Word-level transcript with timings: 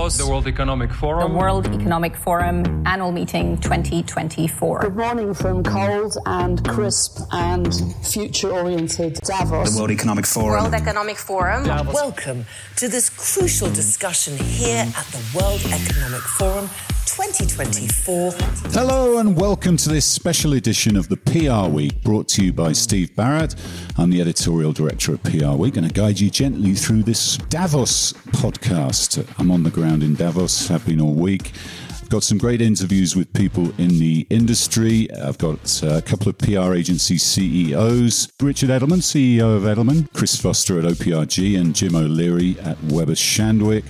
Davos, 0.00 0.16
the 0.16 0.26
World 0.26 0.46
Economic 0.46 0.90
Forum. 0.94 1.32
The 1.32 1.38
World 1.38 1.66
Economic 1.66 2.16
Forum 2.16 2.86
Annual 2.86 3.12
Meeting 3.12 3.58
2024. 3.58 4.80
Good 4.80 4.96
morning 4.96 5.34
from 5.34 5.62
cold 5.62 6.16
and 6.24 6.66
crisp 6.66 7.20
and 7.32 7.68
future 8.02 8.50
oriented 8.50 9.16
Davos. 9.16 9.74
The 9.74 9.78
World 9.78 9.90
Economic 9.90 10.24
Forum. 10.24 10.62
World 10.62 10.72
Economic 10.72 11.18
Forum. 11.18 11.64
Davos. 11.64 11.92
Welcome 11.94 12.46
to 12.76 12.88
this 12.88 13.10
crucial 13.10 13.68
discussion 13.68 14.38
here 14.38 14.90
at 14.96 15.04
the 15.08 15.38
World 15.38 15.60
Economic 15.66 16.22
Forum 16.22 16.70
2024. 17.10 18.32
Hello 18.70 19.18
and 19.18 19.36
welcome 19.36 19.76
to 19.76 19.88
this 19.88 20.06
special 20.06 20.52
edition 20.52 20.96
of 20.96 21.08
the 21.08 21.16
PR 21.16 21.68
Week 21.68 22.00
brought 22.04 22.28
to 22.28 22.44
you 22.44 22.52
by 22.52 22.72
Steve 22.72 23.14
Barrett. 23.16 23.56
I'm 23.98 24.10
the 24.10 24.20
editorial 24.20 24.72
director 24.72 25.14
of 25.14 25.22
PR 25.24 25.50
Week 25.50 25.74
going 25.74 25.88
to 25.88 25.92
guide 25.92 26.20
you 26.20 26.30
gently 26.30 26.74
through 26.74 27.02
this 27.02 27.36
Davos 27.36 28.12
podcast. 28.12 29.26
I'm 29.38 29.50
on 29.50 29.64
the 29.64 29.70
ground 29.70 29.89
in 29.94 30.14
Davos, 30.14 30.68
have 30.68 30.86
been 30.86 31.00
all 31.00 31.14
week. 31.14 31.52
I've 31.90 32.08
got 32.08 32.22
some 32.22 32.38
great 32.38 32.60
interviews 32.60 33.16
with 33.16 33.32
people 33.32 33.72
in 33.78 33.98
the 33.98 34.26
industry. 34.30 35.10
I've 35.12 35.38
got 35.38 35.82
uh, 35.82 35.96
a 35.96 36.02
couple 36.02 36.28
of 36.28 36.38
PR 36.38 36.74
agency 36.74 37.18
CEOs 37.18 38.32
Richard 38.40 38.70
Edelman, 38.70 39.02
CEO 39.02 39.56
of 39.56 39.64
Edelman, 39.64 40.12
Chris 40.12 40.36
Foster 40.40 40.78
at 40.78 40.84
OPRG, 40.84 41.58
and 41.60 41.74
Jim 41.74 41.96
O'Leary 41.96 42.56
at 42.60 42.82
Weber 42.84 43.14
Shandwick. 43.14 43.84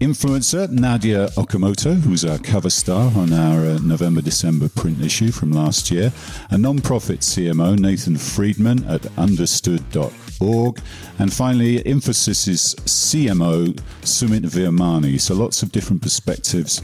Influencer 0.00 0.68
Nadya 0.68 1.28
Okamoto, 1.34 2.00
who's 2.00 2.24
our 2.24 2.38
cover 2.38 2.70
star 2.70 3.12
on 3.16 3.32
our 3.32 3.66
uh, 3.66 3.78
November 3.82 4.22
December 4.22 4.68
print 4.68 5.02
issue 5.02 5.30
from 5.30 5.52
last 5.52 5.90
year, 5.90 6.12
a 6.50 6.56
non 6.56 6.78
profit 6.78 7.20
CMO 7.20 7.78
Nathan 7.78 8.16
Friedman 8.16 8.84
at 8.84 9.02
understood.org, 10.40 10.80
and 11.18 11.32
finally 11.32 11.80
Infosys's 11.80 12.74
CMO 12.84 13.74
Sumit 14.02 14.42
Virmani. 14.42 15.20
So 15.20 15.34
lots 15.34 15.62
of 15.62 15.72
different 15.72 16.02
perspectives 16.02 16.82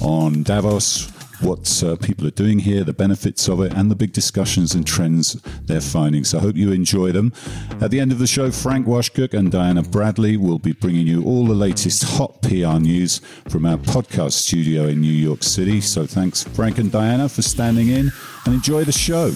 on 0.00 0.42
Davos, 0.42 1.10
what 1.40 1.82
uh, 1.82 1.96
people 1.96 2.26
are 2.26 2.30
doing 2.30 2.58
here, 2.58 2.82
the 2.82 2.92
benefits 2.92 3.48
of 3.48 3.60
it, 3.60 3.72
and 3.72 3.90
the 3.90 3.94
big 3.94 4.12
discussions 4.12 4.74
and 4.74 4.86
trends 4.86 5.34
they're 5.64 5.80
finding. 5.80 6.24
So 6.24 6.38
I 6.38 6.40
hope 6.40 6.56
you 6.56 6.72
enjoy 6.72 7.12
them. 7.12 7.32
At 7.80 7.90
the 7.90 8.00
end 8.00 8.12
of 8.12 8.18
the 8.18 8.26
show, 8.26 8.50
Frank 8.50 8.86
Washkuch 8.86 9.34
and 9.34 9.52
Diana 9.52 9.82
Bradley 9.82 10.36
will 10.36 10.58
be 10.58 10.72
bringing 10.72 11.06
you 11.06 11.24
all 11.24 11.46
the 11.46 11.54
latest 11.54 12.04
hot 12.04 12.40
PR 12.42 12.78
news 12.78 13.20
from 13.48 13.66
our 13.66 13.78
podcast 13.78 14.32
studio 14.32 14.84
in 14.84 15.00
New 15.00 15.12
York 15.12 15.42
City. 15.42 15.80
So 15.80 16.06
thanks, 16.06 16.44
Frank 16.44 16.78
and 16.78 16.90
Diana, 16.90 17.28
for 17.28 17.42
standing 17.42 17.88
in 17.88 18.10
and 18.46 18.54
enjoy 18.54 18.84
the 18.84 18.92
show. 18.92 19.32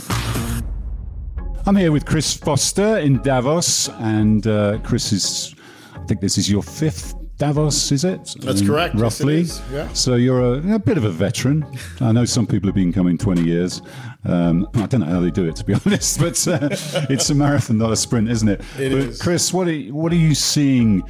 I'm 1.67 1.77
here 1.77 1.93
with 1.93 2.07
Chris 2.07 2.35
Foster 2.35 2.99
in 2.99 3.21
Davos, 3.23 3.89
and 3.99 4.47
uh, 4.47 4.79
Chris 4.83 5.13
is, 5.13 5.55
I 5.95 6.05
think 6.07 6.21
this 6.21 6.39
is 6.39 6.51
your 6.51 6.63
fifth 6.63 7.15
Davos, 7.37 7.93
is 7.93 8.05
it? 8.05 8.35
That's 8.41 8.63
correct. 8.63 8.95
Roughly. 8.95 9.41
Yes, 9.41 9.63
yeah. 9.73 9.93
So 9.93 10.15
you're 10.15 10.41
a, 10.41 10.75
a, 10.75 10.79
bit 10.79 10.97
of 10.97 11.05
a 11.05 11.11
veteran. 11.11 11.65
I 12.01 12.13
know 12.13 12.25
some 12.25 12.47
people 12.47 12.69
have 12.69 12.75
been 12.75 12.93
coming 12.93 13.17
20 13.19 13.43
years. 13.43 13.83
Um, 14.25 14.69
I 14.75 14.87
don't 14.87 15.01
know 15.01 15.07
how 15.07 15.21
they 15.21 15.31
do 15.31 15.49
it, 15.49 15.57
to 15.57 15.65
be 15.65 15.75
honest, 15.87 16.19
but 16.19 16.49
uh, 16.49 16.69
it's 17.09 17.31
a 17.31 17.35
marathon, 17.35 17.79
not 17.79 17.93
a 17.93 17.97
sprint, 17.97 18.29
isn't 18.29 18.49
it? 18.49 18.61
It 18.79 18.91
but 18.91 18.99
is. 18.99 19.23
Chris, 19.23 19.53
what 19.53 19.69
are, 19.69 19.79
what 19.79 20.13
are 20.13 20.17
you 20.17 20.35
seeing 20.35 21.03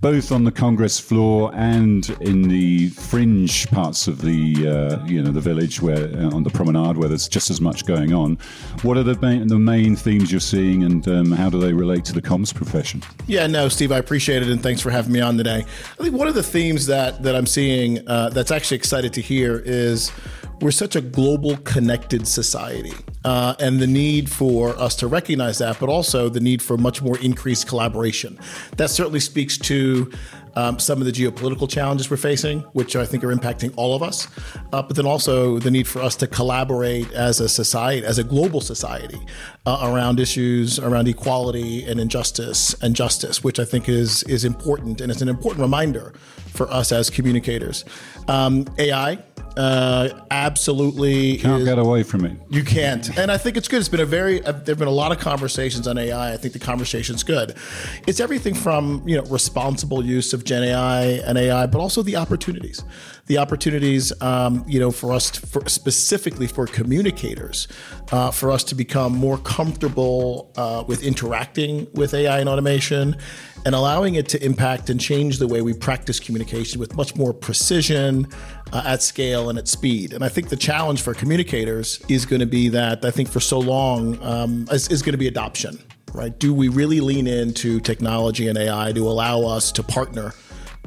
both 0.00 0.30
on 0.30 0.44
the 0.44 0.52
Congress 0.52 1.00
floor 1.00 1.50
and 1.54 2.08
in 2.20 2.42
the 2.42 2.88
fringe 2.90 3.68
parts 3.70 4.06
of 4.06 4.20
the 4.20 4.68
uh, 4.68 5.04
you 5.06 5.22
know 5.22 5.32
the 5.32 5.40
village, 5.40 5.82
where 5.82 6.08
uh, 6.16 6.30
on 6.34 6.44
the 6.44 6.50
promenade, 6.50 6.96
where 6.96 7.08
there's 7.08 7.28
just 7.28 7.50
as 7.50 7.60
much 7.60 7.84
going 7.84 8.12
on. 8.12 8.36
What 8.82 8.96
are 8.96 9.02
the 9.02 9.18
main, 9.20 9.48
the 9.48 9.58
main 9.58 9.96
themes 9.96 10.30
you're 10.30 10.40
seeing, 10.40 10.84
and 10.84 11.06
um, 11.08 11.32
how 11.32 11.50
do 11.50 11.58
they 11.58 11.72
relate 11.72 12.04
to 12.06 12.12
the 12.12 12.22
comms 12.22 12.54
profession? 12.54 13.02
Yeah, 13.26 13.46
no, 13.46 13.68
Steve, 13.68 13.90
I 13.90 13.98
appreciate 13.98 14.42
it, 14.42 14.48
and 14.48 14.62
thanks 14.62 14.80
for 14.80 14.90
having 14.90 15.12
me 15.12 15.20
on 15.20 15.36
today. 15.36 15.64
I 15.98 16.02
think 16.02 16.14
one 16.14 16.28
of 16.28 16.34
the 16.34 16.44
themes 16.44 16.86
that 16.86 17.22
that 17.24 17.34
I'm 17.34 17.46
seeing 17.46 18.06
uh, 18.06 18.28
that's 18.28 18.50
actually 18.50 18.76
excited 18.76 19.12
to 19.14 19.20
hear 19.20 19.58
is 19.64 20.12
we're 20.60 20.70
such 20.70 20.96
a 20.96 21.00
global 21.00 21.56
connected 21.58 22.26
society 22.26 22.92
uh, 23.24 23.54
and 23.60 23.80
the 23.80 23.86
need 23.86 24.28
for 24.30 24.70
us 24.78 24.96
to 24.96 25.06
recognize 25.06 25.58
that 25.58 25.78
but 25.80 25.88
also 25.88 26.28
the 26.28 26.40
need 26.40 26.62
for 26.62 26.76
much 26.76 27.02
more 27.02 27.18
increased 27.18 27.66
collaboration 27.66 28.38
that 28.76 28.90
certainly 28.90 29.20
speaks 29.20 29.56
to 29.58 30.10
um, 30.58 30.78
some 30.80 30.98
of 31.00 31.04
the 31.04 31.12
geopolitical 31.12 31.68
challenges 31.70 32.10
we're 32.10 32.16
facing, 32.16 32.60
which 32.72 32.96
I 32.96 33.06
think 33.06 33.22
are 33.22 33.32
impacting 33.32 33.72
all 33.76 33.94
of 33.94 34.02
us, 34.02 34.26
uh, 34.72 34.82
but 34.82 34.96
then 34.96 35.06
also 35.06 35.60
the 35.60 35.70
need 35.70 35.86
for 35.86 36.02
us 36.02 36.16
to 36.16 36.26
collaborate 36.26 37.10
as 37.12 37.38
a 37.38 37.48
society, 37.48 38.04
as 38.04 38.18
a 38.18 38.24
global 38.24 38.60
society, 38.60 39.20
uh, 39.66 39.88
around 39.92 40.18
issues 40.18 40.80
around 40.80 41.06
equality 41.06 41.84
and 41.84 42.00
injustice 42.00 42.74
and 42.82 42.96
justice, 42.96 43.44
which 43.44 43.60
I 43.60 43.64
think 43.64 43.88
is 43.88 44.24
is 44.24 44.44
important 44.44 45.00
and 45.00 45.12
it's 45.12 45.22
an 45.22 45.28
important 45.28 45.62
reminder 45.62 46.12
for 46.48 46.68
us 46.72 46.90
as 46.90 47.08
communicators. 47.08 47.84
Um, 48.26 48.66
AI. 48.78 49.22
Uh, 49.58 50.08
absolutely 50.30 51.38
can't 51.38 51.62
is, 51.62 51.66
get 51.66 51.80
away 51.80 52.04
from 52.04 52.24
it. 52.24 52.36
You 52.48 52.62
can't, 52.62 53.18
and 53.18 53.28
I 53.28 53.36
think 53.36 53.56
it's 53.56 53.66
good. 53.66 53.80
It's 53.80 53.88
been 53.88 53.98
a 53.98 54.06
very 54.06 54.40
uh, 54.44 54.52
there've 54.52 54.78
been 54.78 54.86
a 54.86 54.92
lot 54.92 55.10
of 55.10 55.18
conversations 55.18 55.88
on 55.88 55.98
AI. 55.98 56.32
I 56.32 56.36
think 56.36 56.52
the 56.52 56.60
conversation's 56.60 57.24
good. 57.24 57.56
It's 58.06 58.20
everything 58.20 58.54
from 58.54 59.02
you 59.04 59.16
know 59.16 59.24
responsible 59.24 60.04
use 60.04 60.32
of 60.32 60.44
Gen 60.44 60.62
AI 60.62 61.02
and 61.26 61.36
AI, 61.36 61.66
but 61.66 61.80
also 61.80 62.02
the 62.02 62.14
opportunities, 62.14 62.84
the 63.26 63.38
opportunities 63.38 64.12
um, 64.22 64.64
you 64.68 64.78
know 64.78 64.92
for 64.92 65.12
us 65.12 65.32
to, 65.32 65.44
for, 65.44 65.68
specifically 65.68 66.46
for 66.46 66.68
communicators, 66.68 67.66
uh, 68.12 68.30
for 68.30 68.52
us 68.52 68.62
to 68.62 68.76
become 68.76 69.12
more 69.12 69.38
comfortable 69.38 70.52
uh, 70.56 70.84
with 70.86 71.02
interacting 71.02 71.88
with 71.94 72.14
AI 72.14 72.38
and 72.38 72.48
automation 72.48 73.16
and 73.66 73.74
allowing 73.74 74.14
it 74.14 74.28
to 74.28 74.44
impact 74.44 74.90
and 74.90 75.00
change 75.00 75.38
the 75.38 75.46
way 75.46 75.62
we 75.62 75.74
practice 75.74 76.20
communication 76.20 76.80
with 76.80 76.94
much 76.94 77.16
more 77.16 77.32
precision 77.32 78.26
uh, 78.72 78.82
at 78.84 79.02
scale 79.02 79.50
and 79.50 79.58
at 79.58 79.68
speed. 79.68 80.12
And 80.12 80.24
I 80.24 80.28
think 80.28 80.48
the 80.48 80.56
challenge 80.56 81.02
for 81.02 81.14
communicators 81.14 82.00
is 82.08 82.26
going 82.26 82.40
to 82.40 82.46
be 82.46 82.68
that 82.70 83.04
I 83.04 83.10
think 83.10 83.28
for 83.28 83.40
so 83.40 83.58
long 83.58 84.22
um, 84.22 84.66
is, 84.70 84.88
is 84.88 85.02
going 85.02 85.12
to 85.12 85.18
be 85.18 85.28
adoption, 85.28 85.78
right? 86.12 86.36
Do 86.38 86.52
we 86.52 86.68
really 86.68 87.00
lean 87.00 87.26
into 87.26 87.80
technology 87.80 88.48
and 88.48 88.58
AI 88.58 88.92
to 88.92 89.08
allow 89.08 89.42
us 89.42 89.72
to 89.72 89.82
partner? 89.82 90.32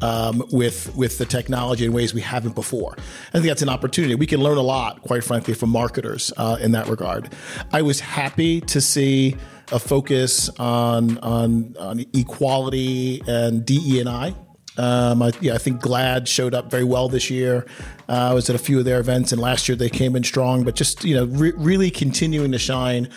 Um, 0.03 0.43
with 0.51 0.95
with 0.95 1.19
the 1.19 1.27
technology 1.27 1.85
in 1.85 1.93
ways 1.93 2.11
we 2.11 2.21
haven't 2.21 2.55
before. 2.55 2.95
I 2.97 3.31
think 3.33 3.45
that's 3.45 3.61
an 3.61 3.69
opportunity. 3.69 4.15
We 4.15 4.25
can 4.25 4.41
learn 4.41 4.57
a 4.57 4.63
lot, 4.63 5.03
quite 5.03 5.23
frankly, 5.23 5.53
from 5.53 5.69
marketers 5.69 6.33
uh, 6.37 6.57
in 6.59 6.71
that 6.71 6.87
regard. 6.87 7.31
I 7.71 7.83
was 7.83 7.99
happy 7.99 8.61
to 8.61 8.81
see 8.81 9.35
a 9.71 9.77
focus 9.77 10.49
on 10.57 11.19
on, 11.19 11.75
on 11.79 12.03
equality 12.13 13.21
and 13.27 13.63
DE 13.63 13.99
and 13.99 14.09
I. 14.09 14.33
Um, 14.77 15.21
I, 15.21 15.31
yeah, 15.41 15.53
I 15.53 15.57
think 15.57 15.81
GLAAD 15.81 16.27
showed 16.27 16.53
up 16.53 16.71
very 16.71 16.83
well 16.83 17.09
this 17.09 17.29
year. 17.29 17.65
Uh, 18.07 18.29
I 18.31 18.33
was 18.33 18.49
at 18.49 18.55
a 18.55 18.59
few 18.59 18.79
of 18.79 18.85
their 18.85 18.99
events, 18.99 19.31
and 19.31 19.41
last 19.41 19.67
year 19.67 19.75
they 19.75 19.89
came 19.89 20.15
in 20.15 20.23
strong. 20.23 20.63
But 20.63 20.75
just 20.75 21.03
you 21.03 21.15
know, 21.15 21.25
re- 21.25 21.53
really 21.55 21.91
continuing 21.91 22.51
to 22.53 22.59
shine 22.59 23.09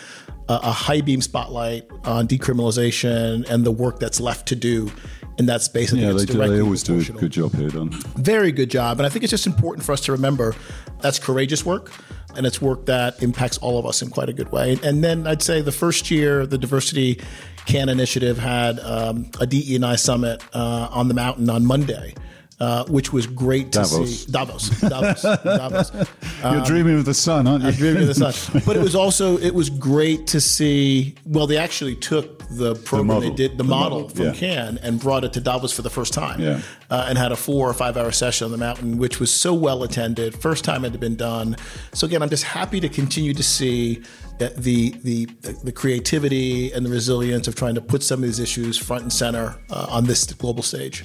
a, 0.49 0.53
a 0.63 0.71
high 0.71 1.01
beam 1.01 1.21
spotlight 1.21 1.89
on 2.03 2.27
decriminalization 2.27 3.49
and 3.49 3.65
the 3.65 3.71
work 3.71 3.99
that's 3.99 4.19
left 4.19 4.47
to 4.49 4.55
do 4.55 4.91
in 5.37 5.45
that 5.47 5.61
space. 5.61 5.93
I 5.93 5.97
yeah, 5.97 6.11
they, 6.11 6.25
do, 6.25 6.33
they 6.33 6.61
always 6.61 6.83
do 6.83 6.99
a 6.99 7.03
good 7.03 7.31
job 7.31 7.53
here, 7.55 7.69
Don. 7.69 7.89
Very 8.15 8.51
good 8.51 8.69
job, 8.69 8.99
and 8.99 9.05
I 9.05 9.09
think 9.09 9.23
it's 9.23 9.31
just 9.31 9.47
important 9.47 9.85
for 9.85 9.93
us 9.93 10.01
to 10.01 10.11
remember 10.11 10.55
that's 11.01 11.19
courageous 11.19 11.65
work 11.65 11.91
and 12.37 12.45
it's 12.45 12.61
work 12.61 12.85
that 12.85 13.21
impacts 13.21 13.57
all 13.59 13.77
of 13.77 13.85
us 13.85 14.01
in 14.01 14.09
quite 14.09 14.29
a 14.29 14.33
good 14.33 14.51
way. 14.51 14.77
And 14.83 15.03
then 15.03 15.27
I'd 15.27 15.41
say 15.41 15.61
the 15.61 15.71
first 15.71 16.11
year, 16.11 16.45
the 16.45 16.57
Diversity 16.57 17.19
Cannes 17.65 17.89
Initiative 17.89 18.37
had 18.37 18.79
um, 18.79 19.29
a 19.39 19.47
DE&I 19.47 19.95
summit 19.95 20.43
uh, 20.53 20.87
on 20.91 21.07
the 21.07 21.13
mountain 21.13 21.49
on 21.49 21.65
Monday. 21.65 22.13
Uh, 22.57 22.85
which 22.85 23.11
was 23.11 23.27
great 23.27 23.73
to 23.73 23.79
Davos. 23.79 24.21
see. 24.25 24.31
Davos, 24.31 24.69
Davos, 24.79 25.21
Davos. 25.23 25.91
You're 26.43 26.63
dreaming 26.63 26.97
of 26.97 27.03
the 27.03 27.13
sun, 27.13 27.47
aren't 27.47 27.63
you? 27.63 27.69
I'm 27.69 27.75
dreaming 27.75 28.03
of 28.03 28.15
the 28.15 28.31
sun. 28.31 28.61
But 28.65 28.77
it 28.77 28.81
was 28.81 28.95
also 28.95 29.37
it 29.39 29.53
was 29.53 29.69
great 29.69 30.25
to 30.27 30.39
see. 30.39 31.15
Well, 31.25 31.47
they 31.47 31.57
actually 31.57 31.97
took 31.97 32.39
the 32.49 32.75
program 32.75 33.07
model. 33.07 33.21
they 33.29 33.35
did, 33.35 33.51
the, 33.57 33.57
The 33.57 33.63
model, 33.65 34.01
model, 34.03 34.15
from 34.15 34.25
yeah. 34.27 34.33
Cannes, 34.33 34.77
and 34.77 35.01
brought 35.01 35.25
it 35.25 35.33
to 35.33 35.41
Davos 35.41 35.73
for 35.73 35.81
the 35.81 35.89
first 35.89 36.13
time. 36.13 36.39
Yeah. 36.39 36.61
Uh, 36.89 37.07
and 37.09 37.17
had 37.17 37.33
a 37.33 37.35
four 37.35 37.69
or 37.69 37.73
five 37.73 37.97
hour 37.97 38.11
session 38.11 38.45
on 38.45 38.51
the 38.51 38.57
mountain, 38.57 38.99
which 38.99 39.19
was 39.19 39.33
so 39.33 39.53
well 39.53 39.83
attended. 39.83 40.33
First 40.35 40.63
time 40.63 40.85
it 40.85 40.91
had 40.91 40.99
been 41.01 41.17
done. 41.17 41.57
So 41.93 42.07
again, 42.07 42.21
I'm 42.23 42.29
just 42.29 42.45
happy 42.45 42.79
to 42.79 42.87
continue 42.87 43.33
to 43.33 43.43
see 43.43 44.01
the 44.37 44.91
the 45.03 45.25
the 45.63 45.71
creativity 45.71 46.71
and 46.71 46.85
the 46.85 46.89
resilience 46.89 47.47
of 47.47 47.55
trying 47.55 47.75
to 47.75 47.81
put 47.81 48.03
some 48.03 48.19
of 48.19 48.23
these 48.23 48.39
issues 48.39 48.77
front 48.77 49.03
and 49.03 49.11
center 49.11 49.55
uh, 49.69 49.87
on 49.89 50.05
this 50.05 50.25
global 50.33 50.63
stage. 50.63 51.03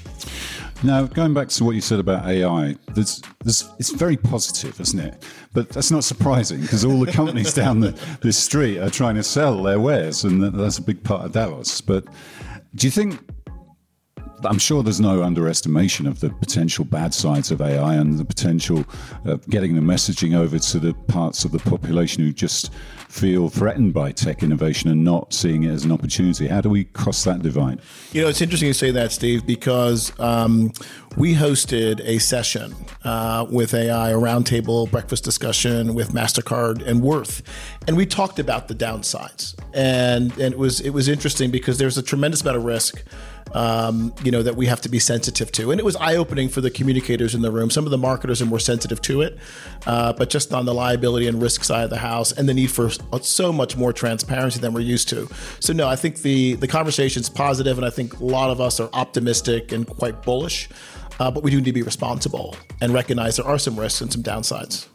Now, 0.83 1.05
going 1.05 1.35
back 1.35 1.49
to 1.49 1.65
what 1.65 1.75
you 1.75 1.83
said 1.83 2.01
about 2.01 2.27
AI, 2.27 2.75
there's, 2.95 3.23
there's, 3.45 3.69
it's 3.79 3.91
very 3.91 4.17
positive, 4.17 4.81
isn't 4.81 4.99
it? 4.99 5.25
But 5.53 5.69
that's 5.69 5.91
not 5.91 6.05
surprising 6.05 6.63
because 6.63 6.87
all 6.87 7.01
the 7.01 7.13
companies 7.13 7.53
down 7.63 7.81
the, 7.81 7.99
the 8.23 8.33
street 8.33 8.79
are 8.79 8.89
trying 8.89 9.17
to 9.17 9.23
sell 9.23 9.63
their 9.63 9.79
wares, 9.79 10.25
and 10.25 10.43
that's 10.43 10.79
a 10.79 10.83
big 10.83 11.05
part 11.05 11.27
of 11.27 11.33
Davos. 11.33 11.83
But 11.83 12.07
do 12.75 12.87
you 12.87 12.91
think 12.91 13.21
I'm 14.45 14.59
sure 14.59 14.83
there's 14.83 15.01
no 15.01 15.23
underestimation 15.23 16.07
of 16.07 16.21
the 16.21 16.31
potential 16.31 16.85
bad 16.85 17.13
sides 17.15 17.51
of 17.51 17.61
AI 17.61 17.95
and 17.95 18.19
the 18.19 18.25
potential 18.25 18.85
of 19.25 19.47
getting 19.49 19.75
the 19.75 19.81
messaging 19.81 20.37
over 20.37 20.59
to 20.59 20.79
the 20.79 20.95
parts 20.95 21.45
of 21.45 21.53
the 21.53 21.59
population 21.59 22.25
who 22.25 22.33
just 22.33 22.73
feel 23.09 23.49
threatened 23.49 23.93
by 23.93 24.13
tech 24.13 24.43
innovation 24.43 24.89
and 24.91 25.05
not 25.05 25.33
seeing 25.33 25.65
it 25.65 25.71
as 25.71 25.85
an 25.85 25.93
opportunity. 25.93 26.47
How 26.47 26.61
do 26.61 26.71
we 26.71 26.85
cross 26.85 27.25
that 27.25 27.43
divide? 27.43 27.81
You 28.13 28.23
know, 28.23 28.29
it's 28.29 28.41
interesting 28.41 28.69
you 28.69 28.73
say 28.73 28.91
that, 28.93 29.13
Steve, 29.13 29.47
because 29.47 30.19
um, 30.21 30.73
we 31.17 31.35
hosted 31.35 32.01
a 32.05 32.19
session 32.19 32.75
uh, 33.05 33.47
with 33.51 33.75
AI, 33.75 34.11
a 34.11 34.17
roundtable 34.17 34.91
breakfast 34.91 35.25
discussion 35.25 35.95
with 35.95 36.13
Mastercard 36.13 36.87
and 36.87 37.03
Worth, 37.03 37.43
and 37.89 37.97
we 37.97 38.07
talked 38.07 38.39
about 38.39 38.69
the 38.69 38.75
downsides. 38.75 39.55
And 39.75 40.33
and 40.33 40.55
it 40.55 40.59
was 40.59 40.81
it 40.81 40.91
was 40.91 41.09
interesting 41.09 41.51
because 41.51 41.79
there's 41.79 41.99
a 41.99 42.03
tremendous 42.03 42.43
amount 42.43 42.59
of 42.59 42.65
risk 42.65 43.03
um, 43.53 44.13
you 44.23 44.31
know, 44.31 44.43
that 44.43 44.57
we 44.57 44.67
have 44.67 44.81
to 44.83 44.89
be 44.89 44.99
sensitive 44.99 45.51
to. 45.53 45.71
And 45.71 45.81
it 45.81 45.85
was 45.85 45.97
eye 45.97 46.17
opening 46.17 46.49
for 46.49 46.61
the 46.61 46.71
communicators 46.71 47.35
in 47.35 47.43
the 47.43 47.51
room. 47.51 47.71
Some 47.71 47.85
of 47.85 47.91
the 47.91 47.99
marketers 47.99 48.41
are 48.41 48.47
more 48.47 48.59
sensitive 48.59 49.01
to 49.03 49.23
it, 49.23 49.39
uh, 49.87 50.13
but 50.13 50.31
just 50.31 50.53
on 50.53 50.67
the 50.67 50.75
liability 50.75 51.27
and 51.27 51.41
risk 51.41 51.65
side 51.65 51.85
of 51.85 51.91
the 51.91 51.99
house 51.99 52.33
and 52.33 52.49
the 52.49 52.55
need 52.55 52.71
for 52.71 52.91
so 53.23 53.53
much 53.53 53.77
more 53.77 53.93
transparency 53.93 54.61
than 54.61 54.73
we're 54.73 54.81
used 54.81 55.09
to. 55.11 55.29
So, 55.61 55.73
no, 55.73 55.89
I 55.89 55.97
think 55.97 56.23
the, 56.23 56.55
the 56.55 56.69
conversation 56.69 57.21
is 57.21 57.29
positive, 57.29 57.79
and 57.79 57.87
I 57.87 57.91
think 57.91 58.19
a 58.21 58.25
lot 58.25 58.51
of 58.51 58.61
us 58.61 58.81
are 58.81 58.91
optimistic 58.93 59.73
and 59.73 59.87
quite 59.87 60.23
bullish. 60.23 60.69
Uh, 61.19 61.31
but 61.31 61.43
we 61.43 61.51
do 61.51 61.59
need 61.59 61.67
to 61.67 61.73
be 61.73 61.83
responsible 61.83 62.57
and 62.81 62.95
recognize 62.95 63.37
there 63.37 63.47
are 63.47 63.59
some 63.59 63.79
risks 63.79 64.01
and 64.01 64.11
some 64.11 64.23
downsides. 64.23 64.87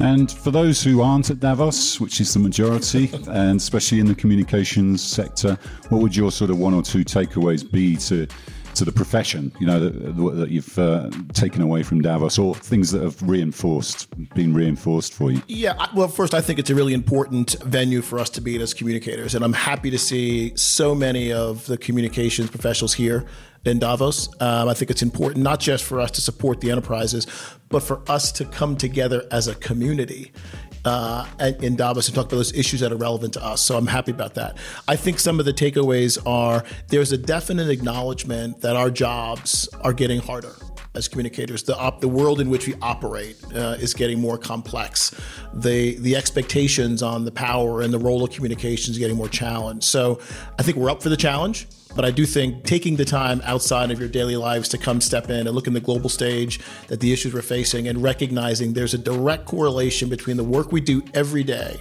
And 0.00 0.30
for 0.30 0.50
those 0.50 0.82
who 0.82 1.02
aren't 1.02 1.30
at 1.30 1.40
Davos, 1.40 2.00
which 2.00 2.20
is 2.20 2.32
the 2.32 2.38
majority, 2.38 3.10
and 3.28 3.58
especially 3.58 3.98
in 3.98 4.06
the 4.06 4.14
communications 4.14 5.02
sector, 5.02 5.58
what 5.88 6.00
would 6.00 6.14
your 6.14 6.30
sort 6.30 6.50
of 6.50 6.58
one 6.58 6.72
or 6.72 6.82
two 6.82 7.04
takeaways 7.04 7.68
be 7.68 7.96
to 7.96 8.26
to 8.74 8.84
the 8.84 8.92
profession, 8.92 9.50
you 9.58 9.66
know, 9.66 9.80
that, 9.80 10.36
that 10.36 10.50
you've 10.50 10.78
uh, 10.78 11.10
taken 11.32 11.62
away 11.62 11.82
from 11.82 12.00
Davos, 12.00 12.38
or 12.38 12.54
things 12.54 12.92
that 12.92 13.02
have 13.02 13.20
reinforced, 13.22 14.08
been 14.34 14.54
reinforced 14.54 15.12
for 15.12 15.32
you? 15.32 15.42
Yeah, 15.48 15.88
well, 15.96 16.06
first, 16.06 16.32
I 16.32 16.40
think 16.40 16.60
it's 16.60 16.70
a 16.70 16.76
really 16.76 16.94
important 16.94 17.56
venue 17.64 18.02
for 18.02 18.20
us 18.20 18.30
to 18.30 18.40
be 18.40 18.60
as 18.62 18.72
communicators, 18.74 19.34
and 19.34 19.44
I'm 19.44 19.52
happy 19.52 19.90
to 19.90 19.98
see 19.98 20.56
so 20.56 20.94
many 20.94 21.32
of 21.32 21.66
the 21.66 21.76
communications 21.76 22.50
professionals 22.50 22.94
here 22.94 23.26
in 23.64 23.78
Davos. 23.78 24.28
Um, 24.40 24.68
I 24.68 24.74
think 24.74 24.90
it's 24.90 25.02
important 25.02 25.42
not 25.42 25.60
just 25.60 25.84
for 25.84 26.00
us 26.00 26.10
to 26.12 26.20
support 26.20 26.60
the 26.60 26.70
enterprises, 26.70 27.26
but 27.68 27.82
for 27.82 28.02
us 28.08 28.32
to 28.32 28.44
come 28.44 28.76
together 28.76 29.26
as 29.30 29.48
a 29.48 29.54
community 29.56 30.32
uh, 30.84 31.26
in 31.60 31.76
Davos 31.76 32.08
and 32.08 32.14
talk 32.14 32.26
about 32.26 32.30
those 32.30 32.52
issues 32.54 32.80
that 32.80 32.92
are 32.92 32.96
relevant 32.96 33.34
to 33.34 33.44
us. 33.44 33.60
So 33.60 33.76
I'm 33.76 33.86
happy 33.86 34.12
about 34.12 34.34
that. 34.34 34.56
I 34.86 34.96
think 34.96 35.18
some 35.18 35.38
of 35.38 35.46
the 35.46 35.52
takeaways 35.52 36.18
are 36.26 36.64
there's 36.88 37.12
a 37.12 37.18
definite 37.18 37.68
acknowledgement 37.68 38.60
that 38.62 38.76
our 38.76 38.90
jobs 38.90 39.68
are 39.82 39.92
getting 39.92 40.20
harder 40.20 40.54
as 40.94 41.06
communicators. 41.08 41.62
The 41.62 41.76
op- 41.76 42.00
the 42.00 42.08
world 42.08 42.40
in 42.40 42.48
which 42.48 42.66
we 42.66 42.74
operate 42.80 43.36
uh, 43.54 43.76
is 43.78 43.92
getting 43.94 44.20
more 44.20 44.38
complex. 44.38 45.14
The 45.54 45.96
the 45.96 46.16
expectations 46.16 47.02
on 47.02 47.24
the 47.24 47.32
power 47.32 47.82
and 47.82 47.92
the 47.92 47.98
role 47.98 48.24
of 48.24 48.30
communications 48.30 48.90
is 48.90 48.98
getting 48.98 49.16
more 49.16 49.28
challenged. 49.28 49.84
So 49.84 50.20
I 50.58 50.62
think 50.62 50.76
we're 50.76 50.90
up 50.90 51.02
for 51.02 51.08
the 51.08 51.16
challenge. 51.16 51.66
But 51.98 52.04
I 52.04 52.12
do 52.12 52.26
think 52.26 52.62
taking 52.62 52.94
the 52.94 53.04
time 53.04 53.42
outside 53.44 53.90
of 53.90 53.98
your 53.98 54.08
daily 54.08 54.36
lives 54.36 54.68
to 54.68 54.78
come 54.78 55.00
step 55.00 55.30
in 55.30 55.48
and 55.48 55.50
look 55.50 55.66
in 55.66 55.72
the 55.72 55.80
global 55.80 56.08
stage 56.08 56.60
that 56.86 57.00
the 57.00 57.12
issues 57.12 57.34
we're 57.34 57.42
facing 57.42 57.88
and 57.88 58.00
recognizing 58.00 58.72
there's 58.72 58.94
a 58.94 58.98
direct 58.98 59.46
correlation 59.46 60.08
between 60.08 60.36
the 60.36 60.44
work 60.44 60.70
we 60.70 60.80
do 60.80 61.02
every 61.12 61.42
day 61.42 61.76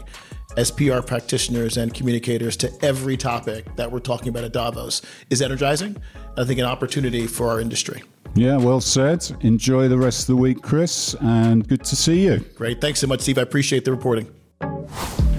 as 0.58 0.72
PR 0.72 1.02
practitioners 1.02 1.78
and 1.78 1.94
communicators 1.94 2.58
to 2.58 2.72
every 2.82 3.16
topic 3.16 3.76
that 3.76 3.92
we're 3.92 4.00
talking 4.00 4.30
about 4.30 4.44
at 4.44 4.54
Davos 4.54 5.04
is 5.30 5.40
energizing. 5.40 5.96
I 6.36 6.46
think 6.46 6.60
an 6.60 6.66
opportunity 6.66 7.28
for 7.28 7.48
our 7.50 7.62
industry. 7.62 8.02
Yeah, 8.34 8.58
well 8.58 8.82
said. 8.82 9.24
Enjoy 9.42 9.88
the 9.88 10.00
rest 10.00 10.22
of 10.22 10.28
the 10.36 10.42
week, 10.42 10.64
Chris, 10.64 11.16
and 11.22 11.68
good 11.68 11.84
to 11.84 11.96
see 11.96 12.24
you. 12.24 12.40
Great. 12.56 12.82
Thanks 12.82 13.02
so 13.02 13.06
much, 13.06 13.22
Steve. 13.22 13.38
I 13.38 13.44
appreciate 13.44 13.86
the 13.86 13.92
reporting. 13.92 14.34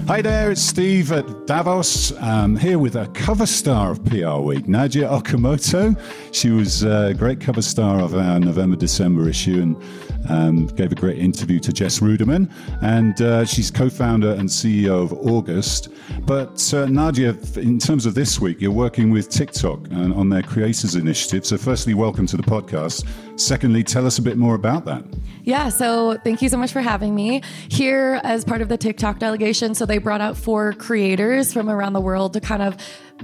Hi 0.09 0.23
there, 0.23 0.49
it's 0.49 0.63
Steve 0.63 1.11
at 1.11 1.45
Davos, 1.45 2.09
here 2.59 2.79
with 2.79 2.95
a 2.95 3.05
cover 3.13 3.45
star 3.45 3.91
of 3.91 4.03
PR 4.05 4.39
Week, 4.41 4.65
Nadya 4.65 5.07
Okamoto. 5.07 5.95
She 6.33 6.49
was 6.49 6.81
a 6.81 7.13
great 7.13 7.39
cover 7.39 7.61
star 7.61 7.99
of 7.99 8.15
our 8.15 8.39
November 8.39 8.75
December 8.75 9.29
issue 9.29 9.61
and 9.61 9.77
um, 10.27 10.65
gave 10.65 10.91
a 10.91 10.95
great 10.95 11.19
interview 11.19 11.59
to 11.59 11.71
Jess 11.71 11.99
Ruderman. 11.99 12.51
And 12.81 13.21
uh, 13.21 13.45
she's 13.45 13.69
co 13.69 13.87
founder 13.87 14.31
and 14.31 14.49
CEO 14.49 15.03
of 15.03 15.13
August. 15.13 15.89
But 16.21 16.73
uh, 16.73 16.87
Nadia, 16.87 17.37
in 17.57 17.77
terms 17.77 18.07
of 18.07 18.15
this 18.15 18.39
week, 18.39 18.61
you're 18.61 18.71
working 18.71 19.11
with 19.11 19.29
TikTok 19.29 19.91
on 19.91 20.29
their 20.29 20.41
Creators 20.41 20.95
Initiative. 20.95 21.45
So, 21.45 21.55
firstly, 21.55 21.93
welcome 21.93 22.25
to 22.25 22.35
the 22.35 22.41
podcast. 22.41 23.07
Secondly, 23.39 23.83
tell 23.83 24.05
us 24.05 24.17
a 24.17 24.21
bit 24.21 24.37
more 24.37 24.55
about 24.55 24.85
that. 24.85 25.03
Yeah, 25.43 25.69
so 25.69 26.17
thank 26.23 26.41
you 26.41 26.49
so 26.49 26.57
much 26.57 26.71
for 26.71 26.81
having 26.81 27.15
me 27.15 27.41
here 27.69 28.19
as 28.23 28.45
part 28.45 28.61
of 28.61 28.69
the 28.69 28.77
TikTok 28.77 29.19
delegation. 29.19 29.73
So 29.73 29.85
they 29.85 29.97
brought 29.97 30.21
out 30.21 30.37
four 30.37 30.73
creators 30.73 31.53
from 31.53 31.69
around 31.69 31.93
the 31.93 32.01
world 32.01 32.33
to 32.33 32.41
kind 32.41 32.61
of 32.61 32.77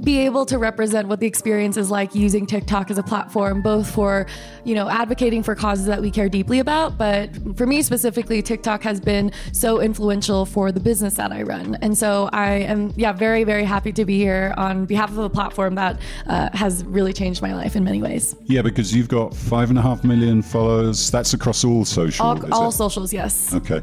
be 0.04 0.20
able 0.20 0.46
to 0.46 0.58
represent 0.58 1.08
what 1.08 1.20
the 1.20 1.28
experience 1.28 1.78
is 1.78 1.90
like 1.90 2.14
using 2.14 2.46
TikTok 2.46 2.92
as 2.92 2.98
a 2.98 3.04
platform, 3.04 3.62
both 3.62 3.90
for, 3.90 4.26
you 4.64 4.76
know, 4.76 4.90
advocating 4.90 5.44
for 5.44 5.56
causes 5.56 5.86
that 5.86 6.02
we 6.02 6.12
care 6.12 6.30
deeply 6.30 6.60
about. 6.60 6.98
But 6.98 7.30
for 7.58 7.66
me 7.66 7.82
specifically, 7.82 8.42
TikTok 8.42 8.84
has 8.84 9.00
been 9.00 9.32
so 9.52 9.80
influential 9.82 10.46
for 10.46 10.72
the 10.72 10.80
business 10.80 11.16
that 11.16 11.32
I 11.32 11.44
run. 11.44 11.76
And 11.82 11.98
so 11.98 12.30
I 12.34 12.52
am, 12.52 12.94
yeah, 12.96 13.14
very, 13.14 13.44
very 13.44 13.64
happy 13.64 13.92
to 13.94 14.06
be 14.06 14.18
here 14.18 14.54
on 14.58 14.86
behalf 14.86 15.12
of 15.12 15.20
a 15.20 15.30
platform 15.30 15.76
that 15.76 16.00
uh, 16.28 16.50
has 16.54 16.84
really 16.84 17.14
changed 17.14 17.42
my 17.42 17.54
life 17.54 17.76
in 17.76 17.84
many 17.84 18.02
ways. 18.02 18.36
Yeah, 18.46 18.62
because 18.62 18.94
you've 18.94 19.10
got 19.10 19.34
five 19.34 19.70
and 19.70 19.80
a 19.80 19.82
half 19.82 20.04
million 20.04 20.42
followers. 20.42 21.10
That's 21.10 21.34
across 21.34 21.64
all 21.64 21.86
social. 21.86 22.26
All, 22.26 22.54
all 22.54 22.72
socials, 22.72 23.14
yes. 23.14 23.54
Okay. 23.54 23.82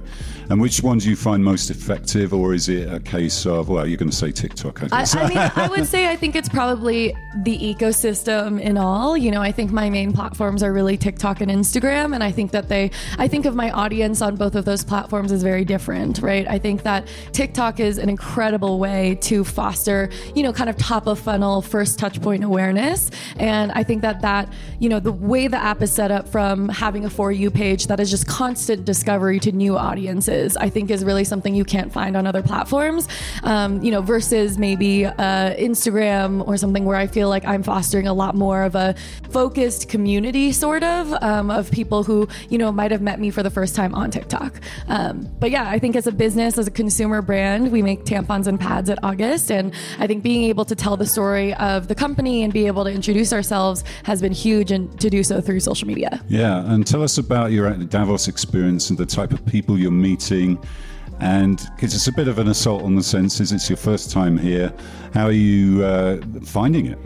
And 0.50 0.60
which 0.60 0.82
ones 0.82 1.04
do 1.04 1.10
you 1.10 1.16
find 1.16 1.44
most 1.44 1.70
effective, 1.70 2.34
or 2.34 2.54
is 2.54 2.68
it 2.68 2.92
a 2.92 3.00
case 3.00 3.46
of, 3.46 3.68
well, 3.68 3.86
you're 3.86 3.96
going 3.96 4.10
to 4.10 4.16
say 4.16 4.30
TikTok? 4.30 4.82
I, 4.82 4.88
I, 4.92 5.06
I 5.14 5.28
mean, 5.28 5.38
I 5.38 5.68
would 5.68 5.86
say 5.94 6.08
I 6.08 6.16
think 6.16 6.36
it's 6.36 6.48
probably 6.48 7.14
the 7.42 7.58
ecosystem 7.58 8.60
in 8.60 8.76
all. 8.76 9.16
You 9.16 9.30
know, 9.30 9.40
I 9.40 9.52
think 9.52 9.72
my 9.72 9.88
main 9.90 10.12
platforms 10.12 10.62
are 10.62 10.72
really 10.72 10.96
TikTok 10.96 11.40
and 11.40 11.50
Instagram. 11.50 12.14
And 12.14 12.22
I 12.22 12.30
think 12.30 12.50
that 12.52 12.68
they, 12.68 12.90
I 13.18 13.28
think 13.28 13.46
of 13.46 13.54
my 13.54 13.70
audience 13.70 14.20
on 14.22 14.36
both 14.36 14.54
of 14.54 14.64
those 14.64 14.84
platforms 14.84 15.32
as 15.32 15.42
very 15.42 15.64
different, 15.64 16.18
right? 16.20 16.46
I 16.48 16.58
think 16.58 16.82
that 16.82 17.06
TikTok 17.32 17.80
is 17.80 17.98
an 17.98 18.08
incredible 18.08 18.78
way 18.78 19.18
to 19.22 19.44
foster, 19.44 20.10
you 20.34 20.42
know, 20.42 20.52
kind 20.52 20.68
of 20.68 20.76
top 20.76 21.06
of 21.06 21.18
funnel 21.18 21.62
first 21.62 21.98
touch 21.98 22.20
point 22.20 22.44
awareness. 22.44 23.10
And 23.38 23.72
I 23.72 23.82
think 23.82 24.02
that 24.02 24.20
that, 24.22 24.52
you 24.78 24.88
know, 24.88 25.00
the 25.00 25.12
way 25.12 25.48
the 25.48 25.56
app 25.56 25.82
is 25.82 25.92
set 25.92 26.10
up 26.10 26.28
from 26.28 26.68
having 26.68 27.04
a 27.04 27.10
For 27.10 27.32
You 27.32 27.50
page 27.50 27.86
that 27.86 28.00
is 28.00 28.10
just 28.10 28.26
constant 28.26 28.84
discovery 28.84 29.40
to 29.40 29.52
new 29.52 29.76
audiences, 29.76 30.31
I 30.56 30.68
think 30.68 30.90
is 30.90 31.04
really 31.04 31.24
something 31.24 31.54
you 31.54 31.64
can't 31.64 31.92
find 31.92 32.16
on 32.16 32.26
other 32.26 32.42
platforms, 32.42 33.08
um, 33.42 33.82
you 33.82 33.90
know, 33.90 34.02
versus 34.02 34.58
maybe 34.58 35.06
uh, 35.06 35.54
Instagram 35.54 36.46
or 36.46 36.56
something 36.56 36.84
where 36.84 36.96
I 36.96 37.06
feel 37.06 37.28
like 37.28 37.44
I'm 37.44 37.62
fostering 37.62 38.06
a 38.06 38.14
lot 38.14 38.34
more 38.34 38.62
of 38.62 38.74
a 38.74 38.94
focused 39.30 39.88
community, 39.88 40.52
sort 40.52 40.82
of, 40.82 41.12
um, 41.22 41.50
of 41.50 41.70
people 41.70 42.04
who, 42.04 42.28
you 42.48 42.58
know, 42.58 42.72
might 42.72 42.90
have 42.90 43.02
met 43.02 43.20
me 43.20 43.30
for 43.30 43.42
the 43.42 43.50
first 43.50 43.74
time 43.74 43.94
on 43.94 44.10
TikTok. 44.10 44.60
Um, 44.88 45.28
but 45.38 45.50
yeah, 45.50 45.68
I 45.68 45.78
think 45.78 45.96
as 45.96 46.06
a 46.06 46.12
business, 46.12 46.58
as 46.58 46.66
a 46.66 46.70
consumer 46.70 47.20
brand, 47.20 47.70
we 47.70 47.82
make 47.82 48.04
tampons 48.04 48.46
and 48.46 48.58
pads 48.58 48.88
at 48.88 48.98
August. 49.02 49.50
And 49.50 49.72
I 49.98 50.06
think 50.06 50.22
being 50.22 50.44
able 50.44 50.64
to 50.64 50.74
tell 50.74 50.96
the 50.96 51.06
story 51.06 51.54
of 51.54 51.88
the 51.88 51.94
company 51.94 52.42
and 52.42 52.52
be 52.52 52.66
able 52.66 52.84
to 52.84 52.90
introduce 52.90 53.32
ourselves 53.32 53.84
has 54.04 54.20
been 54.20 54.32
huge 54.32 54.70
and 54.70 54.98
to 55.00 55.10
do 55.10 55.22
so 55.22 55.40
through 55.40 55.60
social 55.60 55.86
media. 55.86 56.22
Yeah. 56.28 56.64
And 56.72 56.86
tell 56.86 57.02
us 57.02 57.18
about 57.18 57.52
your 57.52 57.70
Davos 57.72 58.28
experience 58.28 58.90
and 58.90 58.98
the 58.98 59.06
type 59.06 59.32
of 59.32 59.44
people 59.44 59.78
you're 59.78 59.90
meeting 59.90 60.21
and 61.20 61.68
because 61.76 61.94
it's 61.94 62.08
a 62.08 62.12
bit 62.12 62.28
of 62.28 62.38
an 62.38 62.48
assault 62.48 62.82
on 62.82 62.94
the 62.96 63.02
senses. 63.02 63.52
It's 63.52 63.68
your 63.70 63.76
first 63.76 64.10
time 64.10 64.36
here. 64.36 64.72
How 65.14 65.26
are 65.26 65.32
you 65.32 65.84
uh, 65.84 66.20
finding 66.44 66.86
it? 66.86 66.98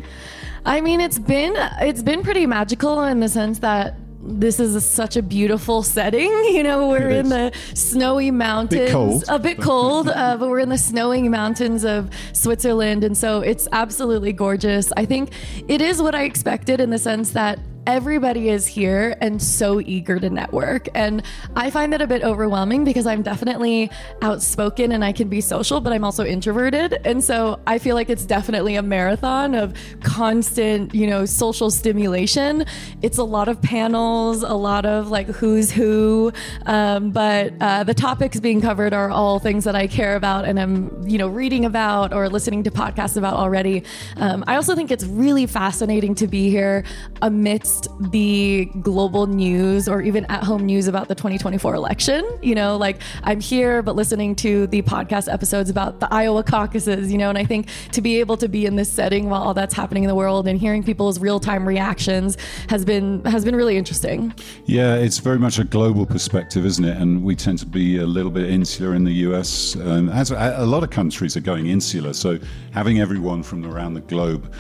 I 0.64 0.80
mean, 0.80 1.00
it's 1.00 1.18
been 1.18 1.54
it's 1.80 2.02
been 2.02 2.23
pretty 2.23 2.46
magical 2.46 3.02
in 3.02 3.20
the 3.20 3.28
sense 3.28 3.61
that 3.61 3.96
this 4.28 4.58
is 4.58 4.75
a, 4.75 4.80
such 4.80 5.16
a 5.16 5.23
beautiful 5.23 5.82
setting. 5.82 6.32
You 6.56 6.62
know, 6.62 6.88
we're 6.88 7.11
in 7.11 7.28
the 7.28 7.52
snowy 7.75 8.30
mountains, 8.30 8.80
bit 8.80 8.90
cold. 8.90 9.25
a 9.28 9.38
bit 9.38 9.61
cold, 9.61 10.08
uh, 10.08 10.38
but 10.38 10.49
we're 10.49 10.61
in 10.61 10.70
the 10.70 10.78
snowing 10.78 11.30
mountains 11.30 11.85
of 11.85 12.08
Switzerland, 12.32 13.04
and 13.04 13.16
so 13.16 13.40
it's 13.40 13.68
absolutely 13.73 14.32
gorgeous. 14.32 14.90
I 14.96 15.04
think 15.04 15.32
it 15.68 15.82
is 15.82 16.00
what 16.00 16.14
I 16.14 16.23
expected 16.23 16.80
in 16.80 16.88
the 16.88 16.99
sense 16.99 17.32
that 17.32 17.58
everybody 17.87 18.49
is 18.49 18.66
here 18.66 19.16
and 19.21 19.40
so 19.40 19.81
eager 19.81 20.19
to 20.19 20.28
network. 20.28 20.88
And 20.95 21.23
I 21.55 21.71
find 21.71 21.93
that 21.93 22.02
a 22.02 22.07
bit 22.07 22.23
overwhelming 22.23 22.85
because 22.85 23.07
I'm 23.07 23.23
definitely 23.23 23.90
outspoken 24.23 24.90
and 24.93 25.05
I 25.05 25.12
can 25.12 25.28
be 25.28 25.40
social, 25.40 25.81
but 25.81 25.93
I'm 25.93 26.02
also 26.02 26.25
introverted. 26.25 26.99
And 27.05 27.23
so 27.23 27.61
I 27.66 27.78
feel 27.78 27.95
like 27.95 28.11
it's 28.11 28.26
definitely 28.26 28.75
a 28.75 28.83
marathon 28.83 29.55
of 29.55 29.75
constant, 30.02 30.95
you 30.95 31.07
know, 31.07 31.25
social 31.25 31.71
stimulation. 31.71 32.64
It's 33.02 33.19
a 33.19 33.25
lot 33.25 33.49
of 33.49 33.62
panels, 33.62 34.43
a 34.43 34.55
lot 34.55 34.85
of 34.85 35.09
like 35.11 35.28
who's 35.28 35.71
who. 35.71 36.33
Um, 36.66 37.12
but 37.12 37.55
uh, 37.61 37.85
the 37.85 37.95
topics 37.95 38.40
being 38.40 38.61
covered 38.61 38.95
are 38.95 39.11
all 39.11 39.38
things 39.38 39.62
that 39.64 39.76
I 39.76 39.87
care 39.87 40.16
about 40.16 40.45
and 40.45 40.59
I'm, 40.59 41.07
you 41.07 41.19
know, 41.19 41.28
reading 41.28 41.64
about 41.64 42.12
or 42.12 42.28
listening 42.28 42.64
to 42.64 42.71
podcasts 42.71 43.16
about 43.16 43.35
already. 43.35 43.85
Um, 44.16 44.43
I 44.49 44.57
also 44.57 44.75
think 44.75 44.90
it's 44.90 45.05
really 45.05 45.47
fascinating 45.47 46.14
to 46.16 46.26
be 46.26 46.50
here 46.50 46.85
amidst 47.23 47.75
the 48.00 48.66
global 48.80 49.26
news 49.26 49.88
or 49.88 50.02
even 50.02 50.25
at 50.26 50.45
home 50.45 50.66
news 50.66 50.88
about 50.88 51.09
the 51.09 51.14
2024 51.14 51.75
election. 51.75 52.26
You 52.42 52.54
know, 52.54 52.76
like 52.76 53.00
I'm 53.23 53.40
here, 53.40 53.83
but 53.83 53.97
listening 53.97 54.35
to 54.37 54.66
the 54.68 54.83
podcast 54.83 55.33
episodes 55.33 55.71
about 55.71 56.00
the 56.00 56.12
Iowa 56.12 56.42
caucuses, 56.42 57.11
you 57.11 57.18
know, 57.18 57.28
and 57.28 57.38
I 57.38 57.45
think 57.45 57.68
to 57.92 58.00
be 58.00 58.21
able 58.21 58.37
to 58.38 58.49
be 58.49 58.66
in 58.66 58.76
this 58.76 58.90
setting 58.90 59.28
while 59.28 59.42
all 59.42 59.54
that's 59.54 59.75
happening 59.75 60.04
in 60.04 60.09
the 60.09 60.14
world 60.14 60.47
and 60.47 60.59
hearing 60.59 60.83
people's 60.83 61.18
real 61.18 61.40
time 61.40 61.66
reactions 61.66 62.37
has 62.68 62.85
been 62.85 63.25
has 63.25 63.45
been 63.45 63.56
really 63.56 63.76
interesting. 63.76 64.33
Yeah, 64.64 64.95
it's 64.95 65.18
very 65.18 65.38
much 65.38 65.59
a 65.59 65.64
global 65.64 66.06
perspective, 66.06 66.64
isn't 66.66 66.85
it? 66.85 66.97
And 66.97 67.23
we 67.23 67.37
tend 67.37 67.59
to 67.61 67.66
be 67.66 67.99
a 67.99 68.06
little 68.06 68.30
bit 68.30 68.50
insular 68.50 68.95
in 68.95 69.04
the 69.04 69.14
US. 69.28 69.76
Um, 69.76 70.09
as 70.09 70.30
a 70.30 70.66
lot 70.66 70.83
of 70.83 70.90
countries 70.90 71.37
are 71.37 71.40
going 71.40 71.66
insular, 71.66 72.12
so 72.12 72.38
having 72.73 73.00
everyone 73.00 73.42
from 73.42 73.64
around 73.64 73.95
the 73.95 74.00
globe 74.00 74.52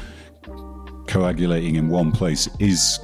coagulating 1.06 1.76
in 1.76 1.88
one 1.88 2.12
place 2.12 2.48
is 2.58 2.98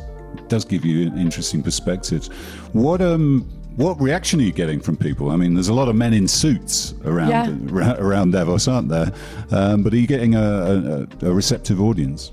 does 0.49 0.65
give 0.65 0.85
you 0.85 1.07
an 1.07 1.19
interesting 1.19 1.63
perspective. 1.63 2.27
What 2.73 3.01
um 3.01 3.49
what 3.77 3.99
reaction 4.01 4.39
are 4.41 4.43
you 4.43 4.53
getting 4.53 4.81
from 4.81 4.97
people? 4.97 5.31
I 5.31 5.37
mean, 5.37 5.55
there's 5.55 5.69
a 5.69 5.75
lot 5.75 5.89
of 5.89 5.97
men 5.97 6.13
in 6.13 6.29
suits 6.29 6.93
around 7.07 7.31
Yeah. 7.75 7.97
around 7.99 8.33
Davos, 8.33 8.69
aren't 8.69 8.89
there? 8.91 9.13
Um, 9.51 9.83
but 9.83 9.95
are 9.95 9.97
you 9.97 10.07
getting 10.07 10.35
a, 10.35 11.07
a, 11.23 11.27
a 11.29 11.33
receptive 11.33 11.81
audience? 11.81 12.33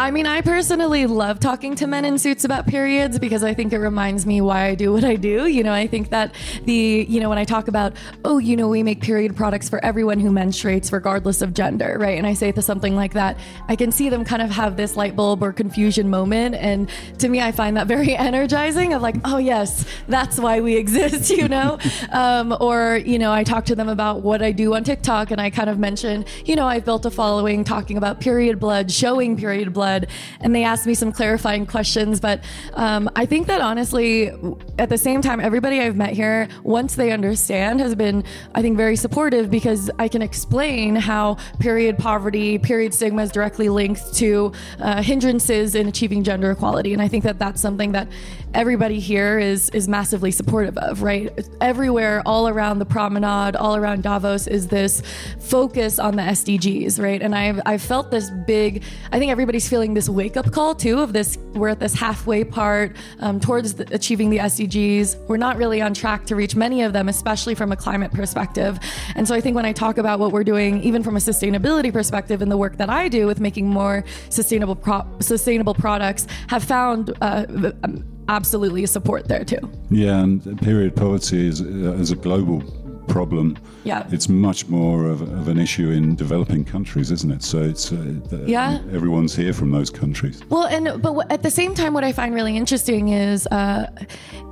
I 0.00 0.10
mean, 0.10 0.26
I 0.26 0.40
personally 0.40 1.04
love 1.04 1.40
talking 1.40 1.74
to 1.74 1.86
men 1.86 2.06
in 2.06 2.18
suits 2.18 2.44
about 2.44 2.66
periods 2.66 3.18
because 3.18 3.44
I 3.44 3.52
think 3.52 3.74
it 3.74 3.80
reminds 3.80 4.24
me 4.24 4.40
why 4.40 4.64
I 4.64 4.74
do 4.74 4.94
what 4.94 5.04
I 5.04 5.16
do. 5.16 5.46
You 5.46 5.62
know, 5.62 5.74
I 5.74 5.86
think 5.86 6.08
that 6.08 6.34
the, 6.64 7.04
you 7.06 7.20
know, 7.20 7.28
when 7.28 7.36
I 7.36 7.44
talk 7.44 7.68
about, 7.68 7.92
oh, 8.24 8.38
you 8.38 8.56
know, 8.56 8.66
we 8.66 8.82
make 8.82 9.02
period 9.02 9.36
products 9.36 9.68
for 9.68 9.84
everyone 9.84 10.18
who 10.18 10.30
menstruates, 10.30 10.90
regardless 10.90 11.42
of 11.42 11.52
gender, 11.52 11.98
right? 12.00 12.16
And 12.16 12.26
I 12.26 12.32
say 12.32 12.50
to 12.50 12.62
something 12.62 12.96
like 12.96 13.12
that, 13.12 13.36
I 13.68 13.76
can 13.76 13.92
see 13.92 14.08
them 14.08 14.24
kind 14.24 14.40
of 14.40 14.48
have 14.48 14.78
this 14.78 14.96
light 14.96 15.14
bulb 15.16 15.42
or 15.42 15.52
confusion 15.52 16.08
moment. 16.08 16.54
And 16.54 16.88
to 17.18 17.28
me, 17.28 17.42
I 17.42 17.52
find 17.52 17.76
that 17.76 17.86
very 17.86 18.16
energizing 18.30 18.94
of 18.94 19.02
like, 19.02 19.16
oh, 19.26 19.36
yes, 19.36 19.84
that's 20.08 20.38
why 20.38 20.62
we 20.62 20.76
exist, 20.76 21.28
you 21.36 21.46
know? 21.46 21.78
um, 22.10 22.56
or, 22.58 23.02
you 23.04 23.18
know, 23.18 23.32
I 23.32 23.44
talk 23.44 23.66
to 23.66 23.74
them 23.74 23.90
about 23.90 24.22
what 24.22 24.40
I 24.40 24.52
do 24.52 24.74
on 24.76 24.82
TikTok 24.82 25.30
and 25.30 25.38
I 25.38 25.50
kind 25.50 25.68
of 25.68 25.78
mention, 25.78 26.24
you 26.46 26.56
know, 26.56 26.66
I've 26.66 26.86
built 26.86 27.04
a 27.04 27.10
following 27.10 27.64
talking 27.64 27.98
about 27.98 28.18
period 28.18 28.58
blood, 28.58 28.90
showing 28.90 29.36
period 29.36 29.74
blood. 29.74 29.89
And 30.40 30.54
they 30.54 30.64
asked 30.64 30.86
me 30.86 30.94
some 30.94 31.12
clarifying 31.12 31.66
questions. 31.66 32.20
But 32.20 32.42
um, 32.74 33.10
I 33.16 33.26
think 33.26 33.46
that 33.46 33.60
honestly, 33.60 34.30
at 34.78 34.88
the 34.88 34.98
same 34.98 35.22
time, 35.22 35.40
everybody 35.40 35.80
I've 35.80 35.96
met 35.96 36.12
here, 36.12 36.48
once 36.62 36.94
they 36.94 37.12
understand, 37.12 37.80
has 37.80 37.94
been, 37.94 38.24
I 38.54 38.62
think, 38.62 38.76
very 38.76 38.96
supportive 38.96 39.50
because 39.50 39.90
I 39.98 40.08
can 40.08 40.22
explain 40.22 40.96
how 40.96 41.36
period 41.58 41.98
poverty, 41.98 42.58
period 42.58 42.94
stigma 42.94 43.22
is 43.22 43.30
directly 43.30 43.68
linked 43.68 44.14
to 44.14 44.52
uh, 44.78 45.02
hindrances 45.02 45.74
in 45.74 45.88
achieving 45.88 46.22
gender 46.22 46.50
equality. 46.50 46.92
And 46.92 47.02
I 47.02 47.08
think 47.08 47.24
that 47.24 47.38
that's 47.38 47.60
something 47.60 47.92
that 47.92 48.08
everybody 48.54 48.98
here 48.98 49.38
is 49.38 49.70
is 49.70 49.88
massively 49.88 50.30
supportive 50.30 50.76
of, 50.78 51.02
right? 51.02 51.30
Everywhere, 51.60 52.22
all 52.26 52.48
around 52.48 52.78
the 52.78 52.84
promenade, 52.84 53.56
all 53.56 53.76
around 53.76 54.02
Davos, 54.02 54.46
is 54.46 54.68
this 54.68 55.02
focus 55.38 55.98
on 55.98 56.16
the 56.16 56.22
SDGs, 56.22 57.00
right? 57.02 57.22
And 57.22 57.34
I've 57.34 57.60
I've 57.66 57.82
felt 57.82 58.10
this 58.10 58.30
big. 58.46 58.82
I 59.12 59.18
think 59.18 59.30
everybody's 59.30 59.68
feeling 59.68 59.79
this 59.88 60.08
wake 60.08 60.36
up 60.36 60.52
call 60.52 60.74
too 60.74 61.00
of 61.00 61.12
this. 61.12 61.38
We're 61.54 61.68
at 61.68 61.80
this 61.80 61.94
halfway 61.94 62.44
part 62.44 62.96
um, 63.20 63.40
towards 63.40 63.74
the, 63.74 63.92
achieving 63.94 64.28
the 64.30 64.38
SDGs. 64.38 65.26
We're 65.26 65.36
not 65.36 65.56
really 65.56 65.80
on 65.80 65.94
track 65.94 66.26
to 66.26 66.36
reach 66.36 66.54
many 66.54 66.82
of 66.82 66.92
them, 66.92 67.08
especially 67.08 67.54
from 67.54 67.72
a 67.72 67.76
climate 67.76 68.12
perspective. 68.12 68.78
And 69.16 69.26
so 69.26 69.34
I 69.34 69.40
think 69.40 69.56
when 69.56 69.64
I 69.64 69.72
talk 69.72 69.98
about 69.98 70.18
what 70.18 70.32
we're 70.32 70.44
doing, 70.44 70.82
even 70.82 71.02
from 71.02 71.16
a 71.16 71.20
sustainability 71.20 71.92
perspective, 71.92 72.42
and 72.42 72.52
the 72.52 72.58
work 72.58 72.76
that 72.76 72.90
I 72.90 73.08
do 73.08 73.26
with 73.26 73.40
making 73.40 73.68
more 73.68 74.04
sustainable 74.28 74.76
pro- 74.76 75.06
sustainable 75.20 75.74
products, 75.74 76.26
have 76.48 76.62
found. 76.62 77.16
Uh, 77.20 77.46
absolutely 78.28 78.86
support 78.86 79.26
there 79.26 79.44
too. 79.44 79.58
Yeah, 79.90 80.20
and 80.20 80.62
period 80.62 80.94
poverty 80.94 81.48
is, 81.48 81.60
uh, 81.60 81.94
is 81.98 82.12
a 82.12 82.16
global 82.16 82.62
problem. 83.10 83.56
Yeah. 83.84 84.06
It's 84.10 84.28
much 84.28 84.68
more 84.68 85.06
of, 85.06 85.20
of 85.22 85.48
an 85.48 85.58
issue 85.58 85.90
in 85.90 86.14
developing 86.14 86.64
countries, 86.64 87.10
isn't 87.10 87.30
it? 87.30 87.42
So 87.42 87.58
it's 87.62 87.92
uh, 87.92 87.96
the- 88.30 88.44
Yeah. 88.46 88.80
everyone's 88.92 89.34
here 89.34 89.52
from 89.52 89.70
those 89.70 89.90
countries. 89.90 90.40
Well, 90.48 90.66
and 90.66 91.02
but 91.02 91.30
at 91.30 91.42
the 91.42 91.50
same 91.50 91.74
time, 91.74 91.92
what 91.94 92.04
I 92.04 92.12
find 92.12 92.34
really 92.34 92.56
interesting 92.56 93.08
is 93.08 93.46
uh, 93.48 93.86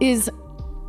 is 0.00 0.30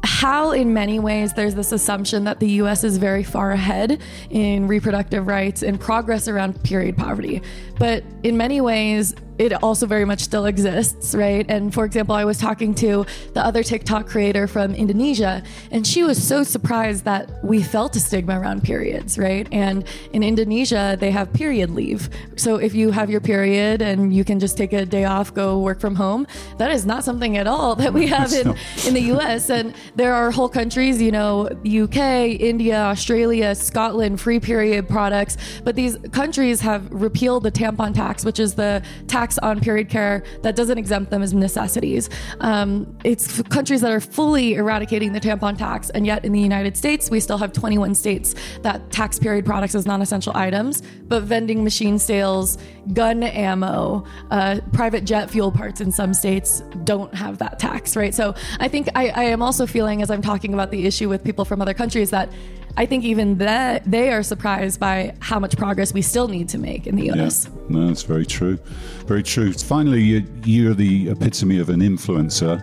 how, 0.04 0.52
in 0.52 0.74
many 0.74 0.98
ways, 1.00 1.34
there's 1.34 1.56
this 1.56 1.72
assumption 1.72 2.24
that 2.24 2.40
the 2.40 2.50
U.S. 2.64 2.84
is 2.84 2.98
very 2.98 3.24
far 3.24 3.52
ahead 3.52 4.02
in 4.30 4.68
reproductive 4.68 5.28
rights 5.28 5.62
and 5.62 5.80
progress 5.80 6.28
around 6.28 6.62
period 6.64 6.96
poverty, 6.98 7.42
but 7.78 8.04
in 8.24 8.36
many 8.38 8.60
ways. 8.62 9.14
It 9.40 9.64
also 9.64 9.86
very 9.86 10.04
much 10.04 10.20
still 10.20 10.46
exists, 10.46 11.16
right? 11.16 11.46
And 11.50 11.74
for 11.74 11.86
example, 11.86 12.14
I 12.14 12.26
was 12.26 12.38
talking 12.38 12.76
to 12.76 13.06
the 13.34 13.44
other 13.44 13.64
TikTok 13.64 14.06
creator 14.06 14.48
from 14.48 14.76
Indonesia, 14.76 15.42
and 15.72 15.88
she 15.88 16.04
was 16.04 16.22
so 16.22 16.44
surprised 16.44 17.06
that 17.06 17.42
we 17.42 17.64
felt 17.64 17.96
a 17.96 18.02
stigma 18.02 18.38
around 18.38 18.64
periods, 18.64 19.18
right? 19.18 19.48
And 19.54 19.86
in 20.12 20.24
Indonesia, 20.24 20.98
they 21.00 21.12
have 21.12 21.32
period 21.32 21.70
leave. 21.70 22.10
So 22.36 22.58
if 22.58 22.76
you 22.76 22.92
have 22.92 23.10
your 23.10 23.22
period 23.22 23.82
and 23.82 24.14
you 24.14 24.26
can 24.26 24.42
just 24.42 24.58
take 24.58 24.74
a 24.74 24.86
day 24.86 25.06
off, 25.06 25.34
go 25.34 25.60
work 25.60 25.80
from 25.80 25.96
home, 25.96 26.28
that 26.58 26.70
is 26.70 26.86
not 26.86 27.06
something 27.06 27.38
at 27.38 27.48
all 27.48 27.76
that 27.76 27.94
we 27.94 28.08
have 28.18 28.34
in, 28.34 28.50
in 28.86 28.94
the 28.94 29.06
US. 29.14 29.50
And 29.50 29.74
there 29.96 30.14
are 30.14 30.32
whole 30.32 30.50
countries, 30.50 31.02
you 31.02 31.12
know, 31.12 31.48
UK, 31.66 31.98
India, 32.42 32.78
Australia, 32.78 33.56
Scotland, 33.56 34.20
free 34.20 34.42
period 34.42 34.90
products. 34.90 35.38
But 35.64 35.78
these 35.78 35.98
countries 36.12 36.60
have 36.60 36.92
repealed 36.92 37.44
the 37.44 37.52
tampon 37.54 37.94
tax, 37.94 38.26
which 38.26 38.40
is 38.40 38.56
the 38.56 38.84
tax 39.08 39.29
on 39.38 39.60
period 39.60 39.90
care 39.90 40.24
that 40.42 40.56
doesn't 40.56 40.78
exempt 40.78 41.12
them 41.12 41.22
as 41.22 41.34
necessities. 41.34 42.10
Um, 42.40 42.98
it's 43.04 43.42
countries 43.44 43.82
that 43.82 43.92
are 43.92 44.00
fully 44.00 44.56
eradicating 44.56 45.14
the 45.14 45.20
tampon 45.20 45.58
tax. 45.58 45.90
And 45.92 46.06
yet 46.06 46.26
in 46.26 46.32
the 46.32 46.40
United 46.40 46.76
States, 46.76 47.10
we 47.10 47.20
still 47.20 47.38
have 47.38 47.54
21 47.54 47.96
states 47.96 48.36
that 48.62 48.92
tax 48.92 49.20
period 49.20 49.46
products 49.46 49.76
as 49.76 49.86
non 49.86 50.02
essential 50.02 50.36
items, 50.36 50.82
but 51.08 51.24
vending 51.24 51.64
machine 51.64 52.00
sales, 52.00 52.58
gun 52.94 53.24
ammo, 53.24 54.04
uh, 54.32 54.60
private 54.74 55.06
jet 55.06 55.30
fuel 55.30 55.52
parts 55.52 55.82
in 55.82 55.92
some 55.92 56.14
states 56.14 56.62
don't 56.84 57.14
have 57.14 57.38
that 57.38 57.60
tax, 57.60 57.96
right? 57.96 58.14
So 58.14 58.34
I 58.60 58.68
think 58.68 58.90
I, 58.96 59.10
I 59.10 59.24
am 59.24 59.42
also 59.42 59.66
feeling, 59.66 60.02
as 60.02 60.10
I'm 60.10 60.22
talking 60.22 60.54
about 60.54 60.72
the 60.72 60.86
issue 60.86 61.10
with 61.10 61.24
people 61.24 61.46
from 61.46 61.62
other 61.62 61.74
countries, 61.74 62.10
that 62.12 62.30
I 62.78 62.86
think 62.86 63.04
even 63.04 63.38
that 63.40 63.84
they 63.90 64.12
are 64.12 64.24
surprised 64.24 64.80
by 64.80 65.14
how 65.20 65.40
much 65.40 65.58
progress 65.58 65.94
we 65.94 66.02
still 66.02 66.28
need 66.28 66.48
to 66.50 66.58
make 66.58 66.88
in 66.88 66.96
the 66.96 67.06
Yeah, 67.08 67.26
US. 67.26 67.50
no, 67.68 67.88
that's 67.88 68.04
very 68.04 68.26
true. 68.26 68.58
Very 69.06 69.24
true. 69.24 69.52
Finally, 69.54 70.02
you, 70.02 70.26
you're 70.44 70.74
the 70.74 71.10
epitome 71.10 71.60
of 71.60 71.70
an 71.70 71.82
influencer. 71.82 72.62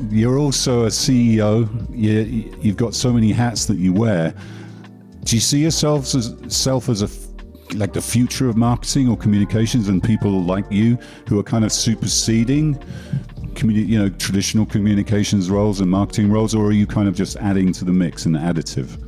you're 0.10 0.38
also 0.38 0.84
a 0.84 0.88
CEO. 0.88 1.68
You, 1.94 2.52
you've 2.60 2.76
got 2.76 2.94
so 2.94 3.12
many 3.12 3.30
hats 3.30 3.66
that 3.66 3.76
you 3.78 3.92
wear. 3.92 4.34
Do 5.24 5.36
you 5.36 5.40
see 5.40 5.58
yourself 5.60 6.14
as, 6.14 6.34
self 6.48 6.88
as 6.88 7.02
a 7.02 7.08
like 7.74 7.92
the 7.92 8.00
future 8.00 8.48
of 8.48 8.56
marketing 8.56 9.08
or 9.08 9.16
communications, 9.16 9.88
and 9.88 10.02
people 10.02 10.42
like 10.42 10.64
you 10.70 10.96
who 11.28 11.38
are 11.38 11.42
kind 11.42 11.64
of 11.64 11.72
superseding, 11.72 12.76
communi- 13.54 13.86
you 13.88 13.98
know, 13.98 14.08
traditional 14.08 14.64
communications 14.64 15.50
roles 15.50 15.80
and 15.80 15.90
marketing 15.90 16.30
roles, 16.30 16.54
or 16.54 16.66
are 16.66 16.72
you 16.72 16.86
kind 16.86 17.08
of 17.08 17.14
just 17.16 17.36
adding 17.38 17.72
to 17.72 17.84
the 17.84 17.92
mix 17.92 18.24
and 18.24 18.36
additive? 18.36 19.02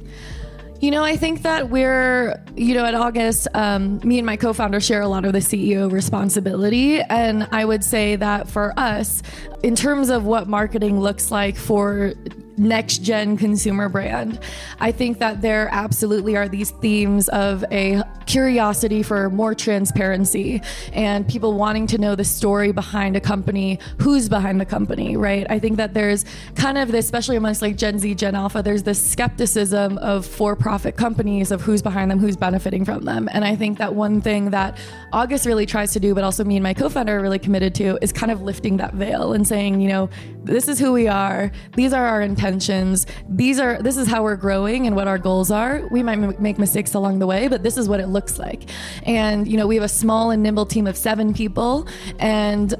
You 0.80 0.92
know, 0.92 1.02
I 1.02 1.16
think 1.16 1.42
that 1.42 1.70
we're, 1.70 2.40
you 2.54 2.74
know, 2.74 2.84
at 2.84 2.94
August, 2.94 3.48
um, 3.54 3.98
me 4.04 4.18
and 4.18 4.24
my 4.24 4.36
co 4.36 4.52
founder 4.52 4.78
share 4.78 5.00
a 5.00 5.08
lot 5.08 5.24
of 5.24 5.32
the 5.32 5.40
CEO 5.40 5.90
responsibility. 5.90 7.00
And 7.00 7.48
I 7.50 7.64
would 7.64 7.82
say 7.82 8.14
that 8.14 8.48
for 8.48 8.72
us, 8.78 9.22
in 9.64 9.74
terms 9.74 10.08
of 10.08 10.24
what 10.24 10.46
marketing 10.46 11.00
looks 11.00 11.32
like 11.32 11.56
for 11.56 12.14
next 12.58 12.98
gen 12.98 13.36
consumer 13.36 13.88
brand. 13.88 14.40
I 14.80 14.92
think 14.92 15.18
that 15.18 15.40
there 15.40 15.68
absolutely 15.70 16.36
are 16.36 16.48
these 16.48 16.70
themes 16.70 17.28
of 17.28 17.64
a 17.70 18.02
curiosity 18.26 19.02
for 19.02 19.30
more 19.30 19.54
transparency 19.54 20.60
and 20.92 21.26
people 21.26 21.54
wanting 21.54 21.86
to 21.86 21.98
know 21.98 22.14
the 22.14 22.24
story 22.24 22.72
behind 22.72 23.16
a 23.16 23.20
company, 23.20 23.78
who's 24.00 24.28
behind 24.28 24.60
the 24.60 24.66
company, 24.66 25.16
right? 25.16 25.46
I 25.48 25.58
think 25.58 25.78
that 25.78 25.94
there's 25.94 26.24
kind 26.54 26.76
of 26.76 26.92
this, 26.92 27.06
especially 27.06 27.36
amongst 27.36 27.62
like 27.62 27.76
Gen 27.76 27.98
Z, 27.98 28.14
Gen 28.16 28.34
Alpha, 28.34 28.62
there's 28.62 28.82
this 28.82 29.04
skepticism 29.04 29.98
of 29.98 30.26
for 30.26 30.54
profit 30.54 30.96
companies 30.96 31.50
of 31.50 31.62
who's 31.62 31.80
behind 31.80 32.10
them, 32.10 32.18
who's 32.18 32.36
benefiting 32.36 32.84
from 32.84 33.04
them. 33.04 33.28
And 33.32 33.44
I 33.44 33.56
think 33.56 33.78
that 33.78 33.94
one 33.94 34.20
thing 34.20 34.50
that 34.50 34.78
August 35.12 35.46
really 35.46 35.66
tries 35.66 35.92
to 35.92 36.00
do, 36.00 36.14
but 36.14 36.24
also 36.24 36.44
me 36.44 36.56
and 36.56 36.62
my 36.62 36.74
co 36.74 36.88
founder 36.88 37.18
are 37.18 37.22
really 37.22 37.38
committed 37.38 37.74
to, 37.76 37.98
is 38.02 38.12
kind 38.12 38.30
of 38.30 38.42
lifting 38.42 38.76
that 38.76 38.94
veil 38.94 39.32
and 39.32 39.46
saying, 39.46 39.80
you 39.80 39.88
know, 39.88 40.10
this 40.44 40.68
is 40.68 40.78
who 40.78 40.92
we 40.92 41.08
are, 41.08 41.50
these 41.74 41.92
are 41.92 42.06
our 42.06 42.20
intentions, 42.20 42.47
these 43.28 43.58
are, 43.60 43.82
this 43.82 43.96
is 43.96 44.08
how 44.08 44.22
we're 44.22 44.36
growing 44.36 44.86
and 44.86 44.96
what 44.96 45.06
our 45.08 45.18
goals 45.18 45.50
are. 45.50 45.86
We 45.90 46.02
might 46.02 46.18
m- 46.18 46.34
make 46.38 46.58
mistakes 46.58 46.94
along 46.94 47.18
the 47.18 47.26
way, 47.26 47.48
but 47.48 47.62
this 47.62 47.76
is 47.76 47.88
what 47.88 48.00
it 48.00 48.08
looks 48.08 48.38
like. 48.38 48.70
And, 49.04 49.46
you 49.46 49.56
know, 49.56 49.66
we 49.66 49.74
have 49.76 49.84
a 49.84 49.88
small 49.88 50.30
and 50.30 50.42
nimble 50.42 50.66
team 50.66 50.86
of 50.86 50.96
seven 50.96 51.34
people. 51.34 51.86
And 52.18 52.74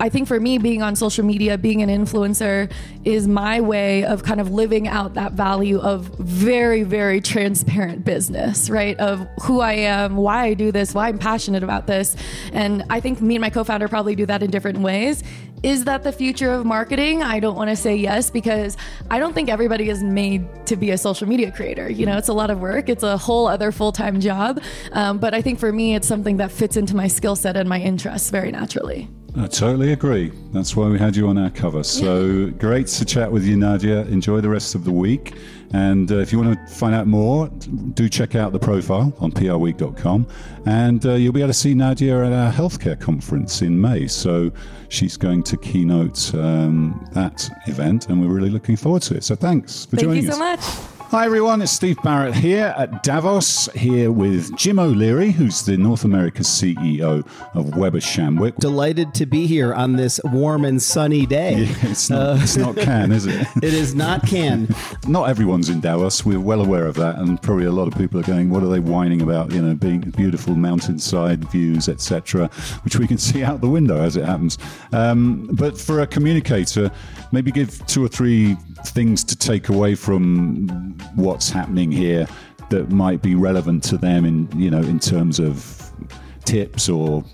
I 0.00 0.08
think 0.08 0.28
for 0.28 0.38
me, 0.38 0.58
being 0.58 0.80
on 0.80 0.94
social 0.94 1.24
media, 1.24 1.58
being 1.58 1.82
an 1.82 1.88
influencer 1.88 2.70
is 3.04 3.26
my 3.26 3.60
way 3.60 4.04
of 4.04 4.22
kind 4.22 4.40
of 4.40 4.52
living 4.52 4.86
out 4.86 5.14
that 5.14 5.32
value 5.32 5.80
of 5.80 6.02
very, 6.18 6.84
very 6.84 7.20
transparent 7.20 8.04
business, 8.04 8.70
right? 8.70 8.98
Of 9.00 9.26
who 9.42 9.60
I 9.60 9.72
am, 9.72 10.16
why 10.16 10.44
I 10.44 10.54
do 10.54 10.70
this, 10.70 10.94
why 10.94 11.08
I'm 11.08 11.18
passionate 11.18 11.64
about 11.64 11.88
this. 11.88 12.14
And 12.52 12.84
I 12.90 13.00
think 13.00 13.20
me 13.20 13.34
and 13.34 13.42
my 13.42 13.50
co 13.50 13.64
founder 13.64 13.88
probably 13.88 14.14
do 14.14 14.26
that 14.26 14.42
in 14.42 14.50
different 14.50 14.78
ways. 14.78 15.24
Is 15.62 15.84
that 15.84 16.04
the 16.04 16.12
future 16.12 16.52
of 16.52 16.64
marketing? 16.64 17.22
I 17.22 17.40
don't 17.40 17.56
want 17.56 17.70
to 17.70 17.76
say 17.76 17.96
yes 17.96 18.30
because 18.30 18.76
I 19.10 19.18
don't 19.18 19.32
think 19.32 19.48
everybody 19.48 19.88
is 19.88 20.02
made 20.02 20.46
to 20.66 20.76
be 20.76 20.90
a 20.90 20.98
social 20.98 21.28
media 21.28 21.50
creator. 21.50 21.90
You 21.90 22.06
know, 22.06 22.16
it's 22.16 22.28
a 22.28 22.32
lot 22.32 22.50
of 22.50 22.60
work, 22.60 22.88
it's 22.88 23.02
a 23.02 23.16
whole 23.16 23.48
other 23.48 23.72
full 23.72 23.90
time 23.90 24.20
job. 24.20 24.62
Um, 24.92 25.18
but 25.18 25.34
I 25.34 25.42
think 25.42 25.58
for 25.58 25.72
me, 25.72 25.94
it's 25.94 26.06
something 26.06 26.36
that 26.36 26.52
fits 26.52 26.76
into 26.76 26.94
my 26.94 27.08
skill 27.08 27.34
set 27.34 27.56
and 27.56 27.68
my 27.68 27.80
interests 27.80 28.30
very 28.30 28.52
naturally. 28.52 29.08
I 29.36 29.46
totally 29.46 29.92
agree. 29.92 30.32
That's 30.52 30.74
why 30.74 30.88
we 30.88 30.98
had 30.98 31.14
you 31.14 31.28
on 31.28 31.38
our 31.38 31.50
cover. 31.50 31.84
So 31.84 32.50
great 32.50 32.86
to 32.88 33.04
chat 33.04 33.30
with 33.30 33.44
you, 33.44 33.56
Nadya. 33.56 34.08
Enjoy 34.10 34.40
the 34.40 34.48
rest 34.48 34.74
of 34.74 34.84
the 34.84 34.92
week. 34.92 35.34
And 35.72 36.10
uh, 36.10 36.16
if 36.16 36.32
you 36.32 36.38
want 36.40 36.58
to 36.58 36.74
find 36.74 36.94
out 36.94 37.06
more, 37.06 37.48
do 37.48 38.08
check 38.08 38.34
out 38.34 38.52
the 38.52 38.58
profile 38.58 39.12
on 39.18 39.32
prweek.com. 39.32 40.26
And 40.66 41.04
uh, 41.04 41.14
you'll 41.14 41.32
be 41.32 41.40
able 41.40 41.48
to 41.48 41.54
see 41.54 41.74
Nadya 41.74 42.26
at 42.26 42.32
our 42.32 42.52
healthcare 42.52 42.98
conference 42.98 43.62
in 43.62 43.80
May. 43.80 44.06
So 44.06 44.50
she's 44.88 45.16
going 45.16 45.42
to 45.44 45.56
keynote 45.56 46.34
um, 46.34 47.06
that 47.12 47.48
event, 47.66 48.08
and 48.08 48.20
we're 48.20 48.34
really 48.34 48.50
looking 48.50 48.76
forward 48.76 49.02
to 49.02 49.16
it. 49.16 49.24
So 49.24 49.34
thanks 49.34 49.84
for 49.84 49.96
Thank 49.96 50.08
joining 50.08 50.24
you 50.24 50.30
us. 50.30 50.36
so 50.36 50.40
much. 50.40 50.97
Hi 51.10 51.24
everyone, 51.24 51.62
it's 51.62 51.72
Steve 51.72 51.96
Barrett 52.02 52.34
here 52.34 52.74
at 52.76 53.02
Davos, 53.02 53.64
here 53.72 54.12
with 54.12 54.54
Jim 54.58 54.78
O'Leary, 54.78 55.30
who's 55.30 55.64
the 55.64 55.78
North 55.78 56.04
America 56.04 56.42
CEO 56.42 57.26
of 57.54 57.78
Weber 57.78 58.00
Shandwick. 58.00 58.56
Delighted 58.56 59.14
to 59.14 59.24
be 59.24 59.46
here 59.46 59.72
on 59.72 59.96
this 59.96 60.20
warm 60.22 60.66
and 60.66 60.82
sunny 60.82 61.24
day. 61.24 61.66
It's 61.80 62.10
not, 62.10 62.42
it's 62.42 62.58
not 62.58 62.76
Cannes, 62.76 63.12
is 63.12 63.26
it? 63.26 63.46
It 63.62 63.72
is 63.72 63.94
not 63.94 64.26
Cannes. 64.26 64.68
Not 65.08 65.30
everyone's 65.30 65.70
in 65.70 65.80
Davos. 65.80 66.26
We're 66.26 66.40
well 66.40 66.60
aware 66.60 66.84
of 66.84 66.96
that, 66.96 67.16
and 67.16 67.40
probably 67.40 67.64
a 67.64 67.72
lot 67.72 67.88
of 67.88 67.96
people 67.96 68.20
are 68.20 68.24
going, 68.24 68.50
"What 68.50 68.62
are 68.62 68.68
they 68.68 68.78
whining 68.78 69.22
about?" 69.22 69.52
You 69.52 69.62
know, 69.62 69.74
being 69.74 70.00
beautiful 70.00 70.54
mountainside 70.54 71.50
views, 71.50 71.88
etc., 71.88 72.48
which 72.82 72.96
we 72.96 73.06
can 73.06 73.16
see 73.28 73.42
out 73.42 73.62
the 73.62 73.70
window 73.70 73.98
as 73.98 74.16
it 74.16 74.26
happens. 74.26 74.58
Um, 74.92 75.48
but 75.52 75.78
for 75.78 76.00
a 76.00 76.06
communicator, 76.06 76.90
maybe 77.32 77.50
give 77.50 77.84
two 77.86 78.04
or 78.04 78.08
three 78.08 78.56
things 78.84 79.24
to 79.24 79.36
take 79.36 79.70
away 79.70 79.94
from 79.94 80.97
what's 81.14 81.50
happening 81.50 81.90
here 81.90 82.26
that 82.70 82.90
might 82.90 83.22
be 83.22 83.34
relevant 83.34 83.82
to 83.82 83.96
them 83.96 84.24
in 84.24 84.48
you 84.58 84.70
know 84.70 84.80
in 84.80 84.98
terms 84.98 85.38
of 85.38 85.90
tips 86.44 86.88
or 86.88 87.24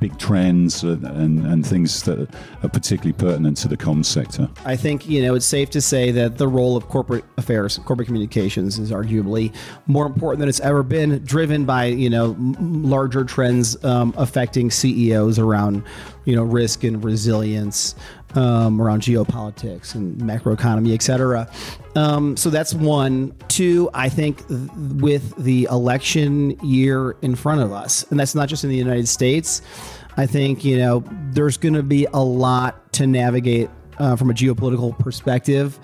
big 0.00 0.18
trends 0.18 0.82
and, 0.82 1.04
and, 1.04 1.46
and 1.46 1.66
things 1.66 2.02
that 2.02 2.28
are 2.62 2.68
particularly 2.68 3.12
pertinent 3.12 3.56
to 3.56 3.68
the 3.68 3.76
comms 3.76 4.06
sector. 4.06 4.48
I 4.64 4.76
think 4.76 5.08
you 5.08 5.22
know 5.22 5.34
it's 5.34 5.46
safe 5.46 5.70
to 5.70 5.80
say 5.80 6.10
that 6.10 6.38
the 6.38 6.48
role 6.48 6.76
of 6.76 6.88
corporate 6.88 7.24
affairs, 7.36 7.78
corporate 7.78 8.06
communications, 8.06 8.78
is 8.78 8.90
arguably 8.90 9.54
more 9.86 10.06
important 10.06 10.40
than 10.40 10.48
it's 10.48 10.60
ever 10.60 10.82
been, 10.82 11.24
driven 11.24 11.64
by 11.64 11.86
you 11.86 12.10
know 12.10 12.36
larger 12.38 13.24
trends 13.24 13.82
um, 13.84 14.14
affecting 14.16 14.70
CEOs 14.70 15.38
around 15.38 15.82
you 16.24 16.36
know 16.36 16.42
risk 16.42 16.84
and 16.84 17.02
resilience, 17.02 17.94
um, 18.36 18.80
around 18.80 19.02
geopolitics 19.02 19.94
and 19.94 20.20
macroeconomy, 20.20 20.94
et 20.94 21.02
cetera. 21.02 21.50
Um, 21.94 22.36
so 22.36 22.50
that's 22.50 22.74
one. 22.74 23.34
Two, 23.48 23.88
I 23.94 24.08
think 24.08 24.46
th- 24.48 24.70
with 24.76 25.34
the 25.36 25.66
election 25.70 26.50
year 26.64 27.16
in 27.22 27.34
front 27.34 27.62
of 27.62 27.72
us, 27.72 28.04
and 28.10 28.20
that's 28.20 28.34
not 28.34 28.48
just 28.48 28.64
in 28.64 28.70
the 28.70 28.76
United 28.76 29.08
States. 29.08 29.62
I 30.18 30.26
think 30.26 30.64
you 30.64 30.78
know 30.78 31.04
there's 31.30 31.56
going 31.56 31.74
to 31.74 31.82
be 31.82 32.06
a 32.12 32.22
lot 32.22 32.92
to 32.94 33.06
navigate 33.06 33.70
uh, 33.98 34.16
from 34.16 34.30
a 34.30 34.34
geopolitical 34.34 34.98
perspective 34.98 35.78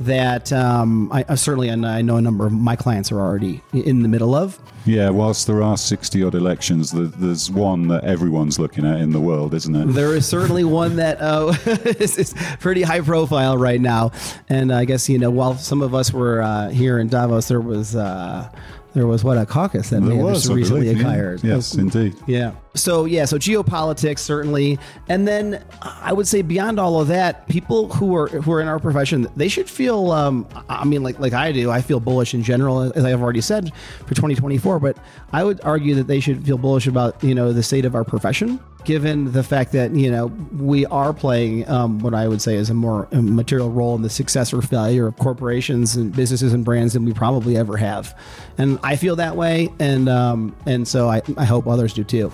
that 0.00 0.52
um, 0.52 1.10
I, 1.12 1.34
certainly 1.36 1.68
and 1.68 1.86
I 1.86 2.02
know 2.02 2.16
a 2.16 2.22
number 2.22 2.46
of 2.46 2.52
my 2.52 2.76
clients 2.76 3.10
are 3.10 3.20
already 3.20 3.62
in 3.72 4.02
the 4.02 4.08
middle 4.08 4.34
of. 4.34 4.58
Yeah, 4.84 5.10
whilst 5.10 5.46
there 5.48 5.62
are 5.62 5.76
60 5.76 6.22
odd 6.22 6.34
elections, 6.34 6.92
there- 6.92 7.06
there's 7.06 7.50
one 7.50 7.88
that 7.88 8.04
everyone's 8.04 8.58
looking 8.58 8.86
at 8.86 9.00
in 9.00 9.10
the 9.10 9.20
world, 9.20 9.52
isn't 9.54 9.74
it? 9.74 9.86
There 9.94 10.14
is 10.14 10.26
certainly 10.26 10.62
one 10.64 10.96
that 10.96 11.20
uh, 11.20 11.54
is, 11.98 12.16
is 12.18 12.34
pretty 12.60 12.82
high 12.82 13.00
profile 13.00 13.56
right 13.58 13.80
now, 13.80 14.12
and 14.48 14.72
I 14.72 14.84
guess 14.84 15.08
you 15.08 15.18
know 15.18 15.30
while 15.30 15.56
some 15.56 15.82
of 15.82 15.94
us 15.94 16.12
were 16.12 16.40
uh, 16.42 16.68
here 16.68 16.98
in 16.98 17.08
Davos, 17.08 17.48
there 17.48 17.60
was 17.60 17.96
uh, 17.96 18.48
there 18.96 19.06
was 19.06 19.22
what 19.22 19.36
a 19.36 19.44
caucus 19.44 19.90
that 19.90 20.02
There 20.02 20.16
was, 20.16 20.44
just 20.44 20.54
recently 20.54 20.86
believe, 20.86 21.02
yeah. 21.02 21.12
occurred. 21.12 21.44
Yes, 21.44 21.74
indeed. 21.74 22.16
Yeah. 22.26 22.52
So 22.74 23.04
yeah, 23.04 23.26
so 23.26 23.36
geopolitics 23.36 24.20
certainly, 24.20 24.78
and 25.06 25.28
then 25.28 25.62
I 25.82 26.14
would 26.14 26.26
say 26.26 26.40
beyond 26.40 26.80
all 26.80 26.98
of 26.98 27.08
that, 27.08 27.46
people 27.46 27.92
who 27.92 28.16
are 28.16 28.28
who 28.28 28.50
are 28.52 28.62
in 28.62 28.68
our 28.68 28.78
profession, 28.78 29.28
they 29.36 29.48
should 29.48 29.68
feel. 29.68 30.12
Um, 30.12 30.48
I 30.70 30.86
mean, 30.86 31.02
like 31.02 31.18
like 31.18 31.34
I 31.34 31.52
do, 31.52 31.70
I 31.70 31.82
feel 31.82 32.00
bullish 32.00 32.32
in 32.32 32.42
general, 32.42 32.90
as 32.94 33.04
I've 33.04 33.20
already 33.20 33.42
said 33.42 33.70
for 34.06 34.14
2024. 34.14 34.80
But 34.80 34.96
I 35.30 35.44
would 35.44 35.60
argue 35.62 35.94
that 35.96 36.06
they 36.06 36.20
should 36.20 36.46
feel 36.46 36.56
bullish 36.56 36.86
about 36.86 37.22
you 37.22 37.34
know 37.34 37.52
the 37.52 37.62
state 37.62 37.84
of 37.84 37.94
our 37.94 38.04
profession, 38.04 38.58
given 38.86 39.32
the 39.32 39.42
fact 39.42 39.72
that 39.72 39.90
you 39.94 40.10
know 40.10 40.26
we 40.56 40.86
are 40.86 41.12
playing 41.12 41.68
um, 41.68 41.98
what 41.98 42.14
I 42.14 42.26
would 42.28 42.40
say 42.40 42.54
is 42.54 42.70
a 42.70 42.74
more 42.74 43.08
material 43.12 43.70
role 43.70 43.94
in 43.96 44.02
the 44.02 44.08
success 44.08 44.54
or 44.54 44.62
failure 44.62 45.08
of 45.08 45.16
corporations 45.16 45.96
and 45.96 46.14
businesses 46.14 46.54
and 46.54 46.64
brands 46.64 46.94
than 46.94 47.04
we 47.04 47.12
probably 47.12 47.56
ever 47.58 47.76
have, 47.76 48.18
and 48.56 48.78
I 48.82 48.96
feel 48.96 49.16
that 49.16 49.36
way, 49.36 49.68
and 49.78 50.08
um, 50.08 50.56
and 50.64 50.88
so 50.88 51.10
I, 51.10 51.20
I 51.36 51.44
hope 51.44 51.66
others 51.66 51.92
do 51.92 52.04
too. 52.04 52.30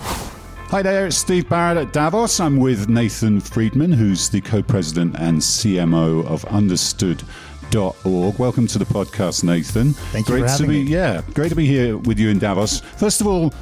Hi 0.73 0.83
there, 0.83 1.07
it's 1.07 1.17
Steve 1.17 1.49
Barrett 1.49 1.79
at 1.79 1.93
Davos. 1.93 2.39
I'm 2.39 2.57
with 2.59 2.89
Nathan 2.89 3.41
Friedman, 3.41 3.93
who's 3.93 4.29
the 4.29 4.41
co 4.41 4.63
president 4.63 5.17
and 5.19 5.39
CMO 5.39 6.25
of 6.27 6.45
Understood.org. 6.47 8.39
Welcome 8.39 8.67
to 8.69 8.79
the 8.79 8.85
podcast, 8.85 9.43
Nathan. 9.45 9.95
Thank 9.95 10.29
you 10.29 10.35
great 10.35 10.43
for 10.43 10.49
having 10.49 10.67
to 10.67 10.73
be, 10.73 10.85
me. 10.85 10.91
Yeah, 10.91 11.23
great 11.35 11.49
to 11.49 11.55
be 11.55 11.67
here 11.67 11.97
with 11.97 12.19
you 12.19 12.29
in 12.29 12.39
Davos. 12.39 12.81
First 12.81 13.21
of 13.21 13.27
all, 13.27 13.53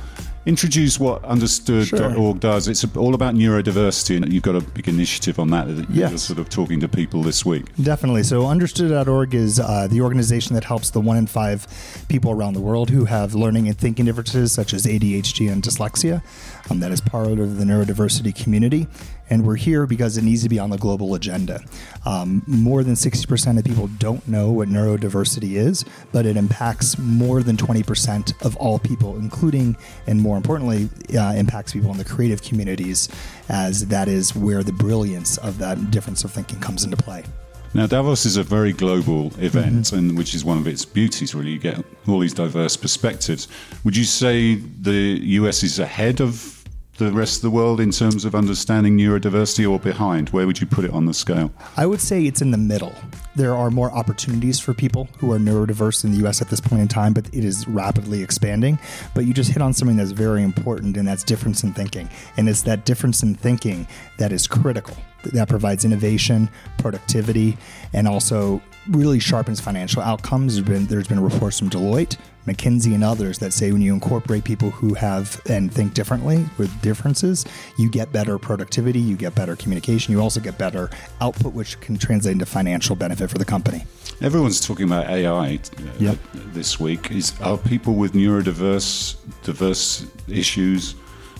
introduce 0.46 0.98
what 0.98 1.24
Understood.org 1.24 2.40
does. 2.40 2.68
It's 2.68 2.84
all 2.96 3.14
about 3.14 3.34
neurodiversity, 3.34 4.16
and 4.16 4.32
you've 4.32 4.42
got 4.42 4.56
a 4.56 4.60
big 4.60 4.88
initiative 4.88 5.38
on 5.38 5.50
that 5.50 5.64
that 5.76 5.90
you're 5.90 6.16
sort 6.18 6.38
of 6.38 6.48
talking 6.48 6.80
to 6.80 6.88
people 6.88 7.22
this 7.22 7.44
week. 7.44 7.66
Definitely. 7.80 8.22
So, 8.22 8.46
Understood.org 8.46 9.34
is 9.34 9.60
uh, 9.60 9.86
the 9.88 10.00
organization 10.00 10.54
that 10.54 10.64
helps 10.64 10.90
the 10.90 11.00
one 11.00 11.16
in 11.16 11.26
five 11.26 11.66
people 12.08 12.30
around 12.30 12.54
the 12.54 12.60
world 12.60 12.90
who 12.90 13.04
have 13.04 13.34
learning 13.34 13.68
and 13.68 13.78
thinking 13.78 14.06
differences, 14.06 14.52
such 14.52 14.72
as 14.72 14.86
ADHD 14.86 15.50
and 15.50 15.62
dyslexia. 15.62 16.22
Um, 16.70 16.80
that 16.80 16.92
is 16.92 17.00
part 17.00 17.26
of 17.26 17.58
the 17.58 17.64
neurodiversity 17.64 18.34
community. 18.34 18.86
And 19.28 19.44
we're 19.44 19.56
here 19.56 19.86
because 19.86 20.16
it 20.16 20.22
needs 20.22 20.42
to 20.44 20.48
be 20.48 20.58
on 20.58 20.70
the 20.70 20.78
global 20.78 21.14
agenda. 21.14 21.62
Um, 22.06 22.42
more 22.46 22.84
than 22.84 22.94
60% 22.94 23.58
of 23.58 23.64
people 23.64 23.88
don't 23.98 24.26
know 24.28 24.50
what 24.50 24.68
neurodiversity 24.68 25.52
is, 25.52 25.84
but 26.12 26.26
it 26.26 26.36
impacts 26.36 26.98
more 26.98 27.42
than 27.42 27.56
20% 27.56 28.44
of 28.44 28.56
all 28.56 28.78
people, 28.78 29.16
including, 29.16 29.76
and 30.06 30.20
more 30.20 30.36
importantly, 30.36 30.88
uh, 31.16 31.34
impacts 31.34 31.72
people 31.72 31.90
in 31.90 31.98
the 31.98 32.04
creative 32.04 32.42
communities, 32.42 33.08
as 33.48 33.86
that 33.88 34.08
is 34.08 34.34
where 34.34 34.62
the 34.62 34.72
brilliance 34.72 35.38
of 35.38 35.58
that 35.58 35.90
difference 35.90 36.24
of 36.24 36.32
thinking 36.32 36.60
comes 36.60 36.84
into 36.84 36.96
play. 36.96 37.24
Now, 37.72 37.86
Davos 37.86 38.26
is 38.26 38.36
a 38.36 38.42
very 38.42 38.72
global 38.72 39.32
event, 39.38 39.92
and 39.92 40.18
which 40.18 40.34
is 40.34 40.44
one 40.44 40.58
of 40.58 40.66
its 40.66 40.84
beauties. 40.84 41.36
Really, 41.36 41.50
you 41.50 41.58
get 41.60 41.84
all 42.08 42.18
these 42.18 42.34
diverse 42.34 42.76
perspectives. 42.76 43.46
Would 43.84 43.96
you 43.96 44.02
say 44.02 44.56
the 44.56 45.20
US 45.22 45.62
is 45.62 45.78
ahead 45.78 46.20
of 46.20 46.59
the 47.04 47.12
rest 47.12 47.36
of 47.36 47.42
the 47.42 47.50
world 47.50 47.80
in 47.80 47.90
terms 47.90 48.24
of 48.24 48.34
understanding 48.34 48.96
neurodiversity, 48.96 49.70
or 49.70 49.78
behind? 49.78 50.30
Where 50.30 50.46
would 50.46 50.60
you 50.60 50.66
put 50.66 50.84
it 50.84 50.90
on 50.90 51.06
the 51.06 51.14
scale? 51.14 51.52
I 51.76 51.86
would 51.86 52.00
say 52.00 52.24
it's 52.26 52.42
in 52.42 52.50
the 52.50 52.58
middle. 52.58 52.94
There 53.36 53.54
are 53.54 53.70
more 53.70 53.90
opportunities 53.92 54.58
for 54.58 54.74
people 54.74 55.08
who 55.18 55.32
are 55.32 55.38
neurodiverse 55.38 56.04
in 56.04 56.12
the 56.12 56.26
US 56.26 56.42
at 56.42 56.48
this 56.48 56.60
point 56.60 56.82
in 56.82 56.88
time, 56.88 57.12
but 57.12 57.26
it 57.28 57.44
is 57.44 57.66
rapidly 57.68 58.22
expanding. 58.22 58.78
But 59.14 59.24
you 59.24 59.34
just 59.34 59.50
hit 59.50 59.62
on 59.62 59.72
something 59.72 59.96
that's 59.96 60.10
very 60.10 60.42
important, 60.42 60.96
and 60.96 61.06
that's 61.06 61.24
difference 61.24 61.62
in 61.62 61.72
thinking. 61.72 62.08
And 62.36 62.48
it's 62.48 62.62
that 62.62 62.84
difference 62.84 63.22
in 63.22 63.34
thinking 63.34 63.86
that 64.18 64.32
is 64.32 64.46
critical, 64.46 64.96
that 65.24 65.48
provides 65.48 65.84
innovation, 65.84 66.48
productivity, 66.78 67.56
and 67.92 68.08
also 68.08 68.60
really 68.88 69.20
sharpens 69.20 69.60
financial 69.60 70.02
outcomes. 70.02 70.54
There's 70.56 70.66
been, 70.66 70.86
there's 70.86 71.08
been 71.08 71.20
reports 71.20 71.58
from 71.58 71.70
Deloitte, 71.70 72.16
McKinsey, 72.46 72.94
and 72.94 73.04
others 73.04 73.38
that 73.38 73.52
say 73.52 73.72
when 73.72 73.82
you 73.82 73.92
incorporate 73.92 74.44
people 74.44 74.70
who 74.70 74.94
have 74.94 75.40
and 75.48 75.72
think 75.72 75.94
differently 75.94 76.44
with 76.58 76.70
differences, 76.82 77.44
you 77.78 77.88
get 77.90 78.12
better 78.12 78.38
productivity, 78.38 78.98
you 79.00 79.16
get 79.16 79.34
better 79.34 79.56
communication, 79.56 80.12
you 80.12 80.20
also 80.20 80.40
get 80.40 80.56
better 80.58 80.90
output, 81.20 81.52
which 81.52 81.78
can 81.80 81.96
translate 81.98 82.32
into 82.32 82.46
financial 82.46 82.96
benefit 82.96 83.30
for 83.30 83.38
the 83.38 83.44
company. 83.44 83.84
Everyone's 84.20 84.60
talking 84.60 84.86
about 84.86 85.06
AI 85.08 85.54
uh, 85.54 85.58
Yep. 85.98 86.18
this 86.52 86.78
week. 86.80 87.10
Is 87.10 87.32
are 87.40 87.56
people 87.58 87.94
with 87.94 88.12
neurodiverse 88.12 89.16
diverse 89.42 90.06
issues? 90.28 90.94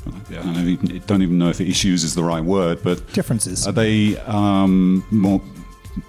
I 0.07 0.33
don't 0.35 0.57
even, 0.69 1.03
don't 1.07 1.23
even 1.23 1.39
know 1.39 1.51
if 1.51 1.61
issues 1.61 2.05
is 2.05 2.15
the 2.15 2.25
right 2.25 2.43
word, 2.43 2.83
but 2.83 3.13
Differences. 3.13 3.67
Are 3.67 3.73
they 3.73 4.17
um, 4.21 5.05
more 5.11 5.43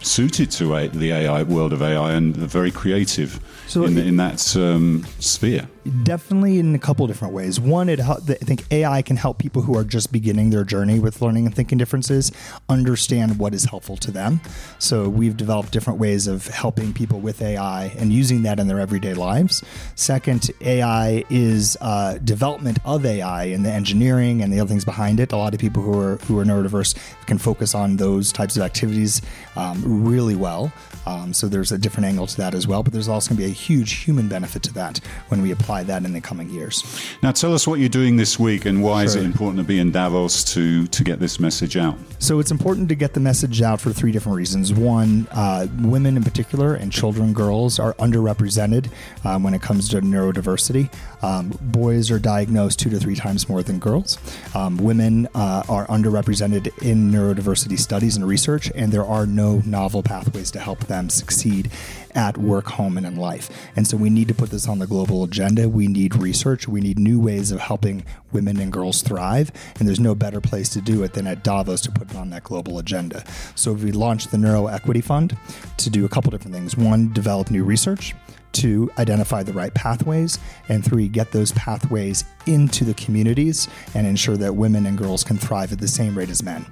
suited 0.01 0.51
to 0.51 0.75
a, 0.75 0.87
the 0.87 1.11
AI 1.11 1.43
world 1.43 1.73
of 1.73 1.81
AI 1.81 2.13
and 2.13 2.35
very 2.35 2.71
creative 2.71 3.39
So 3.67 3.83
in, 3.85 3.97
in 3.97 4.17
that 4.17 4.55
um, 4.55 5.05
sphere? 5.19 5.67
Definitely 6.03 6.59
in 6.59 6.75
a 6.75 6.79
couple 6.79 7.07
different 7.07 7.33
ways. 7.33 7.59
One, 7.59 7.89
it 7.89 7.99
I 7.99 8.15
think 8.15 8.71
AI 8.71 9.01
can 9.01 9.17
help 9.17 9.39
people 9.39 9.63
who 9.63 9.75
are 9.75 9.83
just 9.83 10.11
beginning 10.11 10.51
their 10.51 10.63
journey 10.63 10.99
with 10.99 11.23
learning 11.23 11.47
and 11.47 11.55
thinking 11.55 11.79
differences 11.79 12.31
understand 12.69 13.39
what 13.39 13.55
is 13.55 13.65
helpful 13.65 13.97
to 13.97 14.11
them. 14.11 14.41
So 14.77 15.09
we've 15.09 15.35
developed 15.35 15.71
different 15.71 15.97
ways 15.97 16.27
of 16.27 16.45
helping 16.47 16.93
people 16.93 17.19
with 17.19 17.41
AI 17.41 17.85
and 17.97 18.13
using 18.13 18.43
that 18.43 18.59
in 18.59 18.67
their 18.67 18.79
everyday 18.79 19.15
lives. 19.15 19.63
Second, 19.95 20.51
AI 20.61 21.23
is 21.31 21.77
uh, 21.81 22.19
development 22.23 22.77
of 22.85 23.03
AI 23.03 23.45
and 23.45 23.65
the 23.65 23.71
engineering 23.71 24.43
and 24.43 24.53
the 24.53 24.59
other 24.59 24.69
things 24.69 24.85
behind 24.85 25.19
it. 25.19 25.31
A 25.31 25.37
lot 25.37 25.55
of 25.55 25.59
people 25.59 25.81
who 25.81 25.97
are 25.99 26.17
who 26.27 26.37
are 26.37 26.45
neurodiverse 26.45 26.95
can 27.25 27.39
focus 27.39 27.73
on 27.73 27.97
those 27.97 28.31
types 28.31 28.55
of 28.55 28.61
activities 28.61 29.23
um, 29.55 29.81
really 30.05 30.35
well. 30.35 30.71
Um, 31.07 31.33
so 31.33 31.47
there's 31.47 31.71
a 31.71 31.77
different 31.77 32.05
angle 32.05 32.27
to 32.27 32.37
that 32.37 32.53
as 32.53 32.67
well. 32.67 32.83
But 32.83 32.93
there's 32.93 33.07
also 33.07 33.29
going 33.29 33.37
to 33.37 33.45
be 33.45 33.51
a 33.51 33.53
huge 33.53 33.93
human 34.03 34.27
benefit 34.27 34.61
to 34.63 34.73
that 34.73 34.99
when 35.29 35.41
we 35.41 35.51
apply 35.51 35.70
that 35.79 36.03
in 36.05 36.13
the 36.13 36.21
coming 36.21 36.49
years. 36.49 36.83
Now, 37.23 37.31
tell 37.31 37.53
us 37.53 37.65
what 37.65 37.79
you're 37.79 37.89
doing 37.89 38.17
this 38.17 38.37
week 38.37 38.65
and 38.65 38.83
why 38.83 39.03
is 39.03 39.15
it 39.15 39.23
important 39.23 39.57
to 39.59 39.63
be 39.63 39.79
in 39.79 39.91
Davos 39.91 40.43
to, 40.53 40.87
to 40.87 41.03
get 41.03 41.19
this 41.19 41.39
message 41.39 41.77
out? 41.77 41.97
So 42.19 42.39
it's 42.39 42.51
important 42.51 42.89
to 42.89 42.95
get 42.95 43.13
the 43.13 43.19
message 43.19 43.61
out 43.61 43.81
for 43.81 43.91
three 43.91 44.11
different 44.11 44.35
reasons. 44.35 44.73
One, 44.73 45.27
uh, 45.31 45.67
women 45.81 46.17
in 46.17 46.23
particular 46.23 46.75
and 46.75 46.91
children, 46.91 47.33
girls 47.33 47.79
are 47.79 47.93
underrepresented 47.95 48.91
um, 49.23 49.43
when 49.43 49.53
it 49.53 49.61
comes 49.61 49.89
to 49.89 50.01
neurodiversity. 50.01 50.93
Um, 51.23 51.57
boys 51.61 52.11
are 52.11 52.19
diagnosed 52.19 52.79
two 52.79 52.89
to 52.89 52.99
three 52.99 53.15
times 53.15 53.47
more 53.49 53.63
than 53.63 53.79
girls. 53.79 54.17
Um, 54.53 54.77
women 54.77 55.27
uh, 55.33 55.63
are 55.69 55.87
underrepresented 55.87 56.67
in 56.83 57.11
neurodiversity 57.11 57.79
studies 57.79 58.15
and 58.15 58.27
research, 58.27 58.71
and 58.75 58.91
there 58.91 59.05
are 59.05 59.25
no 59.25 59.61
novel 59.65 60.03
pathways 60.03 60.51
to 60.51 60.59
help 60.59 60.79
them 60.81 61.09
succeed 61.09 61.71
at 62.15 62.37
work, 62.37 62.67
home, 62.67 62.97
and 62.97 63.05
in 63.05 63.15
life. 63.15 63.49
And 63.75 63.87
so 63.87 63.97
we 63.97 64.09
need 64.09 64.27
to 64.27 64.33
put 64.33 64.49
this 64.49 64.67
on 64.67 64.79
the 64.79 64.87
global 64.87 65.23
agenda. 65.23 65.67
We 65.69 65.87
need 65.87 66.15
research. 66.15 66.67
We 66.67 66.81
need 66.81 66.99
new 66.99 67.19
ways 67.19 67.51
of 67.51 67.59
helping 67.59 68.05
women 68.31 68.59
and 68.59 68.71
girls 68.71 69.01
thrive. 69.01 69.51
And 69.79 69.87
there's 69.87 69.99
no 69.99 70.15
better 70.15 70.41
place 70.41 70.69
to 70.69 70.81
do 70.81 71.03
it 71.03 71.13
than 71.13 71.27
at 71.27 71.43
Davos 71.43 71.81
to 71.81 71.91
put 71.91 72.11
it 72.11 72.17
on 72.17 72.29
that 72.31 72.43
global 72.43 72.79
agenda. 72.79 73.23
So 73.55 73.73
we 73.73 73.91
launched 73.91 74.31
the 74.31 74.37
Neuro 74.37 74.67
Equity 74.67 75.01
Fund 75.01 75.37
to 75.77 75.89
do 75.89 76.05
a 76.05 76.09
couple 76.09 76.31
different 76.31 76.55
things. 76.55 76.77
One, 76.77 77.11
develop 77.13 77.51
new 77.51 77.63
research. 77.63 78.15
Two, 78.51 78.91
identify 78.97 79.43
the 79.43 79.53
right 79.53 79.73
pathways. 79.73 80.37
And 80.67 80.83
three, 80.83 81.07
get 81.07 81.31
those 81.31 81.53
pathways 81.53 82.25
into 82.45 82.83
the 82.83 82.93
communities 82.95 83.67
and 83.93 84.05
ensure 84.05 84.37
that 84.37 84.55
women 84.55 84.85
and 84.85 84.97
girls 84.97 85.23
can 85.23 85.37
thrive 85.37 85.71
at 85.71 85.79
the 85.79 85.87
same 85.87 86.17
rate 86.17 86.29
as 86.29 86.43
men. 86.43 86.65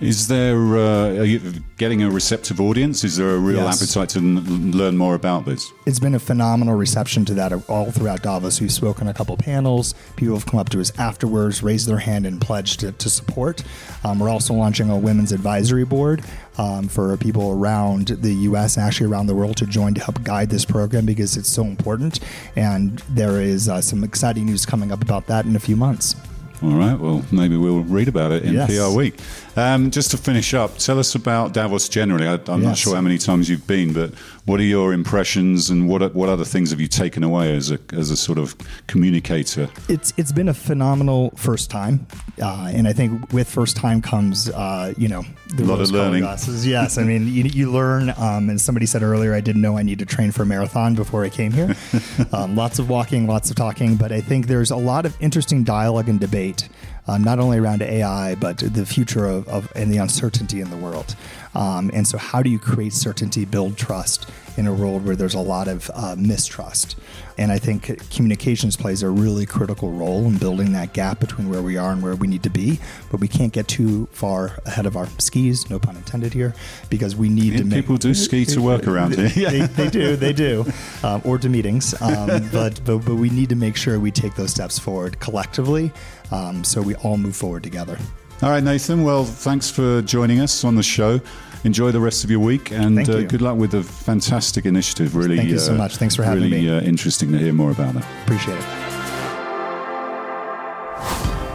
Is 0.00 0.28
there, 0.28 0.56
uh, 0.76 1.16
are 1.18 1.24
you 1.24 1.40
getting 1.76 2.04
a 2.04 2.10
receptive 2.10 2.60
audience? 2.60 3.02
Is 3.02 3.16
there 3.16 3.30
a 3.34 3.38
real 3.38 3.56
Yes. 3.64 3.82
appetite 3.82 4.10
to 4.10 4.20
n- 4.20 4.70
learn 4.70 4.96
more 4.96 5.16
about 5.16 5.44
this? 5.44 5.72
it's 5.86 5.98
been 5.98 6.14
a 6.14 6.18
phenomenal 6.20 6.76
reception 6.76 7.24
to 7.24 7.34
that 7.34 7.52
all 7.68 7.90
throughout 7.90 8.22
Davos. 8.22 8.60
We've 8.60 8.70
spoken 8.70 9.08
a 9.08 9.14
couple 9.14 9.36
panels. 9.36 9.94
People 10.14 10.34
have 10.36 10.46
come 10.46 10.60
up 10.60 10.68
to 10.68 10.80
us 10.80 10.92
afterwards, 10.98 11.62
raised 11.64 11.88
their 11.88 11.98
hand, 11.98 12.26
and 12.26 12.40
pledged 12.40 12.78
to, 12.80 12.92
to 12.92 13.10
support. 13.10 13.64
Um, 14.04 14.20
we're 14.20 14.28
also 14.28 14.54
launching 14.54 14.88
a 14.90 14.96
women's 14.96 15.32
advisory 15.32 15.84
board 15.84 16.22
um, 16.58 16.86
for 16.88 17.16
people 17.16 17.50
around 17.50 18.08
the 18.08 18.34
U.S. 18.50 18.76
and 18.76 18.86
actually 18.86 19.10
around 19.10 19.26
the 19.26 19.34
world 19.34 19.56
to 19.56 19.66
join 19.66 19.94
to 19.94 20.00
help 20.04 20.22
guide 20.22 20.50
this 20.50 20.64
program 20.64 21.06
because 21.06 21.36
it's 21.36 21.48
so 21.48 21.64
important. 21.64 22.20
And 22.54 23.02
there 23.08 23.40
is 23.40 23.68
uh, 23.68 23.80
some 23.80 24.04
exciting 24.04 24.46
news 24.46 24.64
coming 24.66 24.92
up 24.92 25.02
about 25.02 25.26
that 25.26 25.44
in 25.46 25.56
a 25.56 25.60
few 25.60 25.74
months. 25.74 26.14
All 26.60 26.70
right, 26.70 26.98
well, 26.98 27.24
maybe 27.30 27.56
we'll 27.56 27.82
read 27.84 28.08
about 28.08 28.32
it 28.32 28.42
in 28.42 28.54
Yes. 28.54 28.76
PR 28.76 28.96
Week. 28.96 29.14
Um, 29.56 29.90
just 29.92 30.10
to 30.10 30.16
finish 30.16 30.54
up, 30.54 30.76
tell 30.78 30.98
us 30.98 31.14
about 31.14 31.52
Davos 31.52 31.88
generally. 31.88 32.26
I, 32.26 32.38
I'm 32.48 32.62
not 32.62 32.76
sure 32.76 32.96
how 32.96 33.00
many 33.00 33.16
times 33.18 33.48
you've 33.48 33.66
been, 33.66 33.92
but 33.92 34.12
what 34.48 34.58
are 34.60 34.64
your 34.64 34.94
impressions 34.94 35.68
and 35.68 35.88
what 35.88 36.14
what 36.14 36.28
other 36.30 36.44
things 36.44 36.70
have 36.70 36.80
you 36.80 36.88
taken 36.88 37.22
away 37.22 37.54
as 37.54 37.70
a 37.70 37.78
as 37.92 38.10
a 38.10 38.16
sort 38.16 38.38
of 38.38 38.56
communicator? 38.86 39.68
it's 39.88 40.12
it's 40.16 40.32
been 40.32 40.48
a 40.48 40.54
phenomenal 40.54 41.30
first 41.36 41.70
time, 41.70 42.06
uh, 42.42 42.70
and 42.74 42.88
I 42.88 42.94
think 42.94 43.32
with 43.32 43.48
first 43.48 43.76
time 43.76 44.00
comes 44.00 44.48
uh, 44.48 44.94
you 44.96 45.08
know 45.08 45.22
the 45.54 45.64
A 45.64 45.66
lot 45.66 45.80
of 45.80 45.90
learning. 45.90 46.22
glasses. 46.22 46.66
Yes, 46.66 46.96
I 46.98 47.04
mean 47.04 47.26
you, 47.28 47.44
you 47.44 47.70
learn. 47.70 48.10
Um, 48.16 48.48
and 48.48 48.60
somebody 48.60 48.86
said 48.86 49.02
earlier, 49.02 49.34
I 49.34 49.40
didn't 49.40 49.60
know 49.62 49.76
I 49.76 49.82
need 49.82 49.98
to 49.98 50.06
train 50.06 50.32
for 50.32 50.42
a 50.42 50.46
marathon 50.46 50.94
before 50.94 51.24
I 51.24 51.28
came 51.28 51.52
here. 51.52 51.76
um, 52.32 52.56
lots 52.56 52.78
of 52.78 52.88
walking, 52.88 53.26
lots 53.26 53.50
of 53.50 53.56
talking, 53.56 53.96
but 53.96 54.12
I 54.12 54.20
think 54.22 54.46
there's 54.46 54.70
a 54.70 54.76
lot 54.76 55.04
of 55.04 55.14
interesting 55.20 55.62
dialogue 55.62 56.08
and 56.08 56.18
debate. 56.18 56.68
Um, 57.10 57.24
not 57.24 57.38
only 57.38 57.56
around 57.56 57.80
AI, 57.80 58.34
but 58.34 58.58
the 58.58 58.84
future 58.84 59.24
of, 59.24 59.48
of 59.48 59.72
and 59.74 59.90
the 59.90 59.96
uncertainty 59.96 60.60
in 60.60 60.68
the 60.68 60.76
world. 60.76 61.16
Um, 61.58 61.90
and 61.92 62.06
so, 62.06 62.18
how 62.18 62.40
do 62.40 62.48
you 62.48 62.58
create 62.60 62.92
certainty, 62.92 63.44
build 63.44 63.76
trust 63.76 64.30
in 64.56 64.68
a 64.68 64.72
world 64.72 65.04
where 65.04 65.16
there's 65.16 65.34
a 65.34 65.40
lot 65.40 65.66
of 65.66 65.90
uh, 65.92 66.14
mistrust? 66.16 66.96
And 67.36 67.50
I 67.50 67.58
think 67.58 68.08
communications 68.10 68.76
plays 68.76 69.02
a 69.02 69.10
really 69.10 69.44
critical 69.44 69.90
role 69.90 70.24
in 70.26 70.38
building 70.38 70.72
that 70.72 70.92
gap 70.92 71.18
between 71.18 71.50
where 71.50 71.60
we 71.60 71.76
are 71.76 71.90
and 71.90 72.00
where 72.00 72.14
we 72.14 72.28
need 72.28 72.44
to 72.44 72.50
be. 72.50 72.78
But 73.10 73.18
we 73.18 73.26
can't 73.26 73.52
get 73.52 73.66
too 73.66 74.06
far 74.12 74.58
ahead 74.66 74.86
of 74.86 74.96
our 74.96 75.08
skis, 75.18 75.68
no 75.68 75.80
pun 75.80 75.96
intended 75.96 76.32
here, 76.32 76.54
because 76.90 77.16
we 77.16 77.28
need 77.28 77.54
Yeah, 77.54 77.58
to 77.58 77.64
make 77.64 77.82
people 77.82 77.96
do 77.96 78.14
ski 78.14 78.44
to 78.44 78.62
work 78.62 78.86
around 78.86 79.16
here. 79.16 79.28
they, 79.50 79.66
they 79.66 79.90
do, 79.90 80.14
they 80.14 80.32
do, 80.32 80.64
um, 81.02 81.22
or 81.24 81.38
to 81.38 81.48
meetings. 81.48 82.00
Um, 82.00 82.48
but, 82.52 82.80
but 82.84 82.98
but 82.98 83.16
we 83.16 83.30
need 83.30 83.48
to 83.48 83.56
make 83.56 83.76
sure 83.76 83.98
we 83.98 84.12
take 84.12 84.36
those 84.36 84.52
steps 84.52 84.78
forward 84.78 85.18
collectively, 85.18 85.90
um, 86.30 86.62
so 86.62 86.80
we 86.80 86.94
all 86.96 87.16
move 87.16 87.34
forward 87.34 87.64
together. 87.64 87.98
All 88.40 88.50
right, 88.50 88.62
Nathan. 88.62 89.02
Well, 89.02 89.24
thanks 89.24 89.68
for 89.68 90.00
joining 90.02 90.38
us 90.38 90.62
on 90.62 90.76
the 90.76 90.82
show. 90.82 91.20
Enjoy 91.64 91.90
the 91.90 91.98
rest 91.98 92.22
of 92.22 92.30
your 92.30 92.38
week, 92.38 92.70
and 92.70 92.96
uh, 93.08 93.18
you. 93.18 93.26
good 93.26 93.42
luck 93.42 93.58
with 93.58 93.72
the 93.72 93.82
fantastic 93.82 94.64
initiative. 94.64 95.16
Really, 95.16 95.36
Thank 95.36 95.48
you 95.48 95.58
so 95.58 95.74
uh, 95.74 95.78
much. 95.78 95.96
Thanks 95.96 96.14
for 96.14 96.22
having 96.22 96.44
really, 96.44 96.62
me. 96.62 96.70
uh, 96.70 96.80
interesting 96.82 97.32
to 97.32 97.38
hear 97.38 97.52
more 97.52 97.72
about 97.72 97.94
that. 97.94 98.06
Appreciate 98.22 98.56
it. 98.56 98.64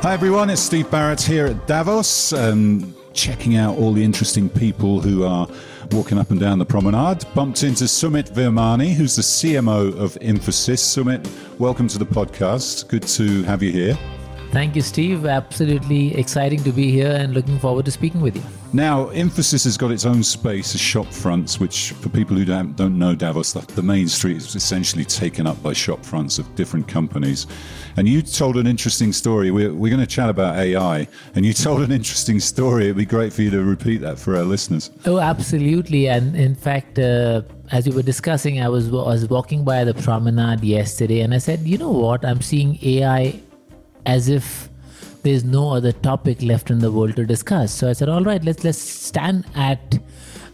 Hi 0.03 0.11
everyone, 0.11 0.49
it's 0.49 0.61
Steve 0.61 0.91
Barrett 0.91 1.21
here 1.21 1.45
at 1.45 1.65
Davos, 1.67 2.33
um, 2.33 2.93
checking 3.13 3.55
out 3.55 3.77
all 3.77 3.93
the 3.93 4.03
interesting 4.03 4.49
people 4.49 4.99
who 4.99 5.23
are 5.23 5.47
walking 5.91 6.17
up 6.17 6.31
and 6.31 6.39
down 6.41 6.59
the 6.59 6.65
promenade. 6.65 7.23
Bumped 7.33 7.63
into 7.63 7.85
Sumit 7.85 8.29
Virmani, 8.29 8.93
who's 8.93 9.15
the 9.15 9.21
CMO 9.21 9.97
of 9.97 10.15
Infosys. 10.15 10.81
Sumit, 10.81 11.25
welcome 11.57 11.87
to 11.87 11.97
the 11.97 12.05
podcast. 12.05 12.89
Good 12.89 13.03
to 13.03 13.43
have 13.43 13.63
you 13.63 13.71
here. 13.71 13.97
Thank 14.53 14.75
you, 14.75 14.83
Steve. 14.83 15.25
Absolutely 15.25 16.15
exciting 16.15 16.63
to 16.63 16.71
be 16.71 16.91
here 16.91 17.09
and 17.11 17.33
looking 17.33 17.57
forward 17.57 17.85
to 17.85 17.91
speaking 17.91 18.21
with 18.21 18.35
you. 18.35 18.43
Now, 18.71 19.07
Infosys 19.07 19.63
has 19.63 19.77
got 19.77 19.89
its 19.89 20.05
own 20.05 20.21
space 20.21 20.75
as 20.75 20.79
shop 20.79 21.07
fronts, 21.07 21.59
which 21.59 21.93
for 21.93 22.09
people 22.09 22.37
who 22.37 22.45
don't, 22.45 22.75
don't 22.75 22.99
know 22.99 23.15
Davos, 23.15 23.53
the, 23.53 23.61
the 23.73 23.81
main 23.81 24.07
street 24.07 24.37
is 24.37 24.55
essentially 24.55 25.05
taken 25.05 25.47
up 25.47 25.61
by 25.63 25.73
shop 25.73 26.05
fronts 26.05 26.37
of 26.37 26.53
different 26.53 26.87
companies. 26.87 27.47
And 27.97 28.07
you 28.07 28.21
told 28.21 28.57
an 28.57 28.67
interesting 28.67 29.11
story. 29.11 29.49
We're, 29.49 29.73
we're 29.73 29.89
going 29.89 29.99
to 29.99 30.15
chat 30.15 30.29
about 30.29 30.55
AI, 30.55 31.07
and 31.33 31.47
you 31.47 31.53
told 31.53 31.81
an 31.81 31.91
interesting 31.91 32.39
story. 32.39 32.83
It'd 32.83 32.97
be 32.97 33.05
great 33.05 33.33
for 33.33 33.41
you 33.41 33.49
to 33.49 33.63
repeat 33.63 34.01
that 34.01 34.19
for 34.19 34.37
our 34.37 34.43
listeners. 34.43 34.91
Oh, 35.07 35.17
absolutely. 35.17 36.09
And 36.09 36.35
in 36.35 36.53
fact, 36.53 36.99
uh, 36.99 37.41
as 37.71 37.89
we 37.89 37.95
were 37.95 38.03
discussing, 38.03 38.61
I 38.61 38.69
was, 38.69 38.89
I 38.89 38.91
was 38.91 39.27
walking 39.27 39.63
by 39.63 39.83
the 39.83 39.95
promenade 39.95 40.63
yesterday 40.63 41.21
and 41.21 41.33
I 41.33 41.39
said, 41.39 41.61
you 41.61 41.79
know 41.79 41.89
what? 41.89 42.23
I'm 42.23 42.41
seeing 42.41 42.77
AI 42.83 43.41
as 44.05 44.29
if 44.29 44.69
there's 45.23 45.43
no 45.43 45.71
other 45.71 45.91
topic 45.91 46.41
left 46.41 46.69
in 46.69 46.79
the 46.79 46.91
world 46.91 47.15
to 47.15 47.25
discuss. 47.25 47.73
So 47.73 47.89
I 47.89 47.93
said, 47.93 48.09
all 48.09 48.23
right, 48.23 48.43
let's 48.43 48.63
let's 48.63 48.77
stand 48.77 49.45
at 49.55 49.99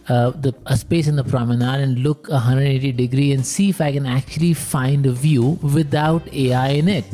uh, 0.08 0.30
the 0.30 0.54
a 0.66 0.76
space 0.76 1.06
in 1.08 1.16
the 1.16 1.24
promenade 1.24 1.80
and 1.80 1.98
look 1.98 2.28
180 2.28 2.92
degree 2.92 3.32
and 3.32 3.46
see 3.46 3.70
if 3.70 3.80
I 3.80 3.92
can 3.92 4.06
actually 4.06 4.54
find 4.54 5.06
a 5.06 5.12
view 5.12 5.58
without 5.62 6.32
AI 6.32 6.68
in 6.68 6.88
it. 6.88 7.04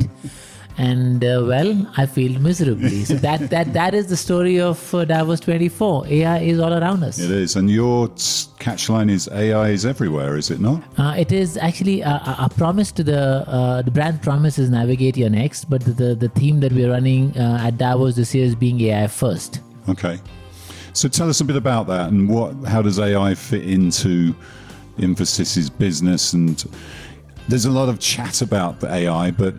And 0.77 1.23
uh, 1.23 1.43
well, 1.47 1.91
I 1.97 2.05
failed 2.05 2.39
miserably. 2.39 3.03
So 3.03 3.15
that 3.15 3.49
that 3.49 3.73
that 3.73 3.93
is 3.95 4.07
the 4.07 4.17
story 4.17 4.59
of 4.59 4.93
uh, 4.93 5.05
Davos 5.05 5.39
24. 5.39 6.07
AI 6.07 6.39
is 6.39 6.59
all 6.59 6.73
around 6.73 7.03
us. 7.03 7.17
It 7.17 7.31
is. 7.31 7.55
And 7.55 7.69
your 7.69 8.09
catchline 8.59 9.09
is 9.09 9.27
AI 9.29 9.69
is 9.69 9.85
everywhere, 9.85 10.37
is 10.37 10.51
it 10.51 10.59
not? 10.59 10.83
Uh, 10.97 11.15
it 11.17 11.31
is 11.31 11.57
actually 11.57 12.01
a, 12.01 12.09
a 12.09 12.35
a 12.45 12.49
promise 12.49 12.91
to 12.91 13.03
the 13.03 13.43
uh, 13.47 13.81
the 13.81 13.91
brand 13.91 14.21
promise 14.21 14.59
is 14.59 14.69
navigate 14.69 15.17
your 15.17 15.31
next, 15.31 15.65
but 15.65 15.81
the 15.81 15.93
the, 15.93 16.15
the 16.15 16.29
theme 16.29 16.59
that 16.59 16.71
we're 16.71 16.91
running 16.91 17.35
uh, 17.37 17.65
at 17.67 17.77
Davos 17.77 18.15
this 18.15 18.35
year 18.35 18.45
is 18.45 18.55
being 18.55 18.79
AI 18.81 19.07
first. 19.07 19.61
Okay. 19.89 20.19
So 20.93 21.07
tell 21.07 21.29
us 21.29 21.41
a 21.41 21.45
bit 21.45 21.55
about 21.55 21.87
that 21.87 22.11
and 22.11 22.29
what 22.29 22.53
how 22.65 22.81
does 22.81 22.99
AI 22.99 23.33
fit 23.35 23.63
into 23.63 24.35
Infosys's 24.97 25.69
business 25.69 26.33
and 26.33 26.65
there's 27.47 27.65
a 27.65 27.71
lot 27.71 27.87
of 27.87 27.99
chat 27.99 28.41
about 28.41 28.79
the 28.79 28.91
AI, 28.91 29.31
but 29.31 29.53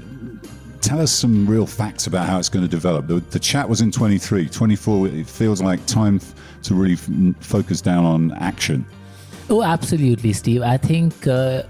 tell 0.88 1.02
us 1.02 1.12
some 1.12 1.46
real 1.46 1.66
facts 1.66 2.06
about 2.06 2.26
how 2.26 2.38
it's 2.38 2.48
going 2.48 2.64
to 2.64 2.70
develop. 2.70 3.06
The, 3.08 3.20
the 3.20 3.38
chat 3.38 3.68
was 3.68 3.82
in 3.82 3.90
23, 3.90 4.48
24. 4.48 5.08
It 5.08 5.26
feels 5.26 5.60
like 5.60 5.84
time 5.84 6.18
to 6.62 6.74
really 6.74 6.94
f- 6.94 7.36
focus 7.40 7.82
down 7.82 8.06
on 8.06 8.32
action. 8.38 8.86
Oh, 9.50 9.62
absolutely, 9.62 10.32
Steve. 10.32 10.62
I 10.62 10.78
think 10.78 11.26
uh, 11.26 11.64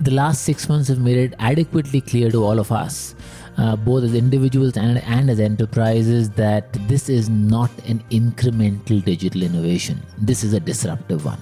the 0.00 0.10
last 0.10 0.42
six 0.42 0.68
months 0.68 0.88
have 0.88 0.98
made 0.98 1.16
it 1.16 1.34
adequately 1.38 2.02
clear 2.02 2.30
to 2.30 2.44
all 2.44 2.58
of 2.58 2.70
us, 2.70 3.14
uh, 3.56 3.74
both 3.74 4.04
as 4.04 4.14
individuals 4.14 4.76
and, 4.76 4.98
and 4.98 5.30
as 5.30 5.40
enterprises, 5.40 6.28
that 6.32 6.70
this 6.88 7.08
is 7.08 7.30
not 7.30 7.70
an 7.86 8.04
incremental 8.10 9.02
digital 9.02 9.42
innovation. 9.42 10.02
This 10.18 10.44
is 10.44 10.52
a 10.52 10.60
disruptive 10.60 11.24
one. 11.24 11.40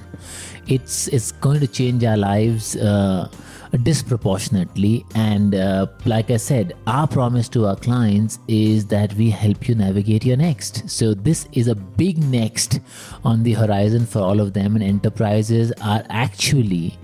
It's 0.69 1.09
it's 1.09 1.33
going 1.33 1.59
to 1.59 1.67
change 1.67 2.05
our 2.05 2.17
lives. 2.17 2.77
Uh, 2.77 3.29
disproportionately. 3.79 5.05
And 5.15 5.55
uh, 5.55 5.87
like 6.05 6.31
I 6.31 6.37
said, 6.37 6.75
our 6.87 7.07
promise 7.07 7.49
to 7.51 7.67
our 7.67 7.77
clients 7.77 8.39
is 8.49 8.87
that 8.87 9.15
we 9.15 9.31
help 9.31 9.69
you 9.69 9.75
navigate 9.75 10.25
your 10.25 10.37
next. 10.37 10.89
So 10.91 11.15
this 11.15 11.49
is 11.53 11.69
a 11.69 11.75
big 11.75 12.19
next 12.19 12.81
on 13.25 13.43
the 13.43 13.53
horizon 13.53 14.07
for 14.07 14.21
all 14.21 14.41
of 14.41 14.53
them, 14.53 14.75
and 14.75 14.85
enterprises 14.85 15.73
are 15.83 16.05
actually 16.09 16.99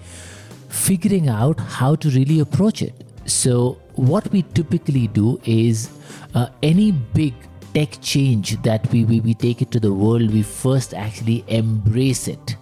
figuring 0.69 1.29
out 1.29 1.59
how 1.61 1.95
to 1.97 2.11
really 2.11 2.41
approach 2.41 2.83
it. 2.83 3.05
So 3.27 3.79
what 3.95 4.31
we 4.31 4.43
typically 4.43 5.09
do 5.09 5.41
is 5.45 5.91
uh, 6.35 6.49
any 6.63 6.93
big 6.93 7.35
tech 7.75 7.99
change 8.01 8.61
that 8.63 8.91
we, 8.91 9.05
we, 9.05 9.21
we 9.21 9.35
take 9.35 9.63
it 9.63 9.71
to 9.71 9.81
the 9.81 9.93
world, 9.93 10.33
we 10.33 10.43
first 10.43 10.95
actually 10.95 11.45
embrace 11.49 12.29
it 12.29 12.57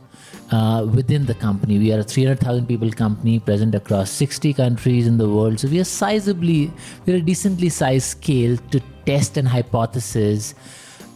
uh, 0.50 0.86
within 0.94 1.26
the 1.26 1.34
company. 1.34 1.78
We 1.78 1.92
are 1.92 2.00
a 2.00 2.04
300,000 2.04 2.66
people 2.66 2.90
company 2.90 3.38
present 3.38 3.74
across 3.74 4.10
60 4.10 4.54
countries 4.54 5.06
in 5.06 5.18
the 5.18 5.28
world. 5.28 5.60
So 5.60 5.68
we 5.68 5.80
are 5.80 5.84
sizably, 5.84 6.70
we're 7.06 7.16
a 7.16 7.20
decently 7.20 7.68
sized 7.68 8.06
scale 8.06 8.56
to 8.70 8.80
test 9.06 9.36
and 9.36 9.48
hypothesis. 9.48 10.54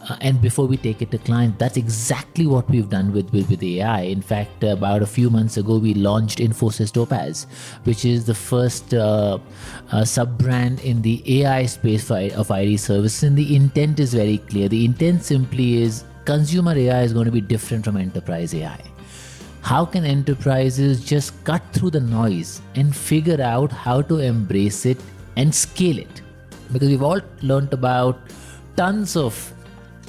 Uh, 0.09 0.15
and 0.21 0.41
before 0.41 0.65
we 0.65 0.77
take 0.77 1.01
it 1.01 1.11
to 1.11 1.17
client, 1.17 1.59
that's 1.59 1.75
exactly 1.75 2.47
what 2.47 2.67
we've 2.69 2.89
done 2.89 3.11
with, 3.11 3.31
with, 3.31 3.49
with 3.49 3.61
AI. 3.61 4.01
In 4.01 4.21
fact, 4.21 4.63
about 4.63 5.01
a 5.01 5.05
few 5.05 5.29
months 5.29 5.57
ago, 5.57 5.77
we 5.77 5.93
launched 5.93 6.39
Infosys 6.39 6.91
Topaz, 6.91 7.45
which 7.83 8.05
is 8.05 8.25
the 8.25 8.33
first 8.33 8.93
uh, 8.93 9.37
uh, 9.91 10.05
sub 10.05 10.37
brand 10.37 10.79
in 10.79 11.01
the 11.01 11.41
AI 11.41 11.65
space 11.65 12.07
for, 12.07 12.17
of 12.35 12.49
IT 12.49 12.79
services. 12.79 13.23
And 13.23 13.37
the 13.37 13.55
intent 13.55 13.99
is 13.99 14.13
very 14.13 14.37
clear. 14.37 14.69
The 14.69 14.85
intent 14.85 15.23
simply 15.23 15.81
is 15.81 16.05
consumer 16.25 16.73
AI 16.73 17.01
is 17.03 17.11
going 17.11 17.25
to 17.25 17.31
be 17.31 17.41
different 17.41 17.83
from 17.83 17.97
enterprise 17.97 18.53
AI 18.53 18.79
how 19.61 19.85
can 19.85 20.05
enterprises 20.05 21.03
just 21.03 21.43
cut 21.43 21.61
through 21.73 21.91
the 21.91 21.99
noise 21.99 22.61
and 22.75 22.95
figure 22.95 23.41
out 23.41 23.71
how 23.71 24.01
to 24.01 24.19
embrace 24.19 24.85
it 24.85 24.99
and 25.35 25.53
scale 25.53 25.97
it? 25.97 26.21
Because 26.71 26.89
we've 26.89 27.03
all 27.03 27.21
learned 27.41 27.73
about 27.73 28.19
tons 28.75 29.15
of 29.15 29.53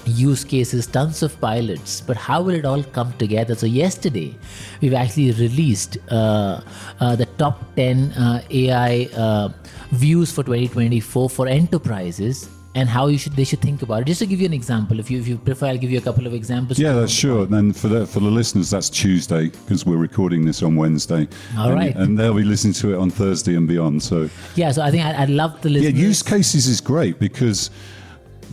use 0.07 0.45
cases, 0.45 0.87
tons 0.87 1.23
of 1.23 1.39
pilots, 1.41 2.01
but 2.01 2.17
how 2.17 2.43
will 2.43 2.55
it 2.55 2.65
all 2.65 2.83
come 2.83 3.13
together? 3.15 3.55
So, 3.55 3.67
yesterday 3.67 4.37
we've 4.81 4.95
actually 4.95 5.33
released 5.33 5.99
uh, 6.11 6.61
uh, 7.01 7.17
the 7.17 7.27
top 7.27 7.63
10 7.77 8.13
uh, 8.13 8.43
AI 8.51 9.09
uh, 9.17 9.49
views 9.91 10.33
for 10.33 10.43
2024 10.43 11.31
for 11.31 11.47
enterprises 11.49 12.49
and 12.75 12.89
how 12.89 13.09
you 13.09 13.19
should 13.19 13.33
they 13.33 13.45
should 13.45 13.61
think 13.61 13.83
about 13.83 14.03
it. 14.03 14.07
Just 14.07 14.21
to 14.21 14.27
give 14.27 14.41
you 14.41 14.47
an 14.47 14.53
example, 14.53 15.01
if 15.01 15.11
you 15.11 15.19
if 15.19 15.27
you 15.27 15.39
prefer, 15.39 15.67
I'll 15.67 15.79
give 15.79 15.91
you 15.91 15.99
a 15.99 16.03
couple 16.03 16.27
of 16.27 16.35
examples. 16.35 16.79
Yeah, 16.79 16.93
that's 16.93 17.13
sure. 17.13 17.47
And 17.53 17.77
for 17.77 17.89
the 17.89 18.07
for 18.07 18.21
the 18.21 18.31
listeners, 18.31 18.71
that's 18.71 18.89
Tuesday 18.89 19.49
because 19.49 19.85
we're 19.85 19.97
recording 19.97 20.45
this 20.45 20.63
on 20.63 20.77
Wednesday. 20.77 21.29
All 21.59 21.71
and, 21.71 21.75
right. 21.75 21.97
and 21.97 22.19
they'll 22.19 22.35
be 22.35 22.45
listening 22.45 22.75
to 22.75 22.95
it 22.95 22.99
on 22.99 23.11
Thursday 23.11 23.57
and 23.57 23.67
beyond. 23.67 24.03
So 24.03 24.31
yeah, 24.55 24.71
so 24.71 24.83
I 24.83 24.91
think 24.91 25.05
I, 25.05 25.23
I'd 25.23 25.31
love 25.31 25.61
the 25.63 25.71
yeah, 25.71 25.91
use 25.91 26.23
cases 26.23 26.67
is 26.67 26.81
great 26.81 27.19
because 27.19 27.71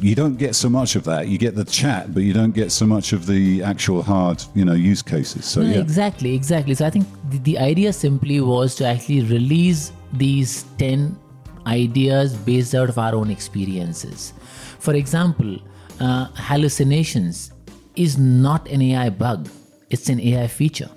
you 0.01 0.15
don't 0.15 0.37
get 0.37 0.55
so 0.55 0.69
much 0.69 0.95
of 0.95 1.03
that. 1.05 1.27
You 1.27 1.37
get 1.37 1.55
the 1.55 1.65
chat, 1.65 2.13
but 2.13 2.23
you 2.23 2.33
don't 2.33 2.53
get 2.53 2.71
so 2.71 2.85
much 2.85 3.13
of 3.13 3.25
the 3.25 3.63
actual 3.63 4.03
hard, 4.03 4.43
you 4.53 4.63
know, 4.63 4.73
use 4.73 5.01
cases. 5.01 5.45
So 5.45 5.61
No, 5.61 5.69
yeah, 5.69 5.79
exactly, 5.79 6.35
exactly. 6.35 6.75
So 6.75 6.85
I 6.85 6.89
think 6.89 7.07
the, 7.29 7.39
the 7.39 7.57
idea 7.57 7.91
simply 7.91 8.39
was 8.41 8.75
to 8.75 8.85
actually 8.85 9.21
release 9.21 9.91
these 10.13 10.65
10 10.77 11.17
ideas 11.67 12.35
based 12.35 12.73
out 12.73 12.89
of 12.89 12.97
our 12.97 13.13
own 13.15 13.29
experiences. 13.29 14.33
For 14.79 14.93
example, 14.93 15.57
uh, 15.99 16.27
hallucinations 16.35 17.51
is 17.95 18.17
not 18.17 18.67
an 18.69 18.81
AI 18.81 19.09
bug, 19.09 19.49
it's 19.89 20.09
an 20.09 20.19
AI 20.19 20.47
feature. 20.47 20.89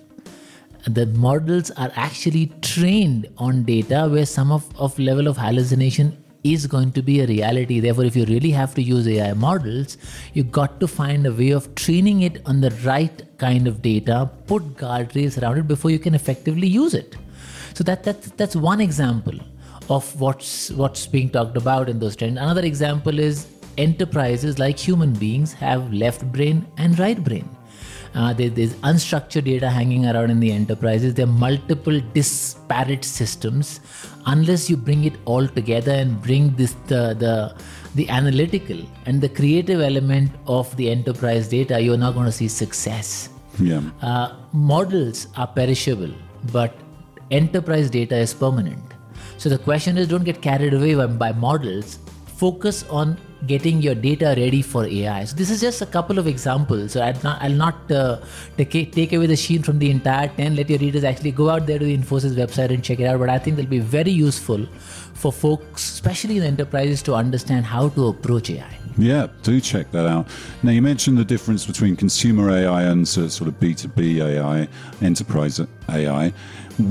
The 0.86 1.06
models 1.06 1.70
are 1.72 1.90
actually 1.94 2.52
trained 2.62 3.28
on 3.36 3.64
data 3.64 4.08
where 4.10 4.26
some 4.26 4.50
of, 4.50 4.64
of 4.78 4.98
level 4.98 5.28
of 5.28 5.36
hallucination 5.36 6.16
is 6.42 6.66
going 6.66 6.92
to 6.92 7.02
be 7.02 7.20
a 7.20 7.26
reality. 7.26 7.80
Therefore, 7.80 8.04
if 8.04 8.16
you 8.16 8.24
really 8.24 8.50
have 8.50 8.74
to 8.74 8.82
use 8.82 9.06
AI 9.06 9.34
models, 9.34 9.98
you 10.32 10.42
got 10.42 10.80
to 10.80 10.88
find 10.88 11.26
a 11.26 11.32
way 11.32 11.50
of 11.50 11.74
training 11.74 12.22
it 12.22 12.40
on 12.46 12.62
the 12.62 12.70
right 12.84 13.22
kind 13.38 13.66
of 13.68 13.82
data, 13.82 14.30
put 14.46 14.62
guardrails 14.76 15.40
around 15.40 15.58
it 15.58 15.68
before 15.68 15.90
you 15.90 15.98
can 15.98 16.14
effectively 16.14 16.66
use 16.66 16.94
it. 16.94 17.14
So 17.74 17.84
that, 17.84 18.04
that 18.04 18.22
that's 18.36 18.56
one 18.56 18.80
example 18.80 19.38
of 19.96 20.08
what's 20.20 20.70
what's 20.80 21.06
being 21.14 21.30
talked 21.36 21.56
about 21.56 21.88
in 21.92 21.98
those 21.98 22.16
trends. 22.16 22.38
Another 22.38 22.64
example 22.72 23.18
is 23.28 23.46
enterprises 23.76 24.58
like 24.58 24.78
human 24.78 25.12
beings 25.22 25.52
have 25.52 25.92
left 25.92 26.30
brain 26.32 26.66
and 26.78 26.98
right 26.98 27.22
brain. 27.22 27.48
Uh, 28.12 28.32
there, 28.32 28.50
there's 28.50 28.74
unstructured 28.90 29.44
data 29.44 29.68
hanging 29.70 30.04
around 30.06 30.30
in 30.30 30.40
the 30.40 30.50
enterprises. 30.50 31.14
There 31.14 31.26
are 31.26 31.36
multiple 31.42 32.00
disparate 32.12 33.04
systems. 33.04 33.80
Unless 34.26 34.68
you 34.68 34.76
bring 34.76 35.04
it 35.04 35.14
all 35.24 35.46
together 35.46 35.92
and 35.92 36.20
bring 36.20 36.54
this 36.56 36.74
the 36.92 37.02
the 37.24 37.34
the 37.94 38.08
analytical 38.08 38.80
and 39.06 39.20
the 39.20 39.28
creative 39.28 39.80
element 39.80 40.30
of 40.46 40.76
the 40.76 40.90
enterprise 40.90 41.48
data, 41.48 41.80
you're 41.80 42.02
not 42.06 42.14
going 42.14 42.26
to 42.26 42.36
see 42.40 42.48
success. 42.48 43.28
yeah. 43.58 43.82
Uh, 44.00 44.28
models 44.52 45.26
are 45.36 45.46
perishable, 45.46 46.12
but 46.52 46.74
enterprise 47.30 47.90
data 47.90 48.16
is 48.16 48.32
permanent. 48.34 48.89
So 49.40 49.48
the 49.48 49.56
question 49.56 49.96
is 49.96 50.06
don't 50.06 50.24
get 50.24 50.42
carried 50.42 50.74
away 50.74 50.94
by, 51.06 51.32
models. 51.32 51.98
Focus 52.26 52.84
on 52.90 53.16
getting 53.46 53.80
your 53.80 53.94
data 53.94 54.34
ready 54.36 54.60
for 54.60 54.84
AI. 54.84 55.24
So 55.24 55.34
this 55.34 55.50
is 55.50 55.62
just 55.62 55.80
a 55.80 55.86
couple 55.86 56.18
of 56.18 56.26
examples. 56.26 56.92
So 56.92 57.00
I'll 57.00 57.22
not, 57.22 57.40
I'll 57.40 57.50
not 57.50 57.90
uh, 57.90 58.20
take, 58.58 58.92
take 58.92 59.14
away 59.14 59.24
the 59.24 59.36
sheen 59.36 59.62
from 59.62 59.78
the 59.78 59.90
entire 59.90 60.28
10. 60.28 60.56
Let 60.56 60.68
your 60.68 60.78
readers 60.78 61.04
actually 61.04 61.32
go 61.32 61.48
out 61.48 61.66
there 61.66 61.78
to 61.78 61.84
the 61.86 61.96
Infosys 61.96 62.34
website 62.34 62.68
and 62.68 62.84
check 62.84 63.00
it 63.00 63.06
out. 63.06 63.18
But 63.18 63.30
I 63.30 63.38
think 63.38 63.56
they'll 63.56 63.64
be 63.64 63.78
very 63.78 64.10
useful 64.10 64.66
for 65.14 65.32
folks, 65.32 65.90
especially 65.90 66.36
in 66.36 66.42
enterprises, 66.42 67.02
to 67.04 67.14
understand 67.14 67.64
how 67.64 67.88
to 67.88 68.08
approach 68.08 68.50
AI. 68.50 68.79
Yeah, 68.98 69.28
do 69.42 69.60
check 69.60 69.90
that 69.92 70.06
out. 70.06 70.28
Now, 70.62 70.72
you 70.72 70.82
mentioned 70.82 71.18
the 71.18 71.24
difference 71.24 71.64
between 71.66 71.96
consumer 71.96 72.50
AI 72.50 72.82
and 72.82 73.06
sort 73.06 73.40
of 73.40 73.58
B2B 73.60 74.20
AI, 74.20 74.68
enterprise 75.00 75.60
AI. 75.88 76.32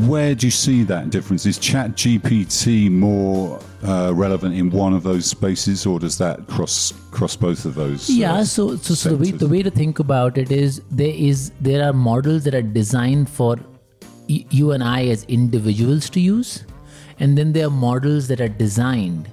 Where 0.08 0.36
do 0.36 0.46
you 0.48 0.52
see 0.52 0.84
that 0.84 1.10
difference? 1.10 1.46
Is 1.46 1.58
Chat 1.58 1.92
GPT 1.92 2.92
more 2.92 3.60
uh, 3.84 4.12
relevant 4.14 4.56
in 4.56 4.70
one 4.70 4.94
of 4.94 5.04
those 5.04 5.26
spaces, 5.26 5.86
or 5.86 6.00
does 6.00 6.18
that 6.20 6.46
cross 6.48 6.94
cross 7.12 7.36
both 7.36 7.66
of 7.66 7.74
those? 7.76 8.10
uh, 8.10 8.14
yeah 8.14 8.44
so 8.44 8.76
so, 8.76 8.94
so 8.94 9.10
the, 9.10 9.18
way, 9.18 9.32
the 9.32 9.48
way 9.48 9.64
to 9.64 9.72
think 9.72 9.98
about 10.00 10.38
it 10.38 10.52
is 10.52 10.82
there 10.92 11.14
is 11.16 11.52
there 11.60 11.84
are 11.88 11.94
models 11.94 12.44
that 12.44 12.54
are 12.54 12.62
designed 12.62 13.28
for 13.28 13.58
y- 14.30 14.46
you 14.52 14.72
and 14.74 14.84
i 14.84 15.06
as 15.08 15.24
individuals 15.24 16.08
to 16.10 16.20
use 16.20 16.64
and 17.20 17.36
then 17.38 17.52
there 17.52 17.66
are 17.66 17.72
models 17.72 18.28
that 18.28 18.40
are 18.40 18.48
designed 18.48 19.28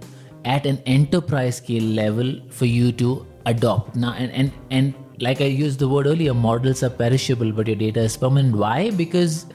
at 0.55 0.65
an 0.65 0.79
enterprise 0.87 1.57
scale 1.57 1.83
level 1.83 2.33
for 2.49 2.67
you 2.67 2.93
to 2.93 3.27
adopt. 3.47 3.97
Now 3.97 4.13
and 4.13 4.33
and, 4.33 4.53
and 4.71 4.95
like 5.19 5.41
i 5.41 5.45
used 5.45 5.79
the 5.79 5.89
word 5.89 6.07
earlier 6.07 6.35
models 6.35 6.83
are 6.83 6.91
perishable 6.91 7.53
but 7.53 7.67
your 7.67 7.77
data 7.77 8.01
is 8.01 8.17
permanent. 8.17 8.57
Why? 8.57 8.91
Because 8.91 9.47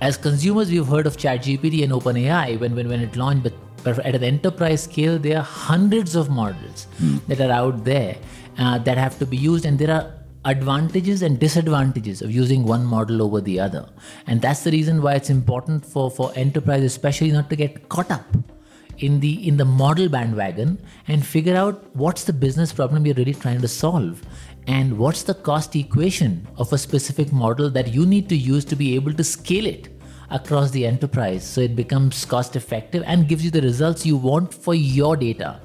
as 0.00 0.16
consumers, 0.16 0.70
we've 0.70 0.86
heard 0.86 1.06
of 1.06 1.18
ChatGPT 1.18 1.84
and 1.84 1.92
OpenAI 1.92 2.58
when, 2.58 2.74
when, 2.74 2.88
when 2.88 3.00
it 3.00 3.16
launched, 3.16 3.52
but, 3.84 3.98
at 3.98 4.14
an 4.14 4.24
enterprise 4.24 4.82
scale, 4.82 5.18
there 5.18 5.38
are 5.38 5.42
hundreds 5.42 6.14
of 6.14 6.28
models 6.28 6.86
that 7.28 7.40
are 7.40 7.50
out 7.50 7.84
there 7.84 8.16
uh, 8.58 8.78
that 8.78 8.98
have 8.98 9.18
to 9.18 9.24
be 9.24 9.38
used, 9.38 9.64
and 9.64 9.78
there 9.78 9.90
are 9.90 10.14
advantages 10.44 11.22
and 11.22 11.38
disadvantages 11.38 12.20
of 12.20 12.30
using 12.30 12.64
one 12.64 12.84
model 12.84 13.22
over 13.22 13.40
the 13.40 13.58
other. 13.58 13.88
And 14.26 14.42
that's 14.42 14.64
the 14.64 14.70
reason 14.70 15.00
why 15.00 15.14
it's 15.14 15.30
important 15.30 15.84
for, 15.84 16.10
for 16.10 16.30
enterprise, 16.34 16.82
especially 16.82 17.30
not 17.30 17.48
to 17.48 17.56
get 17.56 17.88
caught 17.88 18.10
up 18.10 18.24
in 19.02 19.20
the 19.20 19.46
in 19.48 19.56
the 19.56 19.64
model 19.64 20.08
bandwagon 20.08 20.78
and 21.08 21.24
figure 21.24 21.56
out 21.56 21.84
what's 21.94 22.24
the 22.24 22.32
business 22.32 22.72
problem 22.72 23.06
you're 23.06 23.14
really 23.14 23.34
trying 23.34 23.60
to 23.60 23.68
solve 23.68 24.22
and 24.66 24.98
what's 24.98 25.22
the 25.22 25.34
cost 25.34 25.74
equation 25.76 26.46
of 26.56 26.72
a 26.72 26.78
specific 26.78 27.32
model 27.32 27.70
that 27.70 27.88
you 27.94 28.04
need 28.06 28.28
to 28.28 28.36
use 28.36 28.64
to 28.64 28.76
be 28.76 28.94
able 28.94 29.12
to 29.12 29.24
scale 29.24 29.66
it 29.66 29.88
across 30.30 30.70
the 30.70 30.86
enterprise 30.86 31.44
so 31.44 31.60
it 31.60 31.74
becomes 31.74 32.24
cost 32.24 32.56
effective 32.56 33.02
and 33.06 33.28
gives 33.28 33.44
you 33.44 33.50
the 33.50 33.62
results 33.62 34.06
you 34.06 34.16
want 34.16 34.52
for 34.54 34.74
your 34.74 35.16
data 35.16 35.60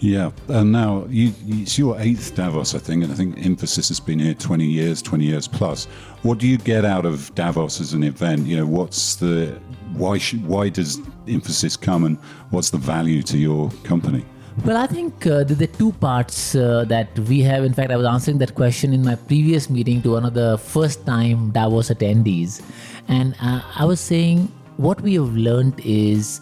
Yeah, 0.00 0.30
and 0.48 0.72
now 0.72 1.04
you, 1.10 1.34
it's 1.46 1.78
your 1.78 2.00
eighth 2.00 2.34
Davos, 2.34 2.74
I 2.74 2.78
think, 2.78 3.04
and 3.04 3.12
I 3.12 3.14
think 3.14 3.36
Infosys 3.36 3.88
has 3.88 4.00
been 4.00 4.18
here 4.18 4.32
20 4.32 4.64
years, 4.64 5.02
20 5.02 5.24
years 5.24 5.46
plus. 5.46 5.84
What 6.22 6.38
do 6.38 6.48
you 6.48 6.56
get 6.56 6.86
out 6.86 7.04
of 7.04 7.34
Davos 7.34 7.82
as 7.82 7.92
an 7.92 8.02
event? 8.02 8.46
You 8.46 8.56
know, 8.56 8.66
what's 8.66 9.16
the 9.16 9.60
why 9.94 10.18
should, 10.18 10.46
why 10.46 10.68
does 10.68 10.98
Infosys 11.26 11.80
come, 11.80 12.04
and 12.04 12.18
what's 12.50 12.70
the 12.70 12.78
value 12.78 13.22
to 13.22 13.38
your 13.38 13.70
company? 13.84 14.24
Well, 14.64 14.76
I 14.76 14.86
think 14.86 15.26
uh, 15.26 15.44
the, 15.44 15.66
two 15.66 15.92
parts 15.92 16.54
uh, 16.54 16.84
that 16.88 17.18
we 17.20 17.40
have. 17.42 17.64
In 17.64 17.72
fact, 17.72 17.90
I 17.90 17.96
was 17.96 18.06
answering 18.06 18.38
that 18.38 18.54
question 18.54 18.92
in 18.92 19.02
my 19.02 19.14
previous 19.14 19.70
meeting 19.70 20.02
to 20.02 20.10
one 20.12 20.24
of 20.24 20.34
the 20.34 20.58
first 20.58 21.06
time 21.06 21.50
Davos 21.50 21.88
attendees. 21.88 22.60
And 23.08 23.34
uh, 23.40 23.62
I 23.74 23.84
was 23.84 24.00
saying 24.00 24.52
what 24.76 25.00
we 25.00 25.14
have 25.14 25.34
learned 25.34 25.80
is 25.84 26.40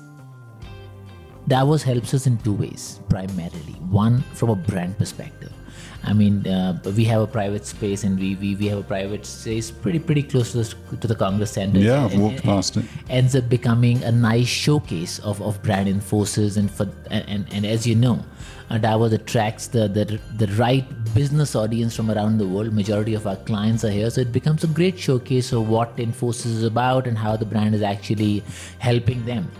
Davos 1.46 1.82
helps 1.82 2.12
us 2.12 2.26
in 2.26 2.38
two 2.38 2.54
ways 2.54 3.00
primarily. 3.08 3.76
One, 3.90 4.22
from 4.34 4.50
a 4.50 4.56
brand 4.56 4.98
perspective. 4.98 5.52
I 6.04 6.12
mean, 6.12 6.46
uh, 6.46 6.80
we 6.96 7.04
have 7.04 7.22
a 7.22 7.26
private 7.26 7.66
space, 7.66 8.04
and 8.04 8.18
we, 8.18 8.34
we, 8.36 8.54
we 8.54 8.66
have 8.68 8.78
a 8.78 8.82
private 8.82 9.26
space 9.26 9.70
pretty 9.70 9.98
pretty 9.98 10.22
close 10.22 10.52
to 10.52 10.58
the, 10.58 10.96
to 10.96 11.06
the 11.06 11.14
Congress 11.14 11.52
Center. 11.52 11.78
Yeah, 11.80 12.04
I've 12.04 12.18
walked 12.18 12.36
and- 12.36 12.44
past 12.44 12.76
it. 12.76 12.84
Ends 13.10 13.34
up 13.34 13.48
becoming 13.48 14.02
a 14.04 14.12
nice 14.12 14.46
showcase 14.46 15.18
of, 15.20 15.42
of 15.42 15.62
brand 15.62 15.88
enforcers, 15.88 16.56
and 16.56 16.70
for 16.70 16.88
and, 17.10 17.28
and, 17.28 17.52
and 17.52 17.66
as 17.66 17.86
you 17.86 17.94
know, 17.94 18.24
uh, 18.70 18.78
Davos 18.78 19.12
attracts 19.12 19.66
the, 19.66 19.88
the 19.88 20.20
the 20.36 20.52
right 20.54 20.86
business 21.14 21.54
audience 21.56 21.96
from 21.96 22.10
around 22.10 22.38
the 22.38 22.46
world. 22.46 22.72
Majority 22.72 23.14
of 23.14 23.26
our 23.26 23.36
clients 23.36 23.84
are 23.84 23.90
here, 23.90 24.08
so 24.08 24.20
it 24.20 24.32
becomes 24.32 24.64
a 24.64 24.68
great 24.68 24.98
showcase 24.98 25.52
of 25.52 25.68
what 25.68 25.96
Infosys 25.96 26.46
is 26.46 26.62
about 26.64 27.06
and 27.06 27.18
how 27.18 27.36
the 27.36 27.44
brand 27.46 27.74
is 27.74 27.82
actually 27.82 28.42
helping 28.78 29.24
them 29.26 29.50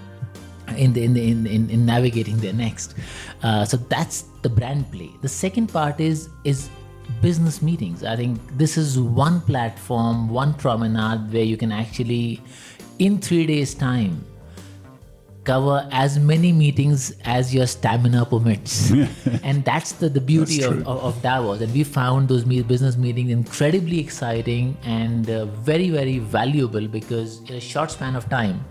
in 0.76 0.92
the, 0.92 1.04
in, 1.04 1.14
the, 1.14 1.30
in, 1.30 1.46
in 1.46 1.70
in 1.70 1.86
navigating 1.86 2.38
their 2.38 2.52
next. 2.52 2.94
Uh, 3.42 3.64
so 3.64 3.76
that's 3.76 4.24
the 4.42 4.48
brand 4.48 4.90
play. 4.92 5.10
The 5.22 5.28
second 5.28 5.68
part 5.68 6.00
is 6.00 6.28
is 6.44 6.70
business 7.22 7.62
meetings. 7.62 8.04
I 8.04 8.16
think 8.16 8.40
this 8.56 8.76
is 8.76 8.98
one 8.98 9.40
platform, 9.40 10.28
one 10.28 10.54
promenade 10.54 11.32
where 11.32 11.42
you 11.42 11.56
can 11.56 11.72
actually, 11.72 12.42
in 12.98 13.18
three 13.18 13.46
days' 13.46 13.74
time, 13.74 14.24
cover 15.44 15.88
as 15.92 16.18
many 16.18 16.52
meetings 16.52 17.12
as 17.24 17.54
your 17.54 17.66
stamina 17.66 18.26
permits. 18.26 18.90
and 19.42 19.64
that's 19.64 19.92
the, 19.92 20.08
the 20.08 20.20
beauty 20.20 20.60
That's 20.60 20.72
of, 20.72 20.86
of, 20.86 21.04
of 21.04 21.22
Davos. 21.22 21.62
And 21.62 21.72
we 21.72 21.84
found 21.84 22.28
those 22.28 22.44
me- 22.44 22.62
business 22.62 22.96
meetings 22.98 23.30
incredibly 23.30 23.98
exciting 23.98 24.76
and 24.84 25.30
uh, 25.30 25.46
very, 25.46 25.88
very 25.88 26.18
valuable 26.18 26.86
because 26.86 27.40
in 27.48 27.54
a 27.54 27.60
short 27.60 27.90
span 27.90 28.14
of 28.14 28.28
time, 28.28 28.62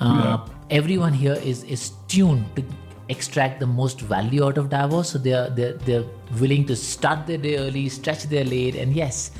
uh, 0.00 0.38
everyone 0.70 1.12
here 1.12 1.34
is, 1.34 1.64
is 1.64 1.92
tuned 2.08 2.44
to 2.56 2.64
extract 3.08 3.60
the 3.60 3.66
most 3.66 4.00
value 4.00 4.44
out 4.44 4.58
of 4.58 4.68
Davos. 4.68 5.10
So 5.10 5.18
they're, 5.18 5.48
they're, 5.50 5.74
they're 5.74 6.04
willing 6.40 6.66
to 6.66 6.76
start 6.76 7.26
their 7.26 7.38
day 7.38 7.56
early, 7.56 7.88
stretch 7.88 8.24
their 8.24 8.44
late. 8.44 8.74
And 8.74 8.94
yes, 8.94 9.30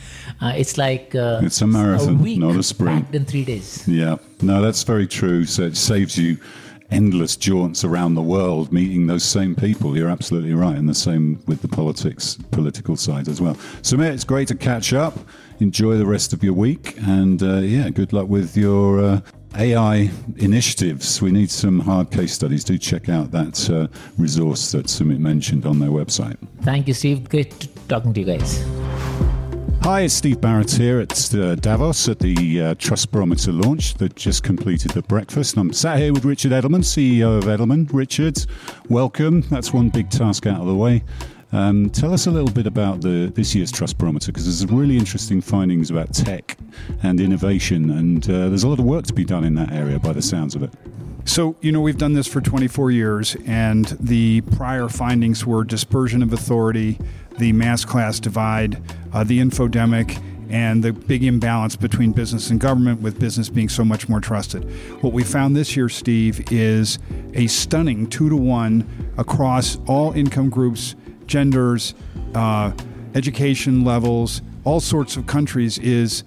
uh, 0.41 0.53
it's 0.57 0.79
like 0.79 1.15
uh, 1.15 1.41
It's 1.43 1.61
a 1.61 1.67
marathon, 1.67 2.21
week 2.21 2.39
not 2.39 2.57
a 2.57 2.63
sprint. 2.63 3.15
in 3.15 3.25
three 3.25 3.45
days. 3.45 3.87
Yeah, 3.89 4.17
no, 4.41 4.63
that's 4.63 4.83
very 4.85 5.07
true. 5.07 5.45
So 5.45 5.63
it 5.63 5.77
saves 5.77 6.17
you 6.17 6.39
endless 6.91 7.35
jaunts 7.35 7.83
around 7.83 8.15
the 8.15 8.23
world 8.23 8.73
meeting 8.73 9.09
those 9.09 9.25
same 9.25 9.57
people. 9.57 9.97
You're 9.97 10.09
absolutely 10.09 10.55
right, 10.55 10.77
and 10.77 10.89
the 10.89 10.95
same 10.95 11.43
with 11.47 11.61
the 11.61 11.69
politics, 11.69 12.39
political 12.53 12.97
side 12.97 13.27
as 13.27 13.41
well. 13.41 13.57
Sumit, 13.83 14.13
it's 14.13 14.23
great 14.23 14.47
to 14.49 14.55
catch 14.55 14.93
up. 14.93 15.19
Enjoy 15.59 15.97
the 15.97 16.07
rest 16.07 16.33
of 16.33 16.45
your 16.45 16.53
week, 16.53 16.95
and 16.99 17.43
uh, 17.43 17.57
yeah, 17.57 17.91
good 17.91 18.13
luck 18.13 18.29
with 18.29 18.57
your 18.57 19.01
uh, 19.01 19.21
AI 19.57 20.11
initiatives. 20.37 21.23
We 21.23 21.31
need 21.31 21.51
some 21.51 21.81
hard 21.81 22.11
case 22.11 22.33
studies. 22.33 22.63
Do 22.63 22.77
check 22.77 23.09
out 23.09 23.31
that 23.31 23.71
uh, 23.71 23.89
resource 24.19 24.73
that 24.73 24.87
Sumit 24.87 25.19
mentioned 25.19 25.65
on 25.65 25.79
their 25.79 25.91
website. 25.91 26.37
Thank 26.63 26.89
you, 26.89 26.95
Steve. 26.95 27.29
Great 27.29 27.69
talking 27.89 28.13
to 28.13 28.21
you 28.21 28.27
guys. 28.27 28.63
Hi, 29.83 30.01
it's 30.01 30.15
Steve 30.15 30.41
Barrett 30.41 30.73
here 30.73 30.99
at 30.99 31.35
uh, 31.35 31.55
Davos 31.55 32.09
at 32.09 32.19
the 32.19 32.61
uh, 32.61 32.75
Trust 32.75 33.13
Barometer 33.13 33.53
launch 33.53 33.95
that 33.95 34.17
just 34.17 34.43
completed 34.43 34.91
the 34.91 35.03
breakfast. 35.03 35.57
I'm 35.57 35.73
sat 35.73 36.01
here 36.01 36.13
with 36.13 36.25
Richard 36.25 36.51
Edelman, 36.51 36.83
CEO 36.83 37.39
of 37.39 37.45
Edelman. 37.45 37.89
Richard, 37.93 38.45
welcome. 38.89 39.43
That's 39.43 39.73
one 39.73 39.91
big 39.91 40.11
task 40.11 40.45
out 40.47 40.61
of 40.61 40.67
the 40.67 40.75
way. 40.75 41.05
Um, 41.53 41.91
tell 41.91 42.13
us 42.13 42.27
a 42.27 42.31
little 42.31 42.51
bit 42.51 42.67
about 42.67 43.03
the 43.03 43.33
this 43.35 43.55
year's 43.55 43.71
Trust 43.71 43.99
Barometer 43.99 44.33
because 44.33 44.45
there's 44.45 44.69
some 44.69 44.77
really 44.77 44.99
interesting 44.99 45.41
findings 45.41 45.91
about 45.91 46.13
tech 46.13 46.57
and 47.03 47.21
innovation, 47.21 47.91
and 47.91 48.29
uh, 48.29 48.49
there's 48.49 48.65
a 48.65 48.69
lot 48.69 48.79
of 48.79 48.85
work 48.85 49.07
to 49.07 49.13
be 49.13 49.25
done 49.25 49.45
in 49.45 49.55
that 49.55 49.73
area 49.73 49.99
by 49.99 50.13
the 50.13 50.23
sounds 50.23 50.55
of 50.55 50.63
it. 50.63 50.73
So, 51.25 51.57
you 51.61 51.73
know, 51.73 51.81
we've 51.81 51.99
done 51.99 52.13
this 52.13 52.29
for 52.29 52.41
24 52.41 52.93
years, 52.93 53.37
and 53.47 53.85
the 53.99 54.43
prior 54.43 54.89
findings 54.89 55.45
were 55.45 55.65
dispersion 55.65 56.23
of 56.23 56.33
authority, 56.33 56.99
the 57.39 57.53
mass 57.53 57.85
class 57.85 58.21
divide, 58.21 58.81
uh, 59.13 59.25
the 59.25 59.41
infodemic, 59.41 60.23
and 60.49 60.85
the 60.85 60.93
big 60.93 61.25
imbalance 61.25 61.75
between 61.75 62.13
business 62.13 62.51
and 62.51 62.61
government, 62.61 63.01
with 63.01 63.19
business 63.19 63.49
being 63.49 63.69
so 63.69 63.85
much 63.85 64.09
more 64.09 64.21
trusted. 64.21 64.65
What 65.03 65.13
we 65.13 65.25
found 65.25 65.57
this 65.57 65.77
year, 65.77 65.89
Steve, 65.89 66.53
is 66.53 67.01
a 67.35 67.49
stunning 67.49 68.07
two 68.07 68.29
to 68.29 68.37
one 68.37 68.89
across 69.19 69.79
all 69.87 70.13
income 70.13 70.49
groups, 70.49 70.95
genders, 71.27 71.95
uh, 72.35 72.73
education 73.15 73.85
levels, 73.85 74.43
all 74.65 74.81
sorts 74.81 75.17
of 75.17 75.27
countries, 75.27 75.79
is 75.79 76.25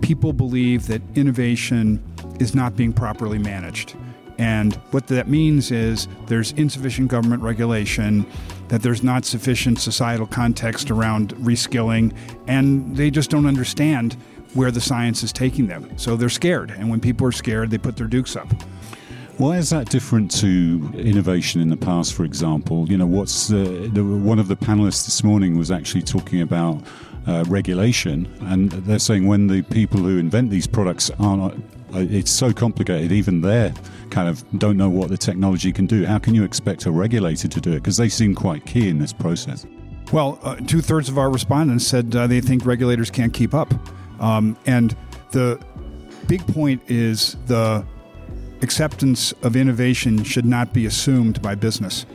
people 0.00 0.32
believe 0.32 0.86
that 0.86 1.02
innovation 1.14 2.02
is 2.40 2.54
not 2.54 2.76
being 2.76 2.92
properly 2.92 3.38
managed. 3.38 3.96
And 4.38 4.74
what 4.90 5.06
that 5.08 5.28
means 5.28 5.70
is 5.70 6.08
there's 6.26 6.52
insufficient 6.52 7.08
government 7.08 7.42
regulation, 7.42 8.26
that 8.68 8.82
there's 8.82 9.02
not 9.02 9.24
sufficient 9.24 9.78
societal 9.78 10.26
context 10.26 10.90
around 10.90 11.34
reskilling, 11.36 12.12
and 12.48 12.96
they 12.96 13.10
just 13.10 13.30
don't 13.30 13.46
understand 13.46 14.16
where 14.54 14.70
the 14.70 14.80
science 14.80 15.22
is 15.22 15.32
taking 15.32 15.66
them. 15.66 15.96
So 15.96 16.16
they're 16.16 16.28
scared. 16.28 16.70
And 16.70 16.88
when 16.90 17.00
people 17.00 17.26
are 17.26 17.32
scared, 17.32 17.70
they 17.70 17.78
put 17.78 17.96
their 17.96 18.06
dukes 18.06 18.36
up. 18.36 18.48
Why 19.36 19.56
is 19.56 19.70
that 19.70 19.90
different 19.90 20.30
to 20.40 20.92
innovation 20.94 21.60
in 21.60 21.68
the 21.68 21.76
past, 21.76 22.14
for 22.14 22.24
example? 22.24 22.88
You 22.88 22.96
know, 22.96 23.06
what's 23.06 23.48
the, 23.48 23.90
the 23.92 24.04
one 24.04 24.38
of 24.38 24.46
the 24.46 24.54
panelists 24.54 25.06
this 25.06 25.24
morning 25.24 25.58
was 25.58 25.72
actually 25.72 26.02
talking 26.02 26.40
about 26.40 26.80
uh, 27.26 27.44
regulation, 27.48 28.32
and 28.42 28.70
they're 28.70 29.00
saying 29.00 29.26
when 29.26 29.48
the 29.48 29.62
people 29.62 29.98
who 29.98 30.18
invent 30.18 30.50
these 30.50 30.68
products 30.68 31.10
are 31.18 31.36
not, 31.36 31.52
uh, 31.52 32.06
it's 32.08 32.30
so 32.30 32.52
complicated, 32.52 33.10
even 33.10 33.40
they 33.40 33.72
kind 34.10 34.28
of 34.28 34.44
don't 34.60 34.76
know 34.76 34.88
what 34.88 35.08
the 35.08 35.18
technology 35.18 35.72
can 35.72 35.86
do. 35.86 36.06
How 36.06 36.20
can 36.20 36.36
you 36.36 36.44
expect 36.44 36.86
a 36.86 36.92
regulator 36.92 37.48
to 37.48 37.60
do 37.60 37.72
it? 37.72 37.76
Because 37.76 37.96
they 37.96 38.08
seem 38.08 38.36
quite 38.36 38.64
key 38.66 38.88
in 38.88 39.00
this 39.00 39.12
process. 39.12 39.66
Well, 40.12 40.38
uh, 40.44 40.56
two 40.56 40.80
thirds 40.80 41.08
of 41.08 41.18
our 41.18 41.30
respondents 41.30 41.84
said 41.84 42.14
uh, 42.14 42.28
they 42.28 42.40
think 42.40 42.64
regulators 42.64 43.10
can't 43.10 43.34
keep 43.34 43.52
up. 43.52 43.74
Um, 44.20 44.56
and 44.64 44.96
the 45.32 45.60
big 46.28 46.46
point 46.46 46.82
is 46.88 47.36
the 47.46 47.84
acceptance 48.62 49.32
of 49.42 49.56
innovation 49.56 50.24
should 50.24 50.46
not 50.46 50.72
be 50.72 50.86
assumed 50.86 51.40
by 51.42 51.54
business. 51.54 52.06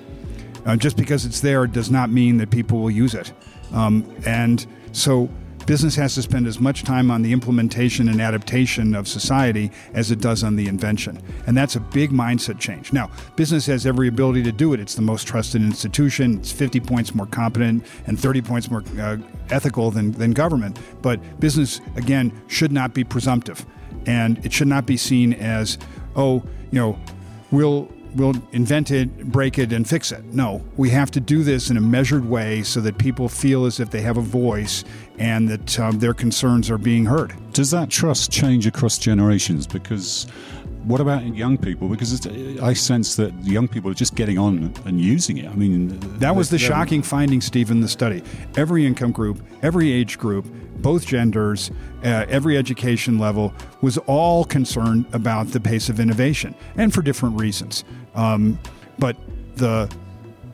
Uh, 0.65 0.75
just 0.75 0.97
because 0.97 1.25
it's 1.25 1.39
there 1.39 1.65
does 1.67 1.89
not 1.89 2.09
mean 2.09 2.37
that 2.37 2.49
people 2.51 2.79
will 2.79 2.91
use 2.91 3.13
it. 3.13 3.31
Um, 3.71 4.05
and 4.25 4.65
so 4.91 5.29
business 5.69 5.95
has 5.95 6.15
to 6.15 6.21
spend 6.23 6.47
as 6.47 6.59
much 6.59 6.83
time 6.83 7.11
on 7.11 7.21
the 7.21 7.31
implementation 7.31 8.09
and 8.09 8.19
adaptation 8.19 8.95
of 8.95 9.07
society 9.07 9.71
as 9.93 10.09
it 10.09 10.19
does 10.19 10.43
on 10.43 10.55
the 10.55 10.67
invention. 10.67 11.21
And 11.45 11.55
that's 11.55 11.75
a 11.75 11.79
big 11.79 12.09
mindset 12.09 12.59
change. 12.59 12.91
Now, 12.91 13.11
business 13.35 13.67
has 13.67 13.85
every 13.85 14.07
ability 14.07 14.41
to 14.43 14.51
do 14.51 14.73
it. 14.73 14.79
It's 14.79 14.95
the 14.95 15.03
most 15.03 15.27
trusted 15.27 15.61
institution, 15.61 16.39
it's 16.39 16.51
50 16.51 16.79
points 16.79 17.13
more 17.13 17.27
competent 17.27 17.85
and 18.07 18.19
30 18.19 18.41
points 18.41 18.71
more 18.71 18.83
uh, 18.99 19.17
ethical 19.51 19.91
than, 19.91 20.11
than 20.13 20.31
government. 20.31 20.79
But 21.03 21.39
business, 21.39 21.81
again, 21.95 22.31
should 22.47 22.71
not 22.71 22.95
be 22.95 23.03
presumptive. 23.03 23.63
And 24.07 24.43
it 24.43 24.51
should 24.51 24.67
not 24.67 24.87
be 24.87 24.97
seen 24.97 25.33
as, 25.33 25.77
oh, 26.15 26.43
you 26.71 26.79
know, 26.79 26.99
we'll 27.51 27.89
we'll 28.15 28.35
invent 28.51 28.91
it, 28.91 29.25
break 29.25 29.57
it, 29.59 29.71
and 29.71 29.87
fix 29.87 30.11
it. 30.11 30.23
No, 30.25 30.63
we 30.77 30.89
have 30.89 31.11
to 31.11 31.19
do 31.19 31.43
this 31.43 31.69
in 31.69 31.77
a 31.77 31.81
measured 31.81 32.27
way 32.27 32.63
so 32.63 32.81
that 32.81 32.97
people 32.97 33.29
feel 33.29 33.65
as 33.65 33.79
if 33.79 33.91
they 33.91 34.01
have 34.01 34.17
a 34.17 34.21
voice 34.21 34.83
and 35.17 35.47
that 35.49 35.79
um, 35.79 35.99
their 35.99 36.13
concerns 36.13 36.69
are 36.69 36.77
being 36.77 37.05
heard. 37.05 37.33
Does 37.53 37.71
that 37.71 37.89
trust 37.89 38.31
change 38.31 38.65
across 38.65 38.97
generations? 38.97 39.67
Because 39.67 40.27
what 40.85 41.01
about 41.01 41.25
young 41.35 41.57
people? 41.57 41.87
Because 41.89 42.13
it's, 42.13 42.61
I 42.61 42.73
sense 42.73 43.15
that 43.17 43.33
young 43.43 43.67
people 43.67 43.91
are 43.91 43.95
just 43.95 44.15
getting 44.15 44.37
on 44.37 44.73
and 44.85 44.99
using 44.99 45.37
it. 45.37 45.49
I 45.49 45.53
mean, 45.53 45.99
That 46.19 46.35
was 46.35 46.49
the 46.49 46.57
shocking 46.57 47.01
finding, 47.01 47.41
Steve, 47.41 47.69
in 47.69 47.81
the 47.81 47.87
study. 47.87 48.23
Every 48.55 48.85
income 48.85 49.11
group, 49.11 49.43
every 49.61 49.91
age 49.91 50.17
group, 50.17 50.45
both 50.77 51.05
genders, 51.05 51.71
uh, 52.03 52.25
every 52.29 52.57
education 52.57 53.19
level 53.19 53.53
was 53.81 53.97
all 53.99 54.45
concerned 54.45 55.05
about 55.11 55.47
the 55.47 55.59
pace 55.59 55.89
of 55.89 55.99
innovation, 55.99 56.55
and 56.77 56.93
for 56.93 57.01
different 57.01 57.39
reasons. 57.39 57.83
Um, 58.15 58.57
but 58.97 59.17
the 59.55 59.93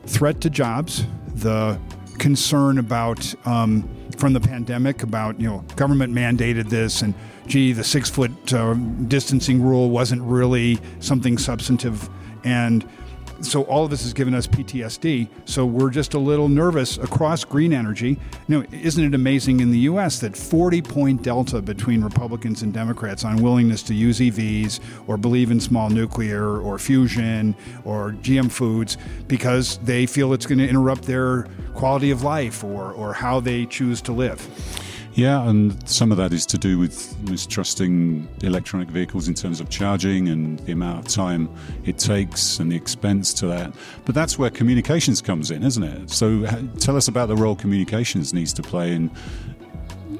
threat 0.06 0.40
to 0.40 0.50
jobs, 0.50 1.06
the 1.36 1.78
concern 2.18 2.78
about 2.78 3.34
um, 3.46 3.88
from 4.16 4.32
the 4.32 4.40
pandemic 4.40 5.02
about 5.02 5.38
you 5.40 5.48
know 5.48 5.64
government 5.76 6.12
mandated 6.12 6.68
this 6.68 7.02
and 7.02 7.14
gee 7.46 7.72
the 7.72 7.84
six 7.84 8.10
foot 8.10 8.52
uh, 8.52 8.74
distancing 8.74 9.62
rule 9.62 9.90
wasn't 9.90 10.20
really 10.22 10.78
something 11.00 11.38
substantive 11.38 12.08
and 12.44 12.88
so 13.40 13.62
all 13.64 13.84
of 13.84 13.90
this 13.90 14.02
has 14.02 14.12
given 14.12 14.34
us 14.34 14.46
PTSD. 14.46 15.28
So 15.44 15.66
we're 15.66 15.90
just 15.90 16.14
a 16.14 16.18
little 16.18 16.48
nervous 16.48 16.98
across 16.98 17.44
green 17.44 17.72
energy. 17.72 18.18
Know, 18.48 18.64
isn't 18.72 19.02
it 19.02 19.14
amazing 19.14 19.60
in 19.60 19.70
the 19.70 19.80
U.S. 19.80 20.20
that 20.20 20.36
40 20.36 20.82
point 20.82 21.22
delta 21.22 21.60
between 21.60 22.02
Republicans 22.02 22.62
and 22.62 22.72
Democrats 22.72 23.24
on 23.24 23.42
willingness 23.42 23.82
to 23.84 23.94
use 23.94 24.20
EVs 24.20 24.80
or 25.06 25.16
believe 25.16 25.50
in 25.50 25.60
small 25.60 25.90
nuclear 25.90 26.58
or 26.58 26.78
fusion 26.78 27.54
or 27.84 28.12
GM 28.12 28.50
foods 28.50 28.96
because 29.28 29.78
they 29.78 30.06
feel 30.06 30.32
it's 30.32 30.46
going 30.46 30.58
to 30.58 30.68
interrupt 30.68 31.02
their 31.02 31.46
quality 31.74 32.10
of 32.10 32.22
life 32.22 32.64
or, 32.64 32.92
or 32.92 33.12
how 33.12 33.40
they 33.40 33.66
choose 33.66 34.00
to 34.02 34.12
live. 34.12 34.40
Yeah, 35.16 35.48
and 35.48 35.88
some 35.88 36.12
of 36.12 36.18
that 36.18 36.34
is 36.34 36.44
to 36.44 36.58
do 36.58 36.78
with 36.78 37.16
mistrusting 37.22 38.28
electronic 38.42 38.90
vehicles 38.90 39.28
in 39.28 39.34
terms 39.34 39.60
of 39.60 39.70
charging 39.70 40.28
and 40.28 40.58
the 40.60 40.72
amount 40.72 40.98
of 40.98 41.08
time 41.10 41.48
it 41.86 41.96
takes 41.96 42.58
and 42.58 42.70
the 42.70 42.76
expense 42.76 43.32
to 43.34 43.46
that. 43.46 43.72
But 44.04 44.14
that's 44.14 44.38
where 44.38 44.50
communications 44.50 45.22
comes 45.22 45.50
in, 45.50 45.62
isn't 45.62 45.82
it? 45.82 46.10
So 46.10 46.44
tell 46.80 46.98
us 46.98 47.08
about 47.08 47.28
the 47.28 47.34
role 47.34 47.56
communications 47.56 48.34
needs 48.34 48.52
to 48.52 48.62
play 48.62 48.92
in 48.92 49.10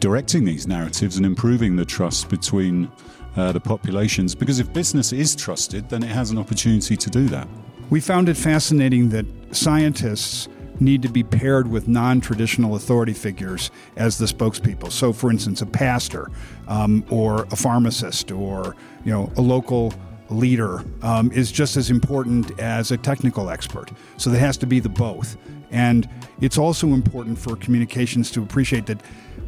directing 0.01 0.47
these 0.47 0.67
narratives 0.67 1.19
and 1.19 1.27
improving 1.27 1.77
the 1.77 1.85
trust 1.85 2.31
between 2.31 2.91
uh, 3.37 3.53
the 3.53 3.61
populations. 3.61 4.35
Because 4.35 4.61
if 4.61 4.73
business 4.73 5.13
is 5.13 5.37
trusted, 5.37 5.91
then 5.91 6.03
it 6.05 6.11
has 6.11 6.31
an 6.31 6.39
opportunity 6.39 6.97
to 6.97 7.11
do 7.11 7.29
that. 7.29 7.47
We 7.91 8.01
found 8.01 8.31
it 8.31 8.37
fascinating 8.39 9.11
that 9.11 9.27
scientists 9.55 10.49
need 10.81 11.03
to 11.03 11.09
be 11.09 11.23
paired 11.23 11.69
with 11.69 11.89
non-traditional 11.89 12.75
authority 12.77 13.13
figures 13.13 13.71
as 13.97 14.19
the 14.19 14.27
spokespeople. 14.27 14.91
So, 14.91 15.13
for 15.13 15.31
instance, 15.31 15.63
a 15.63 15.67
pastor 15.67 16.31
um, 16.69 17.05
or 17.11 17.45
a 17.45 17.57
pharmacist 17.57 18.31
or 18.31 18.77
you 19.05 19.13
know 19.13 19.33
a 19.37 19.41
local 19.41 19.93
leader 20.29 20.83
um, 21.03 21.31
is 21.33 21.53
just 21.53 21.77
as 21.77 21.91
important 21.91 22.59
as 22.59 22.91
a 22.91 22.97
technical 22.97 23.51
expert. 23.51 23.91
So 24.17 24.31
there 24.31 24.41
has 24.41 24.57
to 24.59 24.67
be 24.67 24.81
the 24.81 24.89
both. 24.89 25.37
And 25.71 26.09
it's 26.41 26.59
also 26.59 26.89
important 26.89 27.39
for 27.39 27.57
communications 27.57 28.31
to 28.33 28.43
appreciate 28.43 28.87
that 28.87 29.01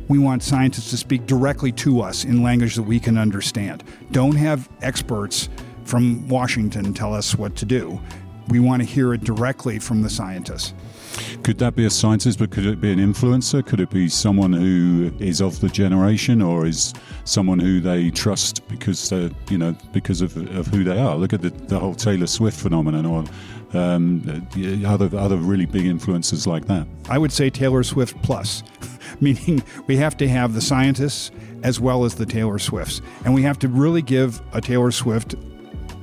we 0.09 0.19
want 0.19 0.43
scientists 0.43 0.91
to 0.91 0.97
speak 0.97 1.27
directly 1.27 1.73
to 1.73 2.01
us 2.01 2.25
in 2.25 2.43
language 2.43 2.75
that 2.77 2.83
we 2.83 2.99
can 2.99 3.19
understand. 3.19 3.85
Don't 4.11 4.37
have 4.37 4.69
experts 4.83 5.49
from 5.85 6.27
Washington 6.29 6.93
tell 6.93 7.15
us 7.15 7.35
what 7.35 7.57
to 7.57 7.65
do. 7.65 8.01
We 8.49 8.61
want 8.61 8.83
to 8.83 8.89
hear 8.89 9.15
it 9.15 9.25
directly 9.25 9.79
from 9.79 10.03
the 10.03 10.11
scientists. 10.11 10.75
Could 11.43 11.59
that 11.59 11.75
be 11.75 11.85
a 11.85 11.91
scientist, 11.91 12.39
but 12.39 12.51
could 12.51 12.67
it 12.67 12.81
be 12.81 12.93
an 12.93 12.99
influencer? 12.99 13.65
Could 13.65 13.81
it 13.81 13.91
be 13.91 14.09
someone 14.09 14.53
who 14.53 15.13
is 15.19 15.41
of 15.41 15.61
the 15.61 15.69
generation, 15.69 16.43
or 16.43 16.67
is 16.67 16.95
someone 17.25 17.59
who 17.59 17.81
they 17.81 18.11
trust 18.11 18.67
because 18.69 19.09
they 19.09 19.31
you 19.51 19.59
know 19.59 19.77
because 19.93 20.21
of, 20.21 20.37
of 20.57 20.67
who 20.69 20.85
they 20.85 20.99
are? 20.99 21.17
Look 21.17 21.33
at 21.33 21.43
the, 21.43 21.51
the 21.51 21.79
whole 21.79 21.95
Taylor 21.95 22.27
Swift 22.27 22.61
phenomenon, 22.61 23.07
or 23.07 23.25
um, 23.79 24.23
other 24.87 25.11
other 25.17 25.37
really 25.37 25.67
big 25.67 25.85
influencers 25.85 26.47
like 26.47 26.67
that. 26.67 26.87
I 27.09 27.19
would 27.19 27.33
say 27.33 27.51
Taylor 27.51 27.83
Swift 27.83 28.21
plus, 28.23 28.63
meaning 29.21 29.63
we 29.87 29.97
have 29.97 30.17
to 30.19 30.29
have 30.29 30.55
the 30.55 30.61
scientists 30.61 31.31
as 31.63 31.81
well 31.81 32.05
as 32.05 32.15
the 32.15 32.27
Taylor 32.27 32.59
Swifts, 32.59 33.01
and 33.25 33.35
we 33.35 33.43
have 33.43 33.59
to 33.61 33.69
really 33.69 34.03
give 34.03 34.41
a 34.53 34.61
Taylor 34.61 34.91
Swift 34.91 35.35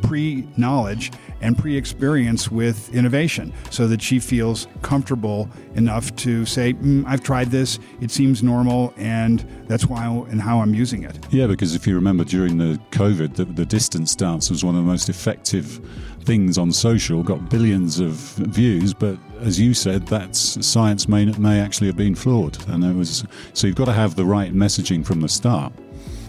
pre 0.02 0.48
knowledge 0.58 1.12
and 1.46 1.56
pre 1.58 1.78
experience 1.78 2.50
with 2.50 2.94
innovation 2.94 3.54
so 3.70 3.88
that 3.88 4.02
she 4.02 4.20
feels 4.20 4.68
comfortable 4.82 5.48
enough 5.76 6.16
to 6.16 6.44
say, 6.46 6.74
mm, 6.74 7.06
I've 7.06 7.22
tried 7.22 7.52
this, 7.52 7.78
it 8.02 8.10
seems 8.10 8.42
normal, 8.42 8.94
and 8.98 9.46
that's 9.68 9.86
why 9.86 10.06
and 10.06 10.42
how 10.42 10.60
I'm 10.60 10.74
using 10.74 11.04
it. 11.04 11.18
Yeah, 11.30 11.46
because 11.46 11.76
if 11.76 11.86
you 11.86 11.94
remember 11.94 12.24
during 12.24 12.58
the 12.58 12.80
COVID, 12.92 13.36
the, 13.36 13.46
the 13.46 13.66
distance 13.66 14.16
dance 14.16 14.50
was 14.50 14.66
one 14.66 14.76
of 14.76 14.84
the 14.84 14.90
most 14.90 15.08
effective 15.08 15.80
things 16.22 16.58
on 16.58 16.72
social, 16.72 17.22
got 17.22 17.50
billions 17.50 18.00
of 18.00 18.14
views, 18.14 18.94
but 18.96 19.18
as 19.42 19.60
you 19.60 19.76
said, 19.76 20.08
that 20.08 20.36
science 20.36 21.08
may, 21.08 21.26
may 21.26 21.60
actually 21.60 21.88
have 21.88 21.98
been 21.98 22.16
flawed. 22.16 22.58
And 22.70 22.84
it 22.84 22.96
was 22.96 23.24
so 23.54 23.68
you've 23.68 23.76
got 23.76 23.86
to 23.86 23.94
have 23.94 24.16
the 24.16 24.26
right 24.26 24.52
messaging 24.54 25.06
from 25.06 25.22
the 25.22 25.30
start 25.30 25.72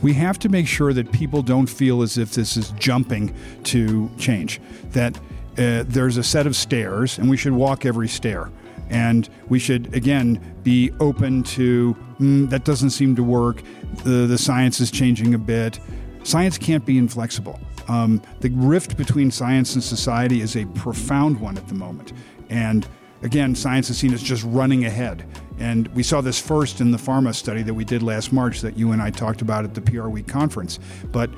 we 0.02 0.12
have 0.14 0.38
to 0.40 0.48
make 0.48 0.66
sure 0.66 0.92
that 0.92 1.10
people 1.12 1.42
don't 1.42 1.66
feel 1.66 2.02
as 2.02 2.18
if 2.18 2.32
this 2.32 2.56
is 2.56 2.70
jumping 2.72 3.34
to 3.64 4.10
change, 4.18 4.60
that 4.90 5.16
uh, 5.58 5.84
there's 5.86 6.16
a 6.16 6.22
set 6.22 6.46
of 6.46 6.54
stairs 6.54 7.18
and 7.18 7.30
we 7.30 7.36
should 7.36 7.52
walk 7.52 7.86
every 7.86 8.08
stair. 8.08 8.50
And 8.88 9.28
we 9.48 9.58
should, 9.58 9.92
again, 9.94 10.40
be 10.62 10.92
open 11.00 11.42
to 11.44 11.96
mm, 12.20 12.48
that 12.50 12.64
doesn't 12.64 12.90
seem 12.90 13.16
to 13.16 13.22
work. 13.22 13.62
The, 14.04 14.26
the 14.26 14.38
science 14.38 14.80
is 14.80 14.90
changing 14.90 15.34
a 15.34 15.38
bit. 15.38 15.80
Science 16.22 16.56
can't 16.58 16.84
be 16.84 16.98
inflexible. 16.98 17.58
Um, 17.88 18.22
the 18.40 18.50
rift 18.50 18.96
between 18.96 19.30
science 19.30 19.74
and 19.74 19.82
society 19.82 20.40
is 20.40 20.56
a 20.56 20.66
profound 20.66 21.40
one 21.40 21.56
at 21.56 21.66
the 21.68 21.74
moment. 21.74 22.12
And 22.48 22.86
again, 23.26 23.54
science 23.54 23.90
is 23.90 23.98
seen 23.98 24.14
as 24.14 24.22
just 24.22 24.44
running 24.44 24.86
ahead. 24.86 25.26
And 25.58 25.88
we 25.88 26.02
saw 26.02 26.20
this 26.20 26.40
first 26.40 26.80
in 26.80 26.90
the 26.90 26.98
pharma 26.98 27.34
study 27.34 27.62
that 27.62 27.74
we 27.74 27.84
did 27.84 28.02
last 28.02 28.32
March 28.32 28.60
that 28.62 28.78
you 28.78 28.92
and 28.92 29.02
I 29.02 29.10
talked 29.10 29.42
about 29.42 29.64
at 29.64 29.74
the 29.74 29.80
PR 29.80 30.08
Week 30.08 30.26
conference. 30.26 30.78
But 31.12 31.30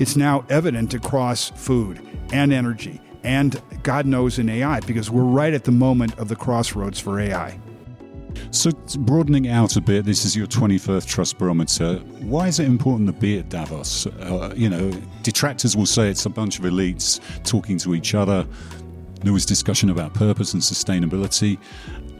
it's 0.00 0.16
now 0.16 0.44
evident 0.50 0.94
across 0.94 1.50
food 1.50 2.00
and 2.32 2.52
energy 2.52 3.00
and 3.26 3.60
God 3.82 4.06
knows 4.06 4.38
in 4.38 4.48
AI 4.48 4.78
because 4.80 5.10
we're 5.10 5.24
right 5.24 5.52
at 5.52 5.64
the 5.64 5.72
moment 5.72 6.16
of 6.16 6.28
the 6.28 6.36
crossroads 6.36 7.00
for 7.00 7.18
AI. 7.18 7.58
So, 8.52 8.70
broadening 9.00 9.48
out 9.48 9.76
a 9.76 9.80
bit, 9.80 10.04
this 10.04 10.24
is 10.24 10.36
your 10.36 10.46
21st 10.46 11.06
Trust 11.08 11.38
Barometer. 11.38 11.96
Why 12.20 12.46
is 12.46 12.60
it 12.60 12.66
important 12.66 13.08
to 13.08 13.12
be 13.12 13.38
at 13.38 13.48
Davos? 13.48 14.06
Uh, 14.06 14.52
you 14.54 14.68
know, 14.68 14.92
detractors 15.22 15.76
will 15.76 15.86
say 15.86 16.08
it's 16.08 16.26
a 16.26 16.30
bunch 16.30 16.58
of 16.58 16.64
elites 16.66 17.20
talking 17.42 17.78
to 17.78 17.94
each 17.94 18.14
other. 18.14 18.46
There 19.26 19.32
was 19.32 19.44
discussion 19.44 19.90
about 19.90 20.14
purpose 20.14 20.52
and 20.54 20.62
sustainability, 20.62 21.58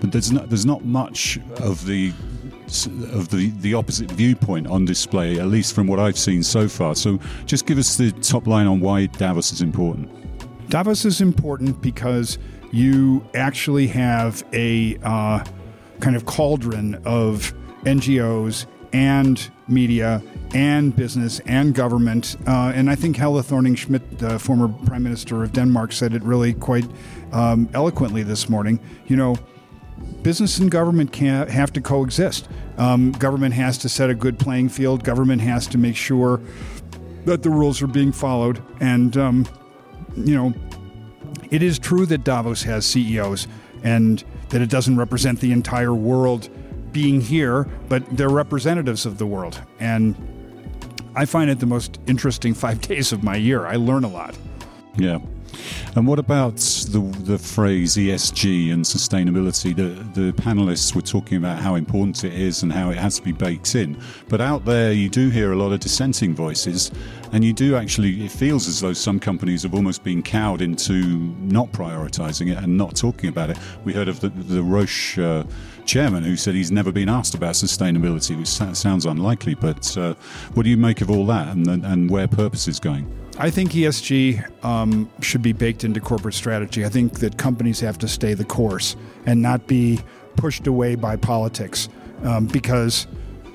but 0.00 0.10
there's 0.10 0.32
not 0.32 0.48
there's 0.48 0.66
not 0.66 0.84
much 0.84 1.38
of 1.60 1.86
the 1.86 2.12
of 3.12 3.28
the, 3.28 3.50
the 3.60 3.74
opposite 3.74 4.10
viewpoint 4.10 4.66
on 4.66 4.84
display, 4.84 5.38
at 5.38 5.46
least 5.46 5.72
from 5.72 5.86
what 5.86 6.00
I've 6.00 6.18
seen 6.18 6.42
so 6.42 6.66
far. 6.66 6.96
So, 6.96 7.20
just 7.44 7.64
give 7.64 7.78
us 7.78 7.96
the 7.96 8.10
top 8.10 8.48
line 8.48 8.66
on 8.66 8.80
why 8.80 9.06
Davos 9.06 9.52
is 9.52 9.62
important. 9.62 10.10
Davos 10.68 11.04
is 11.04 11.20
important 11.20 11.80
because 11.80 12.38
you 12.72 13.24
actually 13.36 13.86
have 13.86 14.44
a 14.52 14.98
uh, 15.04 15.44
kind 16.00 16.16
of 16.16 16.26
cauldron 16.26 16.96
of 17.04 17.54
NGOs 17.84 18.66
and 18.92 19.48
media 19.68 20.20
and 20.54 20.94
business 20.94 21.40
and 21.40 21.74
government. 21.74 22.36
Uh, 22.46 22.72
and 22.74 22.90
I 22.90 22.94
think 22.94 23.16
Helle 23.16 23.40
Thorning 23.42 23.74
Schmidt, 23.74 24.18
the 24.18 24.38
former 24.38 24.68
Prime 24.68 25.02
Minister 25.02 25.42
of 25.42 25.52
Denmark, 25.52 25.92
said 25.92 26.14
it 26.14 26.22
really 26.22 26.54
quite 26.54 26.86
um, 27.32 27.68
eloquently 27.74 28.22
this 28.22 28.48
morning. 28.48 28.80
You 29.06 29.16
know, 29.16 29.36
business 30.22 30.58
and 30.58 30.70
government 30.70 31.12
can 31.12 31.48
have 31.48 31.72
to 31.74 31.80
coexist. 31.80 32.48
Um, 32.78 33.12
government 33.12 33.54
has 33.54 33.78
to 33.78 33.88
set 33.88 34.10
a 34.10 34.14
good 34.14 34.38
playing 34.38 34.68
field. 34.68 35.04
Government 35.04 35.42
has 35.42 35.66
to 35.68 35.78
make 35.78 35.96
sure 35.96 36.40
that 37.24 37.42
the 37.42 37.50
rules 37.50 37.82
are 37.82 37.86
being 37.86 38.12
followed. 38.12 38.62
And, 38.80 39.16
um, 39.16 39.46
you 40.16 40.34
know, 40.34 40.54
it 41.50 41.62
is 41.62 41.78
true 41.78 42.06
that 42.06 42.24
Davos 42.24 42.62
has 42.62 42.86
CEOs 42.86 43.48
and 43.82 44.22
that 44.50 44.62
it 44.62 44.70
doesn't 44.70 44.96
represent 44.96 45.40
the 45.40 45.52
entire 45.52 45.94
world 45.94 46.48
being 46.92 47.20
here, 47.20 47.64
but 47.88 48.16
they're 48.16 48.28
representatives 48.28 49.06
of 49.06 49.18
the 49.18 49.26
world. 49.26 49.60
And 49.80 50.14
I 51.16 51.24
find 51.24 51.50
it 51.50 51.58
the 51.58 51.66
most 51.66 51.98
interesting 52.06 52.54
five 52.54 52.80
days 52.88 53.10
of 53.12 53.22
my 53.24 53.36
year. 53.36 53.66
I 53.66 53.76
learn 53.76 54.04
a 54.04 54.08
lot. 54.08 54.36
Yeah. 54.96 55.18
And 55.94 56.06
what 56.06 56.18
about 56.18 56.56
the, 56.56 57.00
the 57.24 57.38
phrase 57.38 57.96
ESG 57.96 58.72
and 58.72 58.84
sustainability? 58.84 59.74
The, 59.74 60.20
the 60.20 60.32
panelists 60.32 60.94
were 60.94 61.02
talking 61.02 61.38
about 61.38 61.58
how 61.58 61.74
important 61.74 62.24
it 62.24 62.34
is 62.34 62.62
and 62.62 62.72
how 62.72 62.90
it 62.90 62.98
has 62.98 63.16
to 63.16 63.22
be 63.22 63.32
baked 63.32 63.74
in. 63.74 64.00
But 64.28 64.40
out 64.40 64.64
there, 64.64 64.92
you 64.92 65.08
do 65.08 65.30
hear 65.30 65.52
a 65.52 65.56
lot 65.56 65.72
of 65.72 65.80
dissenting 65.80 66.34
voices, 66.34 66.90
and 67.32 67.44
you 67.44 67.52
do 67.52 67.76
actually, 67.76 68.24
it 68.24 68.30
feels 68.30 68.68
as 68.68 68.80
though 68.80 68.92
some 68.92 69.18
companies 69.18 69.62
have 69.62 69.74
almost 69.74 70.04
been 70.04 70.22
cowed 70.22 70.60
into 70.60 71.34
not 71.40 71.72
prioritizing 71.72 72.50
it 72.50 72.58
and 72.58 72.76
not 72.76 72.94
talking 72.94 73.28
about 73.28 73.50
it. 73.50 73.58
We 73.84 73.92
heard 73.92 74.08
of 74.08 74.20
the, 74.20 74.28
the 74.28 74.62
Roche. 74.62 75.18
Uh, 75.18 75.44
chairman 75.86 76.24
who 76.24 76.36
said 76.36 76.54
he's 76.54 76.72
never 76.72 76.90
been 76.90 77.08
asked 77.08 77.34
about 77.34 77.54
sustainability, 77.54 78.36
which 78.36 78.48
sounds 78.48 79.06
unlikely. 79.06 79.54
But 79.54 79.96
uh, 79.96 80.14
what 80.54 80.64
do 80.64 80.70
you 80.70 80.76
make 80.76 81.00
of 81.00 81.10
all 81.10 81.24
that 81.26 81.48
and, 81.54 81.68
and 81.68 82.10
where 82.10 82.26
purpose 82.26 82.68
is 82.68 82.80
going? 82.80 83.06
I 83.38 83.50
think 83.50 83.72
ESG 83.72 84.64
um, 84.64 85.10
should 85.20 85.42
be 85.42 85.52
baked 85.52 85.84
into 85.84 86.00
corporate 86.00 86.34
strategy. 86.34 86.86
I 86.86 86.88
think 86.88 87.20
that 87.20 87.36
companies 87.36 87.80
have 87.80 87.98
to 87.98 88.08
stay 88.08 88.32
the 88.32 88.44
course 88.44 88.96
and 89.26 89.42
not 89.42 89.66
be 89.66 90.00
pushed 90.36 90.66
away 90.66 90.94
by 90.94 91.16
politics 91.16 91.88
um, 92.22 92.46
because 92.46 93.06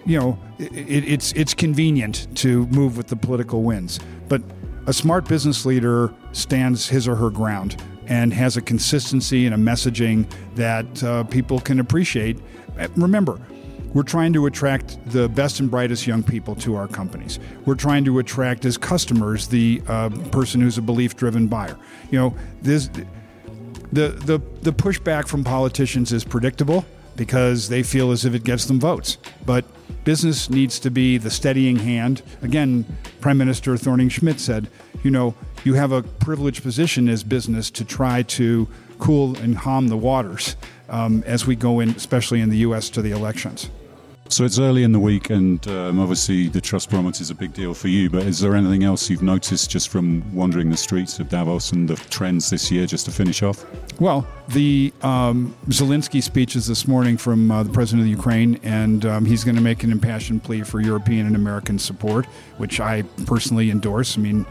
you 0.06 0.20
know 0.20 0.40
it, 0.60 1.04
it's 1.08 1.32
it's 1.34 1.54
convenient 1.54 2.28
to 2.38 2.68
move 2.68 2.96
with 2.96 3.08
the 3.08 3.16
political 3.16 3.64
winds. 3.64 4.00
But 4.28 4.44
a 4.86 4.94
smart 4.94 5.28
business 5.28 5.66
leader 5.66 6.14
stands 6.32 6.88
his 6.88 7.08
or 7.08 7.16
her 7.16 7.32
ground 7.32 7.82
and 8.08 8.34
has 8.34 8.58
a 8.58 8.62
consistency 8.62 9.46
and 9.46 9.56
a 9.56 9.58
messaging 9.58 10.30
that 10.56 11.04
uh, 11.04 11.24
people 11.26 11.60
can 11.60 11.80
appreciate. 11.80 12.38
Remember, 12.96 13.40
we're 13.94 14.04
trying 14.04 14.34
to 14.34 14.46
attract 14.46 14.98
the 15.12 15.28
best 15.30 15.60
and 15.60 15.70
brightest 15.70 16.08
young 16.08 16.24
people 16.24 16.56
to 16.56 16.76
our 16.76 16.88
companies. 16.88 17.40
We're 17.66 17.76
trying 17.76 18.06
to 18.06 18.20
attract 18.20 18.66
as 18.66 18.78
customers 18.78 19.48
the 19.48 19.82
uh, 19.88 20.10
person 20.32 20.62
who's 20.62 20.78
a 20.78 20.82
belief 20.82 21.16
driven 21.16 21.48
buyer. 21.48 21.78
You 22.10 22.20
know, 22.20 22.36
this 22.62 22.90
the, 23.92 24.10
the, 24.10 24.42
the 24.62 24.72
pushback 24.72 25.28
from 25.28 25.44
politicians 25.44 26.14
is 26.14 26.24
predictable 26.24 26.86
because 27.18 27.68
they 27.68 27.84
feel 27.84 28.12
as 28.12 28.24
if 28.24 28.34
it 28.34 28.44
gets 28.44 28.66
them 28.66 28.80
votes. 28.80 29.18
But 29.46 29.66
business 30.06 30.50
needs 30.50 30.80
to 30.80 30.90
be 30.90 31.18
the 31.18 31.30
steadying 31.30 31.76
hand. 31.76 32.22
Again, 32.42 32.86
Prime 33.20 33.38
Minister 33.38 33.76
Thorning 33.76 34.10
Schmidt 34.10 34.40
said, 34.40 34.70
you 35.04 35.12
know, 35.12 35.36
you 35.64 35.74
have 35.74 35.92
a 35.92 36.04
privileged 36.04 36.64
position 36.64 37.10
as 37.10 37.24
business 37.24 37.70
to 37.72 37.86
try 37.86 38.24
to 38.24 38.68
cool 38.98 39.38
and 39.38 39.58
calm 39.58 39.90
the 39.90 39.98
waters 39.98 40.56
um, 40.90 41.24
as 41.26 41.46
we 41.46 41.56
go 41.56 41.80
in, 41.80 41.90
especially 41.90 42.40
in 42.40 42.50
the 42.50 42.58
U.S., 42.58 42.90
to 42.92 43.02
the 43.02 43.12
elections. 43.12 43.70
So 44.32 44.46
it's 44.46 44.60
early 44.60 44.84
in 44.84 44.94
the 44.94 45.00
week, 45.00 45.30
and 45.30 45.68
um, 45.68 46.00
obviously 46.00 46.48
the 46.48 46.62
trust 46.62 46.90
barometer 46.90 47.22
is 47.22 47.32
a 47.32 47.36
big 47.36 47.54
deal 47.54 47.74
for 47.74 47.90
you. 47.90 48.10
But 48.10 48.24
is 48.24 48.40
there 48.40 48.56
anything 48.56 48.86
else 48.86 49.10
you've 49.10 49.22
noticed 49.22 49.70
just 49.70 49.90
from 49.90 50.24
wandering 50.34 50.70
the 50.70 50.78
streets 50.78 51.20
of 51.20 51.28
Davos 51.28 51.74
and 51.74 51.90
the 51.90 51.98
trends 52.10 52.50
this 52.50 52.72
year, 52.72 52.86
just 52.86 53.04
to 53.08 53.12
finish 53.12 53.44
off? 53.44 53.66
Well, 54.00 54.26
the 54.48 54.94
um, 55.02 55.54
Zelensky 55.68 56.24
speeches 56.24 56.66
this 56.66 56.88
morning 56.88 57.18
from 57.18 57.52
uh, 57.52 57.64
the 57.64 57.72
president 57.72 58.04
of 58.04 58.08
Ukraine, 58.08 58.58
and 58.64 59.06
um, 59.06 59.26
he's 59.26 59.44
going 59.44 59.58
to 59.58 59.62
make 59.62 59.84
an 59.84 59.92
impassioned 59.92 60.46
plea 60.46 60.62
for 60.62 60.80
European 60.80 61.28
and 61.28 61.36
American 61.36 61.78
support, 61.78 62.26
which 62.58 62.80
I 62.80 63.02
personally 63.26 63.70
endorse. 63.70 64.18
I 64.18 64.22
mean, 64.22 64.46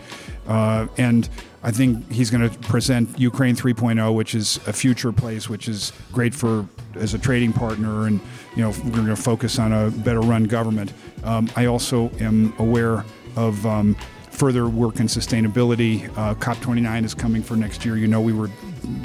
uh, 0.51 0.89
and 0.97 1.29
I 1.63 1.71
think 1.71 2.11
he's 2.11 2.29
going 2.29 2.51
to 2.51 2.59
present 2.59 3.19
Ukraine 3.19 3.55
3.0, 3.55 4.15
which 4.15 4.35
is 4.35 4.59
a 4.67 4.73
future 4.73 5.13
place, 5.13 5.49
which 5.49 5.69
is 5.69 5.93
great 6.13 6.35
for 6.35 6.67
as 6.97 7.15
a 7.15 7.19
trading 7.19 7.53
partner, 7.53 8.07
and 8.07 8.21
you 8.57 8.63
know 8.63 8.71
we're 8.85 8.91
going 8.91 9.07
to 9.07 9.17
focus 9.17 9.61
on 9.61 9.73
a 9.73 9.91
better 9.91 10.21
run 10.21 10.45
government. 10.45 10.93
Um, 11.23 11.49
I 11.57 11.67
also 11.67 12.11
am 12.19 12.53
aware 12.59 13.05
of. 13.37 13.65
Um, 13.65 13.97
further 14.31 14.69
work 14.69 15.01
in 15.01 15.07
sustainability. 15.07 16.09
Uh, 16.17 16.35
COP29 16.37 17.05
is 17.05 17.13
coming 17.13 17.43
for 17.43 17.57
next 17.57 17.85
year. 17.85 17.99
You 17.99 18.07
know, 18.07 18.23
we 18.23 18.33
were 18.33 18.49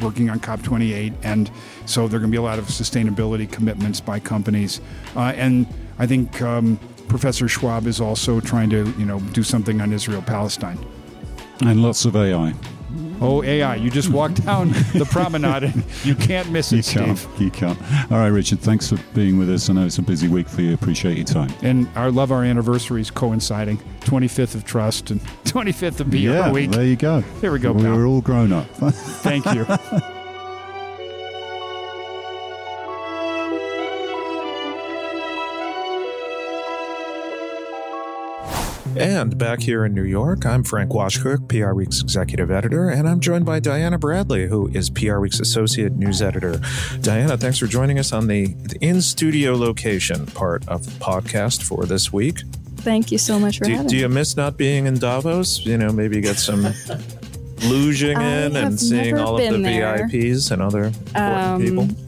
working 0.01 0.29
on 0.29 0.39
COP28, 0.39 1.13
and 1.23 1.51
so 1.85 2.07
there 2.07 2.17
are 2.17 2.19
going 2.21 2.31
to 2.31 2.35
be 2.35 2.37
a 2.37 2.41
lot 2.41 2.57
of 2.57 2.65
sustainability 2.67 3.51
commitments 3.51 3.99
by 3.99 4.17
companies. 4.17 4.79
Uh, 5.13 5.33
and 5.35 5.67
I 5.99 6.07
think 6.07 6.41
um, 6.41 6.79
Professor 7.09 7.49
Schwab 7.49 7.85
is 7.85 7.99
also 7.99 8.39
trying 8.39 8.69
to, 8.69 8.85
you 8.97 9.05
know, 9.05 9.19
do 9.33 9.43
something 9.43 9.81
on 9.81 9.91
Israel 9.91 10.21
Palestine. 10.21 10.79
And 11.61 11.81
lots 11.81 12.05
of 12.05 12.15
AI. 12.15 12.53
Oh, 13.21 13.43
AI. 13.43 13.75
You 13.75 13.89
just 13.89 14.09
walk 14.09 14.33
down 14.33 14.69
the 14.93 15.05
promenade 15.11 15.63
and 15.63 15.83
you 16.03 16.15
can't 16.15 16.51
miss 16.51 16.71
it, 16.71 16.77
you 16.77 16.83
can't, 16.83 17.17
Steve. 17.17 17.41
You 17.41 17.51
can't. 17.51 17.79
All 18.11 18.17
right, 18.19 18.27
Richard, 18.27 18.59
thanks 18.59 18.89
for 18.89 18.97
being 19.13 19.37
with 19.37 19.49
us. 19.49 19.69
I 19.69 19.73
know 19.73 19.85
it's 19.85 19.97
a 19.97 20.01
busy 20.01 20.27
week 20.27 20.47
for 20.47 20.61
you. 20.61 20.73
Appreciate 20.73 21.17
your 21.17 21.25
time. 21.25 21.53
And 21.61 21.89
I 21.95 22.07
love 22.07 22.31
our 22.31 22.43
anniversaries 22.43 23.09
coinciding 23.11 23.77
25th 24.01 24.55
of 24.55 24.65
Trust 24.65 25.11
and 25.11 25.21
25th 25.45 26.01
of 26.01 26.09
PR 26.09 26.15
yeah, 26.17 26.51
Week. 26.51 26.71
there 26.71 26.83
you 26.85 26.95
go. 26.95 27.21
Here 27.41 27.51
we 27.51 27.59
go, 27.59 27.71
We're 27.71 28.05
all 28.05 28.21
grown 28.21 28.51
up. 28.51 28.67
Thank 28.75 29.45
you. 29.53 29.65
And 38.97 39.37
back 39.37 39.59
here 39.61 39.83
in 39.83 39.93
New 39.93 40.03
York, 40.03 40.45
I'm 40.45 40.63
Frank 40.63 40.91
Washkuch, 40.91 41.49
PR 41.49 41.73
Week's 41.73 42.01
executive 42.01 42.49
editor, 42.49 42.87
and 42.89 43.09
I'm 43.09 43.19
joined 43.19 43.45
by 43.45 43.59
Diana 43.59 43.97
Bradley, 43.97 44.47
who 44.47 44.69
is 44.69 44.89
PR 44.89 45.19
Week's 45.19 45.41
associate 45.41 45.93
news 45.97 46.21
editor. 46.21 46.61
Diana, 47.01 47.35
thanks 47.37 47.57
for 47.57 47.67
joining 47.67 47.99
us 47.99 48.13
on 48.13 48.27
the 48.27 48.55
in 48.79 49.01
studio 49.01 49.53
location 49.55 50.25
part 50.27 50.65
of 50.69 50.85
the 50.85 50.91
podcast 51.03 51.61
for 51.63 51.85
this 51.85 52.13
week. 52.13 52.39
Thank 52.77 53.11
you 53.11 53.17
so 53.17 53.37
much 53.37 53.57
for 53.57 53.65
Do, 53.65 53.71
having 53.71 53.87
do 53.87 53.97
you 53.97 54.07
miss 54.07 54.37
not 54.37 54.55
being 54.55 54.85
in 54.85 54.97
Davos? 54.97 55.65
You 55.65 55.77
know, 55.77 55.91
maybe 55.91 56.21
get 56.21 56.37
some 56.37 56.63
luging 57.65 58.15
I 58.17 58.45
in 58.45 58.55
and 58.55 58.79
seeing 58.79 59.17
all 59.19 59.35
of 59.37 59.41
the 59.51 59.57
there. 59.57 60.07
VIPs 60.07 60.51
and 60.51 60.61
other 60.61 60.85
important 60.85 61.15
Um, 61.17 61.61
people. 61.61 62.04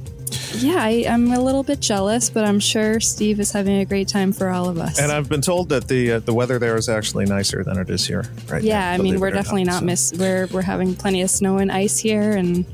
Yeah, 0.55 0.77
I, 0.77 1.05
I'm 1.07 1.31
a 1.31 1.39
little 1.39 1.63
bit 1.63 1.79
jealous, 1.79 2.29
but 2.29 2.45
I'm 2.45 2.59
sure 2.59 2.99
Steve 2.99 3.39
is 3.39 3.51
having 3.51 3.79
a 3.79 3.85
great 3.85 4.07
time 4.07 4.31
for 4.31 4.49
all 4.49 4.67
of 4.69 4.77
us. 4.77 4.99
And 4.99 5.11
I've 5.11 5.29
been 5.29 5.41
told 5.41 5.69
that 5.69 5.87
the 5.87 6.13
uh, 6.13 6.19
the 6.19 6.33
weather 6.33 6.59
there 6.59 6.75
is 6.75 6.89
actually 6.89 7.25
nicer 7.25 7.63
than 7.63 7.77
it 7.77 7.89
is 7.89 8.05
here 8.05 8.25
right 8.49 8.63
now. 8.63 8.67
yeah, 8.67 8.91
I 8.91 8.97
mean, 8.97 9.19
we're 9.19 9.31
definitely 9.31 9.65
not, 9.65 9.73
not 9.73 9.79
so. 9.79 9.85
miss. 9.85 10.13
We're 10.17 10.47
we're 10.47 10.61
having 10.61 10.95
plenty 10.95 11.21
of 11.21 11.29
snow 11.29 11.57
and 11.57 11.71
ice 11.71 11.99
here, 11.99 12.31
and 12.31 12.65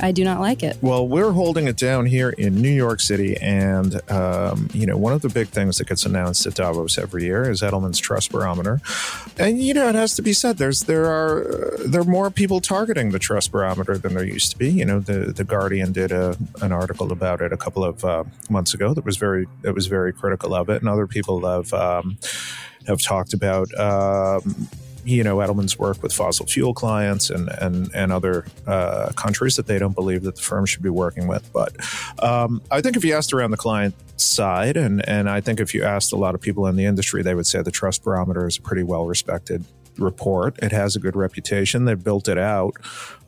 I 0.00 0.12
do 0.12 0.24
not 0.24 0.40
like 0.40 0.62
it. 0.62 0.78
Well, 0.80 1.06
we're 1.06 1.32
holding 1.32 1.66
it 1.66 1.76
down 1.76 2.06
here 2.06 2.30
in 2.30 2.54
New 2.54 2.70
York 2.70 3.00
City, 3.00 3.36
and 3.36 4.00
um, 4.10 4.68
you 4.72 4.86
know, 4.86 4.96
one 4.96 5.12
of 5.12 5.22
the 5.22 5.28
big 5.28 5.48
things 5.48 5.78
that 5.78 5.88
gets 5.88 6.06
announced 6.06 6.46
at 6.46 6.54
Davos 6.54 6.98
every 6.98 7.24
year 7.24 7.50
is 7.50 7.62
Edelman's 7.62 7.98
Trust 7.98 8.30
Barometer, 8.30 8.80
and 9.38 9.62
you 9.62 9.74
know, 9.74 9.88
it 9.88 9.94
has 9.94 10.14
to 10.16 10.22
be 10.22 10.32
said, 10.32 10.58
there's 10.58 10.82
there 10.82 11.06
are 11.06 11.42
uh, 11.42 11.76
there 11.86 12.00
are 12.00 12.04
more 12.04 12.30
people 12.30 12.60
targeting 12.60 13.10
the 13.10 13.18
Trust 13.18 13.52
Barometer 13.52 13.98
than 13.98 14.14
there 14.14 14.24
used 14.24 14.50
to 14.52 14.58
be. 14.58 14.70
You 14.70 14.84
know, 14.84 15.00
the 15.00 15.32
the 15.32 15.44
Guardian 15.44 15.92
did 15.92 16.12
a 16.12 16.36
an 16.62 16.72
article 16.72 17.12
about 17.12 17.40
it 17.40 17.52
a 17.52 17.56
couple 17.56 17.84
of 17.84 18.04
uh, 18.04 18.24
months 18.50 18.74
ago 18.74 18.94
that 18.94 19.04
was 19.04 19.16
very 19.16 19.46
that 19.62 19.74
was 19.74 19.86
very 19.86 20.12
critical 20.12 20.54
of 20.54 20.68
it, 20.68 20.80
and 20.80 20.88
other 20.88 21.06
people 21.06 21.46
have 21.46 21.72
um, 21.72 22.18
have 22.86 23.00
talked 23.02 23.34
about. 23.34 23.68
Um, 23.78 24.68
you 25.08 25.24
know 25.24 25.38
Edelman's 25.38 25.78
work 25.78 26.02
with 26.02 26.12
fossil 26.12 26.46
fuel 26.46 26.74
clients 26.74 27.30
and 27.30 27.48
and 27.48 27.90
and 27.94 28.12
other 28.12 28.44
uh, 28.66 29.10
countries 29.16 29.56
that 29.56 29.66
they 29.66 29.78
don't 29.78 29.94
believe 29.94 30.22
that 30.22 30.36
the 30.36 30.42
firm 30.42 30.66
should 30.66 30.82
be 30.82 30.90
working 30.90 31.26
with. 31.26 31.50
But 31.52 31.74
um, 32.22 32.62
I 32.70 32.80
think 32.80 32.96
if 32.96 33.04
you 33.04 33.14
asked 33.14 33.32
around 33.32 33.50
the 33.50 33.56
client 33.56 33.94
side, 34.20 34.76
and 34.76 35.06
and 35.08 35.28
I 35.28 35.40
think 35.40 35.60
if 35.60 35.74
you 35.74 35.82
asked 35.84 36.12
a 36.12 36.16
lot 36.16 36.34
of 36.34 36.40
people 36.40 36.66
in 36.66 36.76
the 36.76 36.84
industry, 36.84 37.22
they 37.22 37.34
would 37.34 37.46
say 37.46 37.62
the 37.62 37.70
Trust 37.70 38.04
Barometer 38.04 38.46
is 38.46 38.58
a 38.58 38.62
pretty 38.62 38.82
well 38.82 39.06
respected 39.06 39.64
report. 39.98 40.56
It 40.62 40.70
has 40.70 40.94
a 40.94 41.00
good 41.00 41.16
reputation. 41.16 41.84
They've 41.84 42.02
built 42.02 42.28
it 42.28 42.38
out 42.38 42.74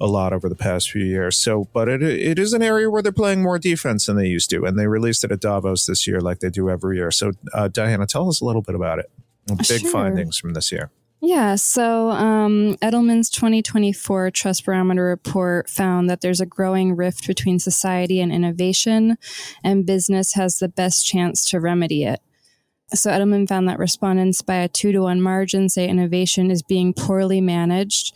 a 0.00 0.06
lot 0.06 0.32
over 0.32 0.48
the 0.48 0.54
past 0.54 0.90
few 0.90 1.04
years. 1.04 1.36
So, 1.36 1.66
but 1.72 1.88
it 1.88 2.02
it 2.02 2.38
is 2.38 2.52
an 2.52 2.62
area 2.62 2.88
where 2.90 3.02
they're 3.02 3.10
playing 3.12 3.42
more 3.42 3.58
defense 3.58 4.06
than 4.06 4.16
they 4.16 4.26
used 4.28 4.50
to, 4.50 4.64
and 4.64 4.78
they 4.78 4.86
released 4.86 5.24
it 5.24 5.32
at 5.32 5.40
Davos 5.40 5.86
this 5.86 6.06
year, 6.06 6.20
like 6.20 6.38
they 6.40 6.50
do 6.50 6.70
every 6.70 6.96
year. 6.96 7.10
So, 7.10 7.32
uh, 7.52 7.68
Diana, 7.68 8.06
tell 8.06 8.28
us 8.28 8.40
a 8.40 8.44
little 8.44 8.62
bit 8.62 8.74
about 8.74 8.98
it. 8.98 9.10
Big 9.68 9.80
Sure. 9.80 9.90
findings 9.90 10.38
from 10.38 10.54
this 10.54 10.70
year. 10.70 10.90
Yeah, 11.22 11.56
so 11.56 12.10
um, 12.10 12.76
Edelman's 12.82 13.28
2024 13.28 14.30
Trust 14.30 14.64
Barometer 14.64 15.04
report 15.04 15.68
found 15.68 16.08
that 16.08 16.22
there's 16.22 16.40
a 16.40 16.46
growing 16.46 16.96
rift 16.96 17.26
between 17.26 17.58
society 17.58 18.20
and 18.20 18.32
innovation, 18.32 19.18
and 19.62 19.84
business 19.84 20.32
has 20.32 20.58
the 20.58 20.68
best 20.68 21.04
chance 21.04 21.44
to 21.50 21.60
remedy 21.60 22.04
it. 22.04 22.20
So 22.94 23.10
Edelman 23.10 23.46
found 23.46 23.68
that 23.68 23.78
respondents 23.78 24.40
by 24.40 24.56
a 24.56 24.68
two 24.68 24.92
to 24.92 25.02
one 25.02 25.20
margin 25.20 25.68
say 25.68 25.86
innovation 25.86 26.50
is 26.50 26.62
being 26.62 26.94
poorly 26.94 27.40
managed. 27.40 28.14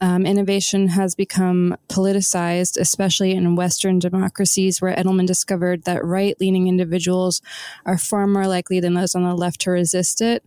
Um, 0.00 0.24
innovation 0.24 0.88
has 0.88 1.14
become 1.14 1.76
politicized, 1.88 2.78
especially 2.80 3.32
in 3.32 3.56
Western 3.56 3.98
democracies, 3.98 4.80
where 4.80 4.94
Edelman 4.96 5.26
discovered 5.26 5.84
that 5.84 6.04
right 6.04 6.36
leaning 6.40 6.66
individuals 6.66 7.42
are 7.84 7.98
far 7.98 8.26
more 8.26 8.46
likely 8.46 8.80
than 8.80 8.94
those 8.94 9.14
on 9.14 9.24
the 9.24 9.34
left 9.34 9.60
to 9.62 9.70
resist 9.70 10.22
it. 10.22 10.44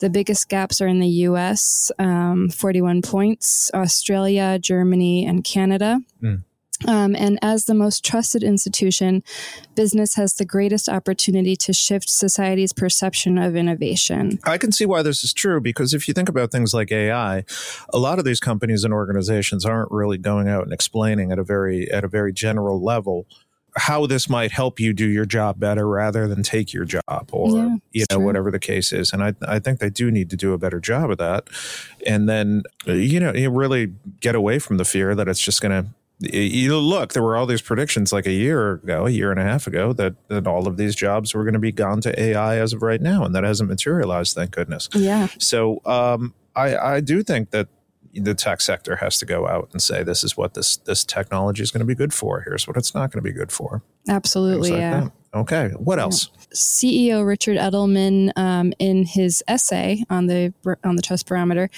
The 0.00 0.10
biggest 0.10 0.48
gaps 0.48 0.80
are 0.80 0.88
in 0.88 0.98
the 0.98 1.08
US, 1.28 1.92
um, 1.98 2.48
41 2.48 3.02
points, 3.02 3.70
Australia, 3.74 4.58
Germany, 4.58 5.26
and 5.26 5.44
Canada. 5.44 6.00
Um, 6.88 7.14
and 7.14 7.38
as 7.42 7.66
the 7.66 7.74
most 7.74 8.04
trusted 8.04 8.42
institution, 8.42 9.22
business 9.74 10.14
has 10.14 10.34
the 10.34 10.46
greatest 10.46 10.88
opportunity 10.88 11.54
to 11.56 11.72
shift 11.72 12.08
society's 12.08 12.72
perception 12.72 13.36
of 13.36 13.54
innovation. 13.54 14.38
I 14.44 14.56
can 14.56 14.72
see 14.72 14.86
why 14.86 15.02
this 15.02 15.22
is 15.22 15.34
true 15.34 15.60
because 15.60 15.92
if 15.92 16.08
you 16.08 16.14
think 16.14 16.28
about 16.28 16.50
things 16.50 16.72
like 16.72 16.90
AI, 16.90 17.44
a 17.92 17.98
lot 17.98 18.18
of 18.18 18.24
these 18.24 18.40
companies 18.40 18.82
and 18.82 18.94
organizations 18.94 19.66
aren't 19.66 19.90
really 19.90 20.16
going 20.16 20.48
out 20.48 20.64
and 20.64 20.72
explaining 20.72 21.32
at 21.32 21.38
a 21.38 21.44
very 21.44 21.90
at 21.90 22.02
a 22.02 22.08
very 22.08 22.32
general 22.32 22.82
level 22.82 23.26
how 23.76 24.06
this 24.06 24.28
might 24.28 24.50
help 24.52 24.80
you 24.80 24.92
do 24.92 25.06
your 25.08 25.24
job 25.24 25.58
better 25.60 25.86
rather 25.88 26.26
than 26.28 26.42
take 26.42 26.72
your 26.72 26.84
job 26.84 27.28
or 27.32 27.56
Yeah, 27.56 27.76
you 27.92 28.04
know 28.10 28.16
true. 28.16 28.24
whatever 28.24 28.50
the 28.50 28.58
case 28.58 28.92
is 28.92 29.12
and 29.12 29.22
I, 29.22 29.34
I 29.46 29.58
think 29.58 29.78
they 29.80 29.90
do 29.90 30.10
need 30.10 30.30
to 30.30 30.36
do 30.36 30.52
a 30.52 30.58
better 30.58 30.80
job 30.80 31.10
of 31.10 31.18
that 31.18 31.48
and 32.06 32.28
then 32.28 32.62
uh, 32.88 32.92
you 32.92 33.20
know 33.20 33.32
you 33.32 33.50
really 33.50 33.92
get 34.20 34.34
away 34.34 34.58
from 34.58 34.76
the 34.76 34.84
fear 34.84 35.14
that 35.14 35.28
it's 35.28 35.40
just 35.40 35.60
going 35.62 35.84
to 35.84 35.88
you 36.36 36.76
look 36.76 37.12
there 37.14 37.22
were 37.22 37.36
all 37.36 37.46
these 37.46 37.62
predictions 37.62 38.12
like 38.12 38.26
a 38.26 38.32
year 38.32 38.72
ago 38.72 39.06
a 39.06 39.10
year 39.10 39.30
and 39.30 39.40
a 39.40 39.44
half 39.44 39.66
ago 39.66 39.92
that, 39.94 40.14
that 40.28 40.46
all 40.46 40.66
of 40.68 40.76
these 40.76 40.94
jobs 40.94 41.32
were 41.34 41.44
going 41.44 41.54
to 41.54 41.58
be 41.60 41.72
gone 41.72 42.00
to 42.02 42.20
ai 42.20 42.56
as 42.58 42.72
of 42.74 42.82
right 42.82 43.00
now 43.00 43.24
and 43.24 43.34
that 43.34 43.42
hasn't 43.44 43.70
materialized 43.70 44.34
thank 44.34 44.50
goodness 44.50 44.88
Yeah. 44.94 45.28
so 45.38 45.80
um, 45.86 46.34
I, 46.56 46.76
I 46.76 47.00
do 47.00 47.22
think 47.22 47.50
that 47.52 47.68
the 48.14 48.34
tech 48.34 48.60
sector 48.60 48.96
has 48.96 49.18
to 49.18 49.26
go 49.26 49.46
out 49.46 49.68
and 49.72 49.82
say 49.82 50.02
this 50.02 50.24
is 50.24 50.36
what 50.36 50.54
this 50.54 50.76
this 50.78 51.04
technology 51.04 51.62
is 51.62 51.70
going 51.70 51.80
to 51.80 51.86
be 51.86 51.94
good 51.94 52.12
for. 52.12 52.42
Here's 52.42 52.66
what 52.66 52.76
it's 52.76 52.94
not 52.94 53.12
going 53.12 53.22
to 53.22 53.28
be 53.28 53.32
good 53.32 53.52
for. 53.52 53.82
Absolutely, 54.08 54.70
like 54.70 54.80
yeah. 54.80 55.00
that. 55.00 55.12
Okay. 55.32 55.70
What 55.76 55.98
else? 55.98 56.28
CEO 56.52 57.24
Richard 57.24 57.56
Edelman, 57.56 58.32
um, 58.36 58.72
in 58.80 59.04
his 59.04 59.44
essay 59.46 60.02
on 60.10 60.26
the 60.26 60.52
on 60.82 60.96
the 60.96 61.02
trust 61.02 61.26
barometer, 61.26 61.70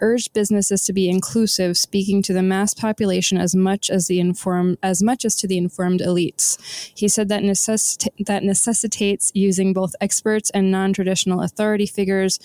urged 0.00 0.32
businesses 0.32 0.82
to 0.82 0.92
be 0.92 1.08
inclusive, 1.08 1.76
speaking 1.76 2.22
to 2.22 2.32
the 2.32 2.42
mass 2.42 2.72
population 2.72 3.38
as 3.38 3.56
much 3.56 3.90
as 3.90 4.06
the 4.06 4.20
informed 4.20 4.78
as 4.82 5.02
much 5.02 5.24
as 5.24 5.34
to 5.36 5.48
the 5.48 5.58
informed 5.58 6.00
elites. 6.00 6.58
He 6.94 7.08
said 7.08 7.28
that 7.28 7.42
necessit- 7.42 8.08
that 8.24 8.44
necessitates 8.44 9.32
using 9.34 9.72
both 9.72 9.96
experts 10.00 10.50
and 10.50 10.70
non 10.70 10.92
traditional 10.92 11.42
authority 11.42 11.86
figures, 11.86 12.38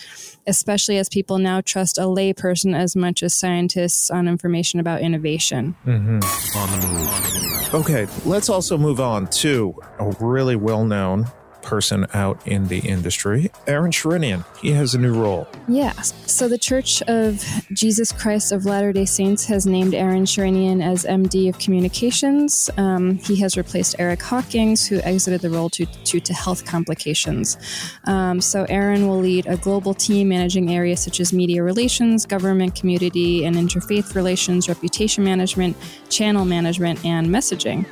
especially 0.47 0.97
as 0.97 1.09
people 1.09 1.37
now 1.37 1.61
trust 1.61 1.99
a 1.99 2.03
layperson 2.03 2.75
as 2.75 2.95
much 2.95 3.21
as 3.21 3.35
scientists 3.35 4.09
on 4.09 4.27
information 4.27 4.79
about 4.79 5.01
innovation. 5.01 5.75
Mm-hmm. 5.85 6.57
On 6.57 6.79
the 6.79 6.87
move. 6.87 7.45
Okay, 7.73 8.07
let's 8.25 8.47
also 8.47 8.77
move 8.77 8.99
on 9.01 9.27
to 9.27 9.75
a 9.99 10.09
really 10.21 10.54
well 10.55 10.85
known 10.85 11.27
person 11.65 12.05
out 12.13 12.39
in 12.47 12.67
the 12.67 12.79
industry, 12.79 13.51
Aaron 13.67 13.91
Sherinian. 13.91 14.45
He 14.61 14.71
has 14.71 14.95
a 14.95 14.99
new 14.99 15.13
role. 15.13 15.47
Yeah. 15.67 15.91
So 16.01 16.47
the 16.47 16.57
Church 16.57 17.01
of 17.03 17.43
Jesus 17.73 18.11
Christ 18.11 18.51
of 18.51 18.65
Latter 18.65 18.93
day 18.93 19.05
Saints 19.05 19.45
has 19.45 19.65
named 19.65 19.93
Aaron 19.93 20.25
Sherinian 20.25 20.83
as 20.83 21.03
MD 21.03 21.49
of 21.49 21.57
Communications. 21.59 22.69
Um, 22.77 23.17
he 23.17 23.35
has 23.37 23.57
replaced 23.57 23.95
Eric 23.99 24.21
Hawkins, 24.21 24.85
who 24.85 24.99
exited 24.99 25.41
the 25.41 25.49
role 25.49 25.69
due, 25.69 25.87
due 26.03 26.19
to 26.19 26.33
health 26.33 26.65
complications. 26.65 27.57
Um, 28.05 28.39
so 28.39 28.65
Aaron 28.69 29.07
will 29.07 29.19
lead 29.19 29.47
a 29.47 29.57
global 29.57 29.93
team 29.93 30.29
managing 30.29 30.71
areas 30.71 30.99
such 31.01 31.19
as 31.19 31.33
media 31.33 31.63
relations, 31.63 32.25
government, 32.25 32.75
community, 32.75 33.43
and 33.45 33.55
interfaith 33.55 34.15
relations, 34.15 34.69
reputation 34.69 35.23
management, 35.23 35.75
channel 36.09 36.45
management, 36.45 37.03
and 37.03 37.27
messaging. 37.27 37.85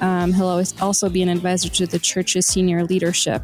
Um, 0.00 0.32
he'll 0.32 0.46
always 0.48 0.78
also 0.80 1.08
be 1.08 1.22
an 1.22 1.28
advisor 1.28 1.68
to 1.70 1.86
the 1.86 1.98
church's 1.98 2.46
senior 2.46 2.84
leadership. 2.84 3.42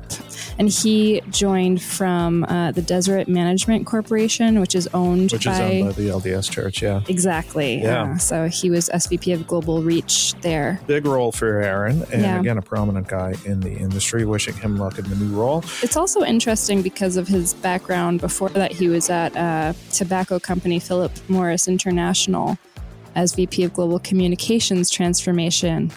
And 0.59 0.69
he 0.69 1.21
joined 1.31 1.83
from 1.83 2.45
uh, 2.45 2.73
the 2.73 2.83
Deseret 2.83 3.29
Management 3.29 3.87
Corporation, 3.87 4.61
which 4.61 4.75
is 4.75 4.89
owned 4.95 5.33
Which 5.33 5.47
by. 5.47 5.53
is 5.53 5.61
owned 5.61 5.97
by 5.97 6.03
the 6.03 6.09
LDS 6.09 6.51
Church, 6.51 6.83
yeah. 6.83 7.01
Exactly. 7.09 7.81
Yeah. 7.83 8.13
Uh, 8.15 8.19
so 8.19 8.49
he 8.49 8.71
was 8.71 8.89
SVP 8.91 9.35
of 9.35 9.47
Global 9.47 9.83
Reach 9.83 10.35
there. 10.43 10.81
Big 10.87 11.07
role 11.07 11.33
for 11.33 11.61
Aaron, 11.61 12.03
and 12.13 12.23
Yeah. 12.23 12.41
again, 12.41 12.59
a 12.59 12.63
prominent 12.63 13.09
guy 13.09 13.35
in 13.45 13.61
the 13.61 13.73
industry. 13.73 14.25
Wishing 14.25 14.55
him 14.55 14.77
luck 14.77 14.99
in 14.99 15.09
the 15.09 15.17
new 15.17 15.35
role. 15.37 15.65
It's 15.83 15.97
also 15.97 16.23
interesting 16.23 16.83
because 16.83 17.17
of 17.17 17.27
his 17.29 17.55
background. 17.55 18.21
Before 18.21 18.49
that, 18.51 18.73
he 18.73 18.89
was 18.89 19.11
at 19.11 19.37
uh, 19.37 19.73
tobacco 19.93 20.39
company 20.39 20.79
Philip 20.79 21.13
Morris 21.29 21.69
International 21.69 22.57
as 23.15 23.35
VP 23.35 23.65
of 23.65 23.73
Global 23.73 23.99
Communications 23.99 24.91
Transformation. 24.91 25.91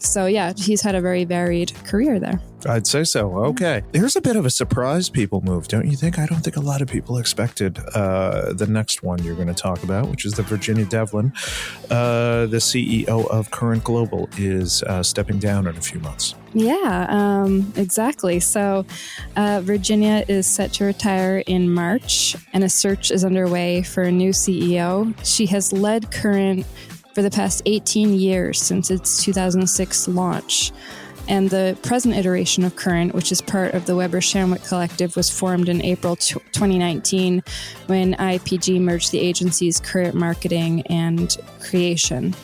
So, 0.00 0.26
yeah, 0.26 0.52
he's 0.56 0.80
had 0.80 0.94
a 0.94 1.00
very 1.00 1.24
varied 1.24 1.74
career 1.84 2.18
there. 2.18 2.40
I'd 2.66 2.86
say 2.86 3.04
so. 3.04 3.36
Okay. 3.46 3.82
Here's 3.92 4.16
a 4.16 4.20
bit 4.20 4.36
of 4.36 4.44
a 4.44 4.50
surprise 4.50 5.08
people 5.08 5.40
move, 5.40 5.68
don't 5.68 5.86
you 5.86 5.96
think? 5.96 6.18
I 6.18 6.26
don't 6.26 6.40
think 6.40 6.56
a 6.56 6.60
lot 6.60 6.82
of 6.82 6.88
people 6.88 7.18
expected 7.18 7.78
uh, 7.94 8.52
the 8.52 8.66
next 8.66 9.02
one 9.02 9.22
you're 9.22 9.34
going 9.34 9.48
to 9.48 9.54
talk 9.54 9.82
about, 9.82 10.08
which 10.08 10.24
is 10.24 10.34
the 10.34 10.42
Virginia 10.42 10.84
Devlin. 10.84 11.32
Uh, 11.90 12.46
the 12.46 12.58
CEO 12.58 13.26
of 13.28 13.50
Current 13.50 13.84
Global 13.84 14.28
is 14.36 14.82
uh, 14.84 15.02
stepping 15.02 15.38
down 15.38 15.66
in 15.66 15.76
a 15.76 15.80
few 15.80 16.00
months. 16.00 16.34
Yeah, 16.52 17.06
um, 17.08 17.72
exactly. 17.76 18.40
So, 18.40 18.84
uh, 19.36 19.60
Virginia 19.62 20.24
is 20.26 20.46
set 20.46 20.72
to 20.74 20.84
retire 20.84 21.44
in 21.46 21.72
March, 21.72 22.34
and 22.52 22.64
a 22.64 22.68
search 22.68 23.10
is 23.10 23.24
underway 23.24 23.82
for 23.82 24.02
a 24.02 24.10
new 24.10 24.30
CEO. 24.30 25.14
She 25.24 25.46
has 25.46 25.72
led 25.72 26.10
Current 26.10 26.66
for 27.14 27.22
the 27.22 27.30
past 27.30 27.62
18 27.66 28.14
years 28.14 28.60
since 28.60 28.90
its 28.90 29.22
2006 29.22 30.08
launch. 30.08 30.72
And 31.30 31.48
the 31.48 31.78
present 31.82 32.16
iteration 32.16 32.64
of 32.64 32.74
Current, 32.74 33.14
which 33.14 33.30
is 33.30 33.40
part 33.40 33.74
of 33.74 33.86
the 33.86 33.94
Weber 33.94 34.18
Shandwick 34.18 34.66
Collective, 34.66 35.14
was 35.14 35.30
formed 35.30 35.68
in 35.68 35.80
April 35.80 36.16
tw 36.16 36.40
2019 36.52 37.44
when 37.86 38.14
IPG 38.14 38.80
merged 38.80 39.12
the 39.12 39.20
agency's 39.20 39.78
current 39.78 40.16
marketing 40.16 40.82
and 40.88 41.36
creation. 41.60 42.34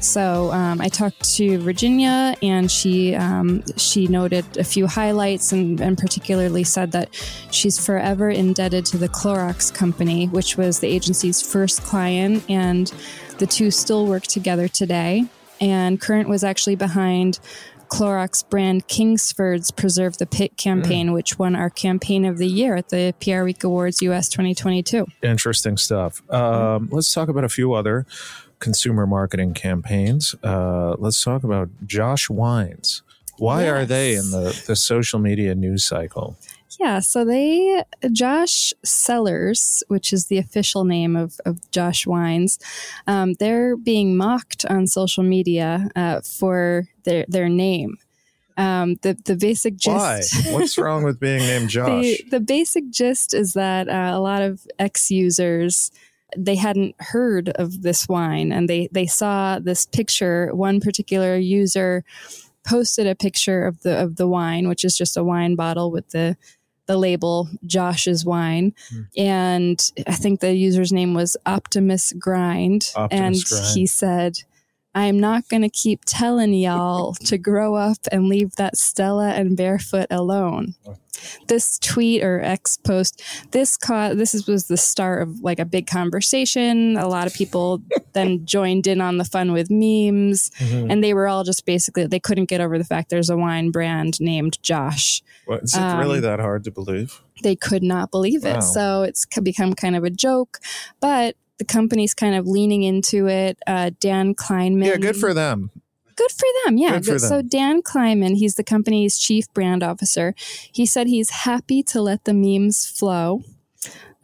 So 0.00 0.50
um, 0.50 0.80
I 0.80 0.88
talked 0.88 1.32
to 1.36 1.58
Virginia, 1.58 2.34
and 2.42 2.68
she 2.68 3.14
um, 3.14 3.62
she 3.76 4.08
noted 4.08 4.44
a 4.56 4.64
few 4.64 4.88
highlights, 4.88 5.52
and, 5.52 5.80
and 5.80 5.96
particularly 5.96 6.64
said 6.64 6.90
that 6.92 7.14
she's 7.52 7.78
forever 7.78 8.28
indebted 8.28 8.84
to 8.86 8.98
the 8.98 9.08
Clorox 9.08 9.72
company, 9.72 10.26
which 10.26 10.56
was 10.56 10.80
the 10.80 10.88
agency's 10.88 11.40
first 11.40 11.84
client, 11.84 12.44
and 12.50 12.92
the 13.38 13.46
two 13.46 13.70
still 13.70 14.06
work 14.06 14.24
together 14.24 14.66
today. 14.66 15.26
And 15.60 16.00
Current 16.00 16.28
was 16.28 16.42
actually 16.42 16.76
behind 16.76 17.38
Clorox 17.88 18.48
brand 18.48 18.88
Kingsford's 18.88 19.70
Preserve 19.70 20.18
the 20.18 20.26
Pit 20.26 20.56
campaign, 20.56 21.12
which 21.12 21.38
won 21.38 21.56
our 21.56 21.70
campaign 21.70 22.24
of 22.24 22.38
the 22.38 22.46
year 22.46 22.76
at 22.76 22.90
the 22.90 23.14
PR 23.20 23.42
Week 23.44 23.62
Awards 23.64 24.02
US 24.02 24.28
2022. 24.28 25.06
Interesting 25.22 25.76
stuff. 25.76 26.22
Um, 26.30 26.88
let's 26.92 27.12
talk 27.12 27.28
about 27.28 27.44
a 27.44 27.48
few 27.48 27.72
other 27.72 28.06
consumer 28.58 29.06
marketing 29.06 29.54
campaigns. 29.54 30.34
Uh, 30.42 30.96
let's 30.98 31.22
talk 31.22 31.44
about 31.44 31.68
Josh 31.86 32.28
Wines. 32.28 33.02
Why 33.38 33.68
are 33.68 33.84
they 33.84 34.16
in 34.16 34.30
the, 34.32 34.60
the 34.66 34.74
social 34.74 35.20
media 35.20 35.54
news 35.54 35.84
cycle? 35.84 36.36
Yeah, 36.78 37.00
so 37.00 37.24
they, 37.24 37.82
Josh 38.12 38.72
Cellars, 38.84 39.82
which 39.88 40.12
is 40.12 40.26
the 40.26 40.38
official 40.38 40.84
name 40.84 41.16
of, 41.16 41.40
of 41.44 41.68
Josh 41.72 42.06
Wines, 42.06 42.58
um, 43.08 43.34
they're 43.34 43.76
being 43.76 44.16
mocked 44.16 44.64
on 44.66 44.86
social 44.86 45.24
media 45.24 45.88
uh, 45.96 46.20
for 46.20 46.86
their, 47.04 47.24
their 47.28 47.48
name. 47.48 47.96
Um, 48.56 48.96
the, 49.02 49.16
the 49.24 49.36
basic 49.36 49.76
gist. 49.76 49.96
Why? 49.96 50.52
What's 50.52 50.78
wrong 50.78 51.02
with 51.02 51.18
being 51.18 51.40
named 51.40 51.70
Josh? 51.70 52.02
The, 52.02 52.24
the 52.30 52.40
basic 52.40 52.90
gist 52.90 53.34
is 53.34 53.54
that 53.54 53.88
uh, 53.88 54.10
a 54.16 54.20
lot 54.20 54.42
of 54.42 54.66
ex 54.78 55.10
users 55.10 55.90
they 56.36 56.56
hadn't 56.56 56.94
heard 56.98 57.48
of 57.50 57.82
this 57.82 58.06
wine 58.06 58.52
and 58.52 58.68
they 58.68 58.88
they 58.92 59.06
saw 59.06 59.58
this 59.58 59.86
picture 59.86 60.54
one 60.54 60.78
particular 60.78 61.36
user 61.36 62.04
posted 62.66 63.06
a 63.06 63.14
picture 63.14 63.64
of 63.64 63.80
the 63.80 63.96
of 63.96 64.16
the 64.16 64.28
wine 64.28 64.68
which 64.68 64.84
is 64.84 64.94
just 64.94 65.16
a 65.16 65.24
wine 65.24 65.54
bottle 65.54 65.90
with 65.90 66.10
the 66.10 66.36
the 66.88 66.96
label 66.96 67.48
Josh's 67.64 68.24
wine. 68.24 68.74
Hmm. 68.90 69.02
And 69.16 69.92
I 70.06 70.14
think 70.14 70.40
the 70.40 70.54
user's 70.54 70.92
name 70.92 71.14
was 71.14 71.36
Optimus 71.46 72.12
Grind. 72.18 72.90
Optimus 72.96 73.20
and 73.20 73.44
Grind. 73.44 73.74
he 73.74 73.86
said 73.86 74.38
I'm 74.94 75.20
not 75.20 75.48
going 75.48 75.62
to 75.62 75.68
keep 75.68 76.00
telling 76.06 76.52
y'all 76.54 77.14
to 77.26 77.38
grow 77.38 77.74
up 77.76 77.98
and 78.10 78.28
leave 78.28 78.56
that 78.56 78.76
Stella 78.76 79.30
and 79.30 79.56
barefoot 79.56 80.06
alone. 80.10 80.74
This 81.48 81.78
tweet 81.80 82.22
or 82.22 82.40
X 82.40 82.76
post, 82.76 83.22
this 83.50 83.76
caught 83.76 84.16
this 84.16 84.34
is, 84.34 84.46
was 84.46 84.68
the 84.68 84.76
start 84.76 85.22
of 85.22 85.40
like 85.40 85.58
a 85.58 85.64
big 85.64 85.86
conversation. 85.86 86.96
A 86.96 87.08
lot 87.08 87.26
of 87.26 87.34
people 87.34 87.82
then 88.12 88.46
joined 88.46 88.86
in 88.86 89.00
on 89.00 89.18
the 89.18 89.24
fun 89.24 89.52
with 89.52 89.68
memes, 89.70 90.50
Mhm. 90.58 90.90
and 90.90 91.02
they 91.02 91.14
were 91.14 91.26
all 91.28 91.42
just 91.44 91.66
basically 91.66 92.06
they 92.06 92.20
couldn't 92.20 92.48
get 92.48 92.60
over 92.60 92.78
the 92.78 92.84
fact 92.84 93.10
there's 93.10 93.30
a 93.30 93.36
wine 93.36 93.70
brand 93.70 94.20
named 94.20 94.58
Josh. 94.62 95.22
What, 95.46 95.64
is 95.64 95.74
it 95.74 95.80
Um, 95.80 95.98
really 95.98 96.20
that 96.20 96.38
hard 96.40 96.62
to 96.64 96.70
believe? 96.70 97.20
They 97.42 97.56
could 97.56 97.82
not 97.82 98.10
believe 98.10 98.44
it. 98.44 98.54
Wow. 98.54 98.60
So 98.60 99.02
it's 99.02 99.26
become 99.42 99.74
kind 99.74 99.96
of 99.96 100.04
a 100.04 100.10
joke, 100.10 100.58
but 101.00 101.34
the 101.58 101.64
company's 101.64 102.14
kind 102.14 102.34
of 102.34 102.46
leaning 102.46 102.82
into 102.82 103.26
it. 103.28 103.58
Uh, 103.66 103.90
Dan 104.00 104.34
Kleinman. 104.34 104.86
Yeah, 104.86 104.96
good 104.96 105.16
for 105.16 105.34
them. 105.34 105.70
Good 106.16 106.30
for 106.32 106.46
them. 106.64 106.78
Yeah. 106.78 106.92
Good 106.94 107.04
for 107.04 107.12
Good- 107.12 107.20
So. 107.20 107.42
Dan 107.42 107.82
Kleinman, 107.82 108.36
he's 108.36 108.56
the 108.56 108.64
company's 108.64 109.18
chief 109.18 109.52
brand 109.54 109.82
officer. 109.82 110.34
He 110.72 110.84
said 110.86 111.06
he's 111.06 111.30
happy 111.30 111.82
to 111.84 112.00
let 112.02 112.24
the 112.24 112.34
memes 112.34 112.86
flow. 112.86 113.42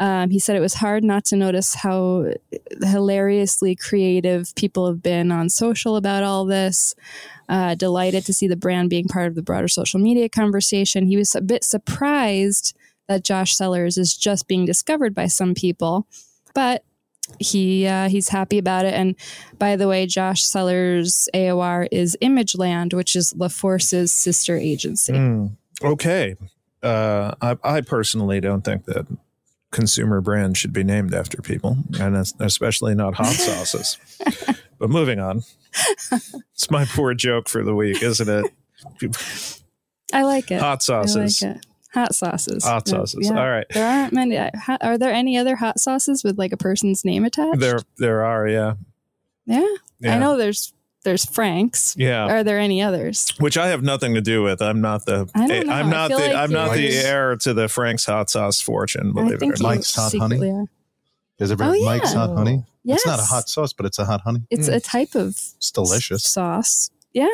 Um, 0.01 0.31
he 0.31 0.41
said 0.41 0.57
it 0.57 0.61
was 0.61 0.75
hard 0.75 1.05
not 1.05 1.25
to 1.27 1.37
notice 1.37 1.75
how 1.77 2.33
hilariously 2.83 3.77
creative 3.77 4.53
people 4.57 4.89
have 4.89 5.03
been 5.03 5.31
on 5.31 5.49
social 5.49 5.95
about 5.97 6.25
all 6.25 6.45
this. 6.45 6.95
Uh, 7.49 7.75
delighted 7.75 8.25
to 8.25 8.33
see 8.33 8.49
the 8.49 8.57
brand 8.57 8.91
being 8.91 9.07
part 9.07 9.29
of 9.29 9.35
the 9.35 9.43
broader 9.43 9.69
social 9.69 10.01
media 10.01 10.29
conversation. 10.29 11.07
He 11.07 11.17
was 11.17 11.35
a 11.35 11.41
bit 11.41 11.63
surprised 11.63 12.75
that 13.07 13.23
Josh 13.23 13.55
Cellars 13.55 13.99
is 13.99 14.17
just 14.17 14.49
being 14.49 14.65
discovered 14.65 15.15
by 15.15 15.27
some 15.27 15.55
people, 15.55 16.07
but 16.55 16.85
he 17.39 17.87
uh, 17.87 18.09
he's 18.09 18.29
happy 18.29 18.59
about 18.59 18.85
it. 18.85 18.95
And 18.95 19.15
by 19.59 19.77
the 19.77 19.89
way, 19.89 20.07
Josh 20.07 20.43
Cellars 20.43 21.29
AOR 21.35 21.89
is 21.91 22.17
Imageland, 22.23 22.95
which 22.95 23.17
is 23.17 23.33
LaForce's 23.35 24.13
sister 24.13 24.57
agency. 24.57 25.13
Mm, 25.13 25.57
okay. 25.83 26.37
Uh, 26.83 27.35
I, 27.41 27.57
I 27.65 27.81
personally 27.81 28.41
don't 28.41 28.63
think 28.63 28.85
that 28.85 29.07
consumer 29.71 30.21
brands 30.21 30.59
should 30.59 30.73
be 30.73 30.85
named 30.85 31.15
after 31.15 31.41
people, 31.43 31.79
and 31.99 32.17
especially 32.41 32.95
not 32.95 33.15
hot 33.15 33.27
sauces. 33.35 33.99
but 34.79 34.91
moving 34.91 35.19
on. 35.19 35.43
It's 36.53 36.71
my 36.71 36.85
poor 36.85 37.15
joke 37.15 37.49
for 37.49 37.65
the 37.65 37.75
week, 37.75 38.03
isn't 38.03 38.29
it? 38.29 38.53
I 40.13 40.23
like 40.23 40.51
it. 40.51 40.61
Hot 40.61 40.83
sauces. 40.83 41.43
I 41.43 41.47
like 41.49 41.57
it. 41.57 41.67
Hot 41.95 42.15
sauces. 42.15 42.65
Hot 42.65 42.83
Yeah, 42.87 42.91
sauces. 42.93 43.31
yeah. 43.31 43.39
All 43.39 43.49
right. 43.51 43.67
There 43.71 43.87
aren't 43.87 44.13
many. 44.13 44.37
Are 44.81 44.99
there 44.99 45.13
any 45.13 45.39
other 45.39 45.57
hot 45.57 45.79
sauces 45.79 46.25
with 46.25 46.39
like 46.39 46.53
a 46.53 46.57
person's 46.57 47.05
name 47.05 47.25
attached? 47.25 47.61
There, 47.61 47.79
there 47.99 48.25
are. 48.25 48.49
Yeah. 48.49 48.75
Yeah. 49.47 49.67
Yeah. 50.01 50.17
I 50.17 50.19
know 50.19 50.37
there's 50.37 50.73
there's 51.05 51.25
Frank's. 51.25 51.95
Yeah. 51.97 52.25
Are 52.25 52.43
there 52.43 52.59
any 52.59 52.83
others? 52.83 53.33
Which 53.39 53.57
I 53.57 53.69
have 53.69 53.83
nothing 53.83 54.15
to 54.15 54.21
do 54.21 54.43
with. 54.43 54.61
I'm 54.61 54.81
not 54.81 55.07
the. 55.07 55.31
I 55.35 55.47
don't 55.47 55.67
know. 55.67 55.73
I'm 55.73 55.91
not 55.91 56.11
the. 56.11 56.17
like 56.17 56.35
I'm 56.35 56.51
not 56.51 56.73
the 56.75 56.97
heir 56.97 57.37
to 57.37 57.55
the 57.55 57.69
Frank's 57.69 58.07
hot 58.07 58.31
sauce 58.31 58.61
fortune. 58.61 59.13
Believe 59.13 59.35
it 59.35 59.43
or 59.43 59.47
not. 59.49 59.61
Mike's 59.61 59.95
Hot 59.95 60.13
Honey? 60.13 60.37
secretly 60.37 60.51
are. 60.51 60.67
Is 61.39 61.51
it 61.51 61.61
Oh, 61.61 61.85
Mike's 61.85 62.13
yeah. 62.13 62.19
hot 62.19 62.37
honey? 62.37 62.65
It's 62.85 63.07
not 63.07 63.19
a 63.19 63.25
hot 63.25 63.49
sauce, 63.49 63.73
but 63.73 63.87
it's 63.87 63.99
a 63.99 64.05
hot 64.05 64.21
honey. 64.21 64.43
It's 64.51 64.69
a 64.69 64.75
hmm. 64.75 64.79
type 64.79 65.15
of 65.15 65.31
It's 65.31 65.71
delicious. 65.71 66.25
sauce. 66.25 66.91
Yeah. 67.13 67.27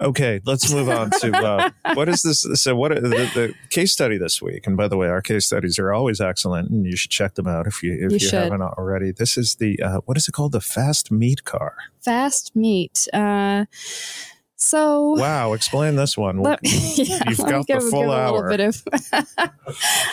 Okay, 0.00 0.40
let's 0.46 0.72
move 0.72 0.88
on 0.88 1.10
to 1.20 1.36
uh, 1.36 1.70
what 1.94 2.08
is 2.08 2.22
this? 2.22 2.46
So, 2.54 2.74
what 2.74 2.94
the, 2.94 3.08
the 3.08 3.54
case 3.68 3.92
study 3.92 4.16
this 4.16 4.40
week? 4.40 4.66
And 4.66 4.76
by 4.76 4.88
the 4.88 4.96
way, 4.96 5.08
our 5.08 5.20
case 5.20 5.46
studies 5.46 5.78
are 5.78 5.92
always 5.92 6.20
excellent, 6.20 6.70
and 6.70 6.86
you 6.86 6.96
should 6.96 7.10
check 7.10 7.34
them 7.34 7.46
out 7.46 7.66
if 7.66 7.82
you 7.82 7.92
if 7.92 8.12
You 8.12 8.28
you, 8.28 8.38
haven't 8.38 8.62
already. 8.62 9.12
This 9.12 9.36
is 9.36 9.56
the 9.56 9.80
uh, 9.82 10.00
what 10.06 10.16
is 10.16 10.26
it 10.26 10.32
called? 10.32 10.52
The 10.52 10.60
fast 10.60 11.10
meat 11.10 11.44
car. 11.44 11.76
Fast 12.00 12.56
meat. 12.56 13.08
Uh, 13.12 13.66
so 14.56 15.14
Wow, 15.18 15.54
explain 15.54 15.96
this 15.96 16.18
one. 16.18 16.38
Let, 16.38 16.60
yeah, 16.62 17.22
You've 17.28 17.38
got 17.38 17.66
the 17.66 17.80
full 17.80 17.80
give 17.80 17.82
a 17.82 17.96
little 17.96 18.12
hour. 18.12 18.50
of. 18.50 18.82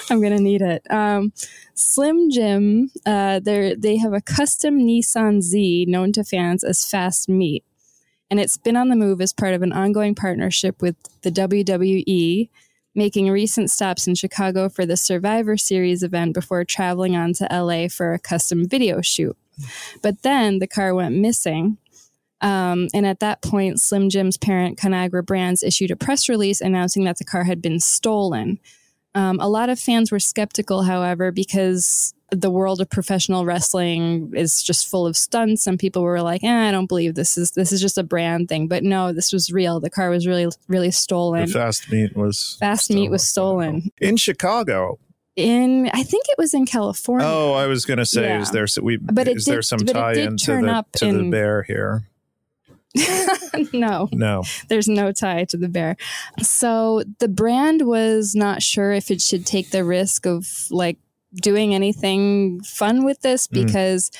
I'm 0.10 0.22
gonna 0.22 0.40
need 0.40 0.62
it. 0.62 0.82
Um, 0.90 1.34
Slim 1.76 2.30
Jim. 2.30 2.92
Uh, 3.06 3.40
they 3.40 3.76
they 3.78 3.98
have 3.98 4.14
a 4.14 4.22
custom 4.22 4.80
Nissan 4.80 5.42
Z 5.42 5.86
known 5.88 6.12
to 6.14 6.24
fans 6.24 6.64
as 6.64 6.86
Fast 6.86 7.28
Meat, 7.28 7.64
and 8.30 8.40
it's 8.40 8.58
been 8.58 8.76
on 8.76 8.90
the 8.90 8.96
move 8.96 9.22
as 9.22 9.34
part 9.34 9.54
of 9.54 9.62
an 9.62 9.72
ongoing 9.72 10.16
partnership 10.16 10.82
with 10.82 10.96
the 11.22 11.32
WWE, 11.32 12.50
making 12.96 13.30
recent 13.30 13.70
stops 13.70 14.08
in 14.08 14.16
Chicago 14.16 14.70
for 14.70 14.86
the 14.86 14.98
Survivor 14.98 15.56
Series 15.58 16.04
event 16.04 16.34
before 16.34 16.64
traveling 16.64 17.16
on 17.16 17.34
to 17.34 17.48
LA 17.52 17.88
for 17.88 18.14
a 18.14 18.20
custom 18.20 18.68
video 18.68 19.02
shoot. 19.02 19.38
But 20.02 20.24
then 20.24 20.60
the 20.60 20.68
car 20.68 20.94
went 20.94 21.16
missing. 21.16 21.78
Um, 22.42 22.88
and 22.94 23.06
at 23.06 23.20
that 23.22 23.42
point, 23.42 23.82
Slim 23.82 24.10
Jim's 24.10 24.38
parent, 24.38 24.78
Conagra 24.78 25.26
Brands, 25.26 25.64
issued 25.64 25.92
a 25.92 25.96
press 25.96 26.30
release 26.30 26.62
announcing 26.62 27.04
that 27.06 27.18
the 27.18 27.26
car 27.26 27.46
had 27.46 27.62
been 27.62 27.80
stolen. 27.80 28.60
Um, 29.16 29.40
a 29.40 29.48
lot 29.50 29.70
of 29.70 29.80
fans 29.80 30.12
were 30.12 30.20
skeptical, 30.20 30.84
however, 30.84 31.32
because 31.32 32.14
the 32.32 32.52
world 32.52 32.82
of 32.82 32.90
professional 32.90 33.46
wrestling 33.46 34.32
is 34.36 34.62
just 34.62 34.88
full 34.90 35.08
of 35.08 35.16
stunts. 35.16 35.64
Some 35.64 35.78
people 35.78 36.04
were 36.04 36.22
like, 36.22 36.44
eh, 36.44 36.68
"I 36.68 36.72
don't 36.72 36.88
believe 36.88 37.16
this 37.16 37.38
is 37.38 37.52
this 37.52 37.72
is 37.72 37.80
just 37.82 37.98
a 37.98 38.04
brand 38.04 38.50
thing." 38.50 38.68
But 38.68 38.84
no, 38.84 39.14
this 39.14 39.32
was 39.32 39.50
real. 39.52 39.80
The 39.80 39.90
car 39.90 40.10
was 40.10 40.28
really 40.28 40.48
really 40.68 40.92
stolen. 40.92 41.46
The 41.48 41.54
fast 41.54 41.90
meat 41.92 42.16
was 42.18 42.58
Fast 42.60 42.90
meat 42.92 43.10
was 43.10 43.26
stolen 43.26 43.92
in 44.02 44.18
Chicago. 44.18 45.00
in. 45.38 45.90
I 45.94 46.04
think 46.04 46.26
it 46.28 46.36
was 46.38 46.54
in 46.54 46.66
California. 46.66 47.26
Oh, 47.28 47.54
I 47.54 47.68
was 47.68 47.86
going 47.86 48.00
to 48.00 48.06
say, 48.06 48.24
Yeah. 48.24 48.42
is 48.42 48.52
there 48.52 48.68
so 48.68 48.82
we? 48.84 48.98
But 48.98 49.28
is 49.30 49.46
there 49.46 49.62
some 49.62 49.80
tie 49.80 50.16
did 50.16 50.26
into 50.26 50.52
the 50.52 50.86
to 50.98 51.14
the 51.14 51.30
bear 51.30 51.64
here? 51.64 52.10
no. 53.74 54.10
No. 54.12 54.44
There's 54.70 54.88
no 54.88 55.12
tie 55.12 55.46
to 55.46 55.58
the 55.58 55.68
bear. 55.70 55.96
So 56.42 57.04
the 57.20 57.28
brand 57.28 57.88
was 57.88 58.36
not 58.36 58.62
sure 58.62 58.92
if 58.92 59.12
it 59.12 59.22
should 59.22 59.46
take 59.46 59.72
the 59.72 59.84
risk 59.84 60.26
of 60.26 60.48
like 60.70 60.98
doing 61.36 61.74
anything 61.76 62.62
fun 62.62 63.04
with 63.06 63.22
this 63.22 63.48
Mm. 63.48 63.66
because 63.66 64.12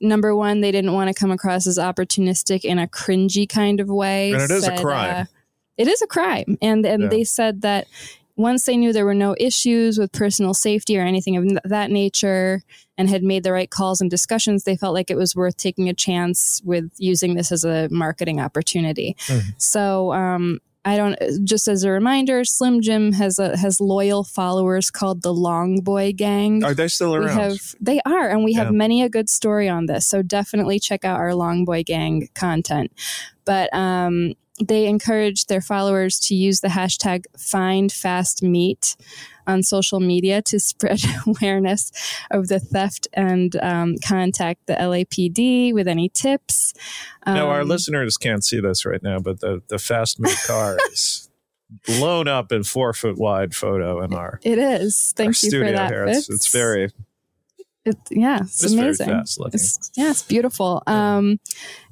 number 0.00 0.34
one, 0.34 0.60
they 0.60 0.72
didn't 0.72 0.92
want 0.92 1.08
to 1.08 1.14
come 1.14 1.30
across 1.30 1.66
as 1.66 1.78
opportunistic 1.78 2.64
in 2.64 2.78
a 2.78 2.86
cringy 2.86 3.48
kind 3.48 3.80
of 3.80 3.88
way. 3.88 4.32
And 4.32 4.42
it 4.42 4.50
is 4.50 4.66
a 4.66 4.76
crime. 4.76 5.22
uh, 5.22 5.24
it 5.76 5.88
is 5.88 6.02
a 6.02 6.06
crime. 6.06 6.58
And 6.62 6.84
and 6.86 7.02
Yeah. 7.04 7.08
they 7.08 7.24
said 7.24 7.62
that 7.62 7.86
once 8.36 8.64
they 8.64 8.76
knew 8.76 8.92
there 8.92 9.06
were 9.06 9.14
no 9.14 9.34
issues 9.40 9.98
with 9.98 10.12
personal 10.12 10.54
safety 10.54 10.98
or 10.98 11.02
anything 11.02 11.36
of 11.36 11.58
that 11.64 11.90
nature 11.90 12.62
and 12.98 13.08
had 13.08 13.22
made 13.22 13.42
the 13.42 13.52
right 13.52 13.70
calls 13.70 14.00
and 14.00 14.10
discussions, 14.10 14.64
they 14.64 14.76
felt 14.76 14.94
like 14.94 15.10
it 15.10 15.16
was 15.16 15.34
worth 15.34 15.56
taking 15.56 15.88
a 15.88 15.94
chance 15.94 16.60
with 16.64 16.90
using 16.98 17.34
this 17.34 17.50
as 17.50 17.64
a 17.64 17.88
marketing 17.90 18.40
opportunity. 18.40 19.16
So, 19.58 20.12
um, 20.12 20.60
I 20.84 20.96
don't. 20.96 21.18
Just 21.42 21.66
as 21.66 21.82
a 21.82 21.90
reminder, 21.90 22.44
Slim 22.44 22.80
Jim 22.80 23.12
has 23.14 23.40
a, 23.40 23.56
has 23.56 23.80
loyal 23.80 24.22
followers 24.22 24.88
called 24.88 25.22
the 25.22 25.34
Long 25.34 25.80
Boy 25.80 26.12
Gang. 26.12 26.62
Are 26.62 26.74
they 26.74 26.86
still 26.86 27.16
around? 27.16 27.36
have, 27.36 27.58
they 27.80 28.00
are, 28.06 28.28
and 28.28 28.44
we 28.44 28.52
have 28.52 28.72
many 28.72 29.02
a 29.02 29.08
good 29.08 29.28
story 29.28 29.68
on 29.68 29.86
this. 29.86 30.06
So 30.06 30.22
definitely 30.22 30.78
check 30.78 31.04
out 31.04 31.18
our 31.18 31.34
Long 31.34 31.64
Boy 31.64 31.82
Gang 31.82 32.28
content. 32.34 32.92
But 33.44 33.74
um, 33.74 34.34
they 34.62 34.86
encourage 34.86 35.46
their 35.46 35.60
followers 35.60 36.18
to 36.20 36.34
use 36.34 36.60
the 36.60 36.68
hashtag 36.68 37.24
Find 37.38 37.92
Fast 37.92 38.42
Meat 38.42 38.96
on 39.46 39.62
social 39.62 40.00
media 40.00 40.42
to 40.42 40.58
spread 40.70 41.00
awareness 41.26 41.92
of 42.30 42.48
the 42.48 42.58
theft 42.58 43.06
and 43.12 43.54
um, 43.62 43.96
contact 44.04 44.66
the 44.66 44.74
LAPD 44.74 45.72
with 45.72 45.86
any 45.86 46.08
tips. 46.08 46.72
no, 47.26 47.48
our 47.48 47.60
Um, 47.60 47.68
listeners 47.68 48.16
can't 48.16 48.44
see 48.44 48.60
this 48.60 48.84
right 48.84 49.02
now, 49.02 49.18
but 49.18 49.40
the 49.40 49.62
the 49.68 49.78
fast 49.78 50.18
meat 50.18 50.36
car 50.46 50.76
is 50.92 51.28
blown 51.86 52.28
up 52.28 52.52
in 52.52 52.62
four 52.62 52.92
foot 52.92 53.18
wide 53.18 53.54
photo 53.54 54.00
in 54.02 54.14
our, 54.14 54.38
It 54.42 54.58
is. 54.58 55.12
our 55.18 55.24
Thank 55.24 55.42
you 55.42 55.48
studio 55.50 55.66
for 55.66 55.72
that. 55.72 55.90
here. 55.90 56.04
It's, 56.06 56.30
it's 56.30 56.52
very 56.52 56.90
It, 57.86 57.96
yeah, 58.10 58.40
it's, 58.42 58.64
It's 58.64 58.72
amazing. 58.74 59.06
It's, 59.54 59.90
yeah, 59.94 60.10
it's 60.10 60.22
beautiful. 60.24 60.82
Um, 60.88 61.38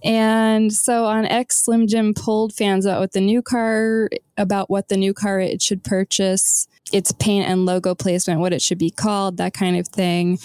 and 0.03 0.73
so 0.73 1.05
on 1.07 1.25
X, 1.25 1.65
Slim 1.65 1.87
Jim 1.87 2.13
pulled 2.15 2.53
fans 2.53 2.87
out 2.87 3.01
with 3.01 3.13
the 3.13 3.21
new 3.21 3.41
car 3.43 4.11
about 4.37 4.69
what 4.69 4.89
the 4.89 4.97
new 4.97 5.15
car 5.15 5.39
it 5.39 5.63
should 5.63 5.85
purchase, 5.85 6.67
its 6.93 7.13
paint 7.13 7.49
and 7.49 7.65
logo 7.65 7.95
placement, 7.95 8.41
what 8.41 8.53
it 8.53 8.61
should 8.61 8.79
be 8.79 8.91
called, 8.91 9.37
that 9.37 9.55
kind 9.55 9.77
of 9.77 9.87
thing. 9.89 10.39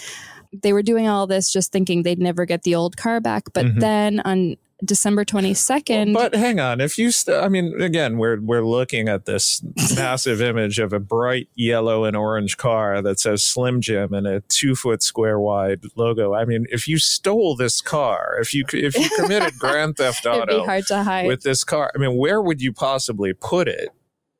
They 0.53 0.71
were 0.71 0.83
doing 0.83 1.07
all 1.07 1.27
this 1.27 1.51
just 1.51 1.71
thinking 1.71 2.03
they'd 2.03 2.19
never 2.19 2.45
get 2.45 2.63
the 2.63 2.75
old 2.75 2.95
car 2.95 3.19
back. 3.19 3.45
But 3.53 3.65
Mhm. 3.65 3.79
then 3.79 4.19
on 4.21 4.55
December 4.83 5.25
22nd, 5.25 6.13
But 6.13 6.33
hang 6.33 6.59
on, 6.59 6.79
if 6.79 6.97
you, 6.97 7.11
st- 7.11 7.37
I 7.37 7.49
mean, 7.49 7.81
again, 7.81 8.17
we're 8.17 8.39
we're 8.39 8.65
looking 8.65 9.09
at 9.09 9.25
this 9.25 9.61
massive 9.95 10.41
image 10.41 10.79
of 10.79 10.93
a 10.93 10.99
bright 10.99 11.49
yellow 11.55 12.05
and 12.05 12.15
orange 12.15 12.57
car 12.57 13.01
that 13.01 13.19
says 13.19 13.43
Slim 13.43 13.81
Jim 13.81 14.13
and 14.13 14.25
a 14.25 14.41
two 14.41 14.75
foot 14.75 15.03
square 15.03 15.39
wide 15.39 15.81
logo. 15.95 16.33
I 16.33 16.45
mean, 16.45 16.65
if 16.69 16.87
you 16.87 16.97
stole 16.97 17.55
this 17.55 17.81
car, 17.81 18.37
if 18.39 18.53
you 18.53 18.63
if 18.71 18.97
you 18.97 19.09
committed 19.17 19.53
Grand 19.59 19.97
Theft 19.97 20.25
Auto 20.25 20.65
hard 20.65 20.85
to 20.87 21.03
hide. 21.03 21.27
with 21.27 21.41
this 21.43 21.63
car, 21.63 21.91
I 21.93 21.97
mean, 21.97 22.17
where 22.17 22.41
would 22.41 22.61
you 22.61 22.71
possibly 22.71 23.33
put 23.33 23.67
it? 23.67 23.89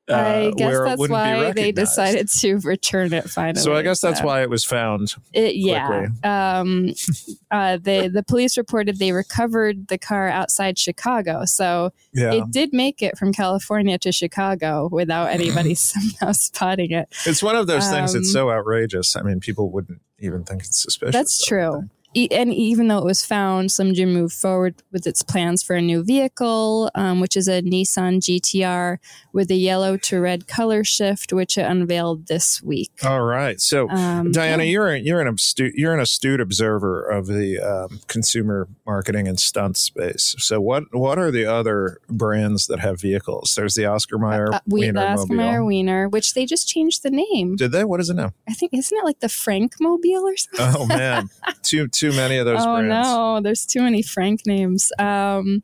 Uh, 0.10 0.16
I 0.16 0.52
guess 0.58 0.78
that's 0.84 1.10
why 1.10 1.52
they 1.52 1.72
decided 1.72 2.28
to 2.40 2.56
return 2.60 3.14
it 3.14 3.30
finally. 3.30 3.62
So 3.62 3.76
I 3.76 3.82
guess 3.82 4.02
that's 4.02 4.20
So- 4.20 4.26
why 4.26 4.42
it 4.42 4.50
was 4.50 4.64
found. 4.66 5.16
It, 5.34 5.56
yeah. 5.56 6.08
Um, 6.24 6.94
uh, 7.52 7.78
the 7.78 8.10
the 8.14 8.24
police 8.24 8.58
reported 8.58 8.98
they 9.00 9.12
recovered 9.12 9.88
the 9.88 9.98
car 9.98 10.28
outside 10.30 10.78
Chicago, 10.78 11.46
so 11.46 11.92
Yeah. 12.14 12.34
it 12.34 12.52
did 12.52 12.74
make 12.74 13.02
it 13.02 13.18
from 13.18 13.34
California 13.34 13.98
to 14.00 14.12
Chicago 14.12 14.90
without 14.92 15.30
anybody 15.30 15.76
somehow 15.76 16.32
spotting 16.32 16.92
it. 16.92 17.10
It's 17.26 17.44
one 17.44 17.56
of 17.56 17.68
those 17.68 17.90
things 17.90 18.14
that's 18.14 18.28
Um, 18.30 18.34
so 18.34 18.52
outrageous. 18.52 19.16
I 19.16 19.22
mean, 19.22 19.40
people 19.40 19.72
wouldn't 19.72 20.02
even 20.20 20.44
think 20.44 20.64
it's 20.64 20.82
suspicious. 20.82 21.14
That's 21.14 21.46
true. 21.46 21.90
And 22.32 22.54
even 22.54 22.88
though 22.88 22.98
it 22.98 23.06
was 23.06 23.24
found, 23.24 23.72
Slim 23.72 23.94
Jim 23.94 24.14
moved 24.14 24.34
forward 24.34 24.76
with 24.92 25.06
its 25.06 25.22
plans 25.22 25.62
for 25.62 25.76
a 25.76 25.82
new 25.82 26.04
vehicle, 26.04 26.90
um, 26.96 27.20
which 27.20 27.38
is 27.38 27.48
a 27.48 27.62
Nissan 27.62 28.20
GTR 28.20 28.98
with 29.32 29.52
a 29.52 29.56
yellow 29.56 29.96
to 29.98 30.20
red 30.20 30.48
color 30.48 30.84
shift, 30.84 31.32
which 31.32 31.58
it 31.58 31.62
unveiled 31.62 32.26
this 32.28 32.64
week. 32.64 32.92
All 33.04 33.22
right. 33.22 33.62
So, 33.62 33.88
Um, 33.90 34.32
Diana, 34.32 34.64
yeah. 34.64 34.72
you're 34.72 34.96
you're 34.96 35.22
an 35.22 35.28
astute 35.28 35.76
you're 35.76 35.94
an 35.94 36.00
astute 36.00 36.42
observer 36.42 37.04
of 37.04 37.28
the 37.28 37.60
um, 37.60 38.00
consumer 38.08 38.68
marketing 38.88 39.28
and 39.28 39.40
stunt 39.40 39.78
space. 39.78 40.36
So, 40.40 40.60
what 40.60 40.86
what 40.92 41.20
are 41.20 41.30
the 41.30 41.46
other 41.46 42.00
brands 42.10 42.66
that 42.68 42.80
have 42.80 43.00
vehicles? 43.00 43.54
There's 43.56 43.76
the 43.76 43.86
Oscar 43.86 44.18
Mayer 44.18 44.52
Uh, 44.54 44.60
the 44.66 44.74
Wiener 44.74 45.00
Oscar 45.06 45.34
Mayer 45.34 45.64
Wiener, 45.64 46.10
which 46.10 46.34
they 46.34 46.46
just 46.48 46.68
changed 46.68 47.04
the 47.04 47.12
name. 47.12 47.56
Did 47.56 47.72
they? 47.72 47.84
What 47.86 48.00
is 48.00 48.10
it 48.10 48.16
now? 48.16 48.34
I 48.48 48.54
think 48.54 48.74
isn't 48.74 48.98
it 48.98 49.06
like 49.06 49.20
the 49.20 49.30
Frank 49.30 49.76
Mobile 49.80 50.28
or 50.28 50.36
something? 50.38 50.82
Oh 50.82 50.86
man, 50.88 51.30
too 51.62 51.88
too 52.00 52.12
many 52.14 52.38
of 52.38 52.46
those 52.46 52.62
oh 52.62 52.76
brands. 52.78 53.08
no, 53.08 53.40
there's 53.42 53.66
too 53.66 53.82
many 53.82 54.02
Frank 54.02 54.46
names. 54.46 54.92
Um, 55.00 55.64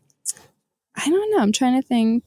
I 0.95 1.09
don't 1.09 1.31
know. 1.31 1.39
I'm 1.39 1.51
trying 1.51 1.81
to 1.81 1.87
think. 1.87 2.23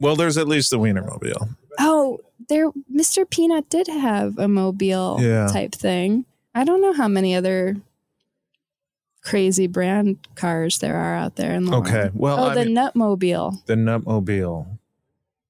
Well, 0.00 0.16
there's 0.16 0.36
at 0.38 0.48
least 0.48 0.70
the 0.70 0.78
Wienermobile. 0.78 1.56
Oh, 1.78 2.18
there, 2.48 2.70
Mr. 2.92 3.28
Peanut 3.28 3.68
did 3.70 3.86
have 3.88 4.38
a 4.38 4.48
mobile 4.48 5.18
Yeah. 5.20 5.46
type 5.48 5.72
thing. 5.74 6.24
I 6.54 6.64
don't 6.64 6.80
know 6.82 6.92
how 6.92 7.08
many 7.08 7.34
other 7.34 7.76
crazy 9.22 9.66
brand 9.66 10.18
cars 10.34 10.78
there 10.78 10.96
are 10.96 11.14
out 11.14 11.36
there 11.36 11.54
in 11.54 11.64
the 11.64 11.76
Okay. 11.78 12.00
world. 12.02 12.10
Well, 12.14 12.40
oh, 12.44 12.48
I 12.50 12.54
the 12.54 12.64
mean- 12.66 12.76
Nutmobile. 12.76 13.64
The 13.66 13.74
Nutmobile. 13.74 14.66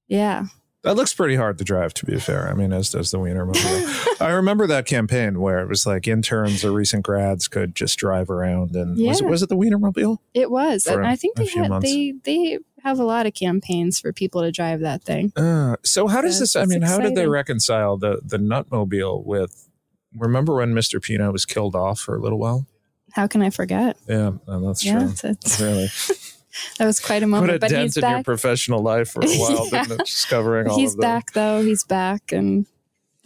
Yeah. 0.07 0.45
That 0.85 0.95
looks 0.95 1.13
pretty 1.13 1.35
hard 1.35 1.57
to 1.57 1.63
drive, 1.63 1.93
to 1.95 2.05
be 2.05 2.19
fair. 2.19 2.47
I 2.47 2.53
mean, 2.53 2.71
as 2.71 2.91
does 2.91 3.09
the 3.11 3.19
Wiener 3.19 3.45
Mobile. 3.45 3.59
I 4.21 4.29
remember 4.29 4.67
that 4.67 4.85
campaign 4.85 5.41
where 5.41 5.59
it 5.59 5.67
was 5.67 5.85
like 5.85 6.07
interns 6.07 6.63
or 6.63 6.71
recent 6.71 7.03
grads 7.03 7.47
could 7.47 7.75
just 7.75 7.97
drive 7.97 8.29
around, 8.29 8.75
and 8.75 8.91
was, 8.91 9.19
it, 9.19 9.23
Yeah. 9.23 9.29
was 9.29 9.41
it 9.41 9.49
the 9.49 9.55
Wiener 9.57 9.79
Mobile? 9.79 10.21
It 10.33 10.49
was, 10.51 10.85
and 10.85 11.05
I 11.05 11.15
think 11.15 11.35
they 11.37 11.47
had 11.47 11.69
months. 11.69 11.89
they 11.91 12.13
they 12.23 12.59
have 12.83 12.99
a 12.99 13.03
lot 13.03 13.25
of 13.25 13.33
campaigns 13.33 13.99
for 13.99 14.13
people 14.13 14.41
to 14.43 14.51
drive 14.51 14.79
that 14.81 15.03
thing. 15.03 15.33
Uh, 15.35 15.75
so 15.83 16.07
how 16.07 16.21
does 16.21 16.35
That's- 16.39 16.53
this? 16.53 16.55
I 16.55 16.65
mean, 16.65 16.83
how 16.83 16.99
did 16.99 17.15
they 17.15 17.27
reconcile 17.27 17.97
the 17.97 18.21
the 18.23 18.37
Nutmobile 18.37 19.25
with? 19.25 19.67
Remember 20.15 20.55
when 20.55 20.73
Mr. 20.73 21.01
Peanut 21.01 21.33
was 21.33 21.45
killed 21.45 21.75
off 21.75 21.99
for 21.99 22.15
a 22.15 22.21
little 22.21 22.37
while? 22.39 22.67
How 23.13 23.27
can 23.27 23.41
I 23.41 23.49
forget? 23.49 23.97
Yeah, 24.07 24.33
no, 24.47 24.67
that's 24.67 24.85
Yeah, 24.85 24.99
true. 24.99 25.29
it's- 25.31 25.59
really. 25.59 25.87
that 26.79 26.85
was 26.85 26.99
quite 26.99 27.23
a 27.23 27.27
moment. 27.27 27.49
Put 27.51 27.55
a 27.55 27.59
but 27.59 27.69
dent 27.69 27.83
he's 27.83 27.97
in 27.97 28.09
your 28.09 28.23
professional 28.23 28.81
life 28.81 29.09
for 29.11 29.21
a 29.23 29.27
while, 29.37 29.67
Yeah. 29.71 29.83
didn't 29.83 30.01
it? 30.01 30.05
Discovering 30.05 30.67
all 30.67 30.77
he's 30.77 30.95
back 30.95 31.31
though. 31.33 31.61
He's 31.63 31.83
back, 31.83 32.31
and 32.31 32.65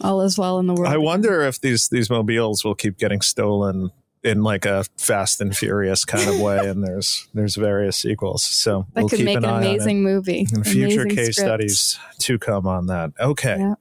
all 0.00 0.22
is 0.22 0.38
well 0.38 0.58
in 0.58 0.66
the 0.66 0.74
world. 0.74 0.92
I 0.92 0.96
wonder 0.96 1.42
if 1.42 1.60
these 1.60 1.88
these 1.88 2.08
mobiles 2.10 2.64
will 2.64 2.74
keep 2.74 2.96
getting 2.98 3.20
stolen 3.20 3.90
in 4.22 4.42
like 4.42 4.66
a 4.66 4.84
Fast 4.98 5.40
and 5.40 5.56
Furious 5.56 6.04
kind 6.04 6.28
of 6.28 6.38
way, 6.40 6.58
and 6.68 6.84
there's 6.84 7.28
there's 7.34 7.56
various 7.56 7.96
sequels. 7.96 8.42
So 8.44 8.86
that 8.94 9.00
we'll 9.02 9.08
could 9.08 9.16
keep 9.18 9.24
make 9.26 9.36
an, 9.38 9.44
an 9.44 9.50
eye 9.50 9.56
on 9.56 9.62
it. 9.62 9.66
amazing 9.68 10.02
movie. 10.02 10.46
And 10.52 10.66
future 10.66 11.02
Amazing 11.02 11.16
case 11.16 11.36
studies 11.36 11.98
to 12.20 12.38
come 12.38 12.66
on 12.66 12.86
that. 12.86 13.12
Okay. 13.18 13.56
Yeah. 13.58 13.74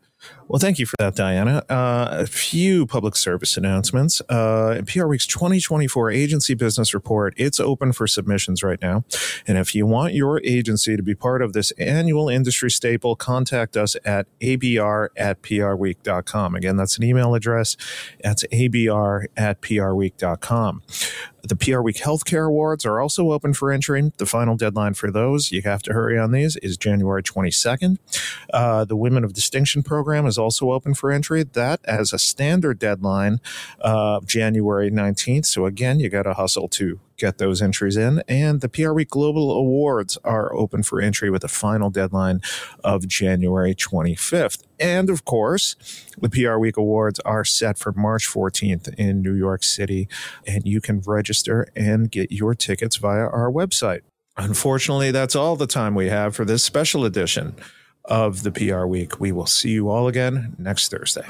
Well, 0.50 0.58
thank 0.58 0.80
you 0.80 0.88
for 0.88 0.96
that, 0.98 1.14
Diana. 1.14 1.64
Uh, 1.70 2.08
a 2.10 2.26
few 2.26 2.88
public 2.88 3.16
service 3.16 3.56
announcements. 3.56 4.20
Uh, 4.30 4.82
PR 4.88 5.06
Week's 5.06 5.28
2024 5.28 6.10
Agency 6.10 6.56
Business 6.56 6.92
Report, 6.96 7.36
it's 7.38 7.60
open 7.60 7.94
for 7.94 8.08
submissions 8.08 8.64
right 8.64 8.82
now. 8.82 9.04
And 9.46 9.60
if 9.60 9.76
you 9.76 9.86
want 9.86 10.16
your 10.16 10.42
agency 10.44 10.98
to 10.98 11.04
be 11.04 11.14
part 11.14 11.44
of 11.44 11.54
this 11.54 11.70
annual 11.74 12.30
industry 12.30 12.72
staple, 12.72 13.16
contact 13.16 13.78
us 13.78 13.96
at 14.04 14.26
abr 14.40 15.10
at 15.16 15.44
prweek.com. 15.44 16.56
Again, 16.56 16.78
that's 16.78 16.98
an 16.98 17.04
email 17.04 17.36
address. 17.36 17.78
That's 18.24 18.44
abr 18.52 19.26
at 19.38 19.62
prweek.com. 19.62 20.82
The 21.44 21.56
PR 21.56 21.82
Week 21.82 21.96
Healthcare 21.96 22.48
Awards 22.48 22.86
are 22.86 23.00
also 23.00 23.32
open 23.32 23.54
for 23.54 23.72
entry. 23.72 24.12
The 24.18 24.26
final 24.26 24.56
deadline 24.56 24.94
for 24.94 25.10
those, 25.10 25.52
you 25.52 25.62
have 25.62 25.82
to 25.84 25.94
hurry 25.94 26.18
on 26.20 26.32
these, 26.32 26.58
is 26.58 26.76
January 26.76 27.24
22nd. 27.24 27.98
Uh, 28.54 28.84
the 28.86 28.96
Women 28.96 29.24
of 29.24 29.34
Distinction 29.34 29.82
program 29.82 30.26
is 30.26 30.38
also 30.40 30.72
open 30.72 30.94
for 30.94 31.12
entry. 31.12 31.44
That 31.44 31.82
as 31.86 32.14
a 32.14 32.20
standard 32.20 32.80
deadline, 32.80 33.40
uh, 33.82 34.22
January 34.26 34.90
19th. 34.90 35.46
So 35.46 35.66
again, 35.66 36.00
you 36.00 36.10
got 36.10 36.24
to 36.24 36.34
hustle 36.34 36.68
to 36.70 37.00
get 37.20 37.38
those 37.38 37.62
entries 37.62 37.98
in. 37.98 38.24
And 38.28 38.62
the 38.62 38.70
PR 38.70 38.94
Week 38.94 39.10
Global 39.10 39.52
Awards 39.52 40.18
are 40.24 40.54
open 40.56 40.82
for 40.82 41.02
entry 41.02 41.30
with 41.30 41.44
a 41.44 41.48
final 41.48 41.90
deadline 41.90 42.42
of 42.84 43.08
January 43.08 43.76
25th. 43.76 44.64
And 44.80 45.10
of 45.10 45.26
course, 45.26 45.76
the 46.20 46.30
PR 46.30 46.58
Week 46.58 46.78
Awards 46.78 47.20
are 47.22 47.44
set 47.44 47.78
for 47.78 47.92
March 47.92 48.28
14th 48.28 48.94
in 48.96 49.22
New 49.22 49.36
York 49.36 49.64
City. 49.64 50.08
And 50.48 50.66
you 50.66 50.82
can 50.82 51.02
register 51.06 51.68
and 51.76 52.10
get 52.10 52.32
your 52.32 52.56
tickets 52.56 52.96
via 52.96 53.26
our 53.28 53.52
website. 53.52 54.02
Unfortunately, 54.38 55.12
that's 55.12 55.36
all 55.36 55.58
the 55.58 55.68
time 55.68 55.96
we 55.96 56.08
have 56.08 56.34
for 56.34 56.46
this 56.46 56.64
special 56.64 57.04
edition 57.04 57.56
of 58.10 58.44
the 58.44 58.52
PR 58.52 58.86
Week. 58.86 59.20
We 59.20 59.32
will 59.32 59.46
see 59.46 59.70
you 59.70 59.90
all 59.90 60.08
again 60.08 60.56
next 60.58 60.92
Thursday. 60.92 61.26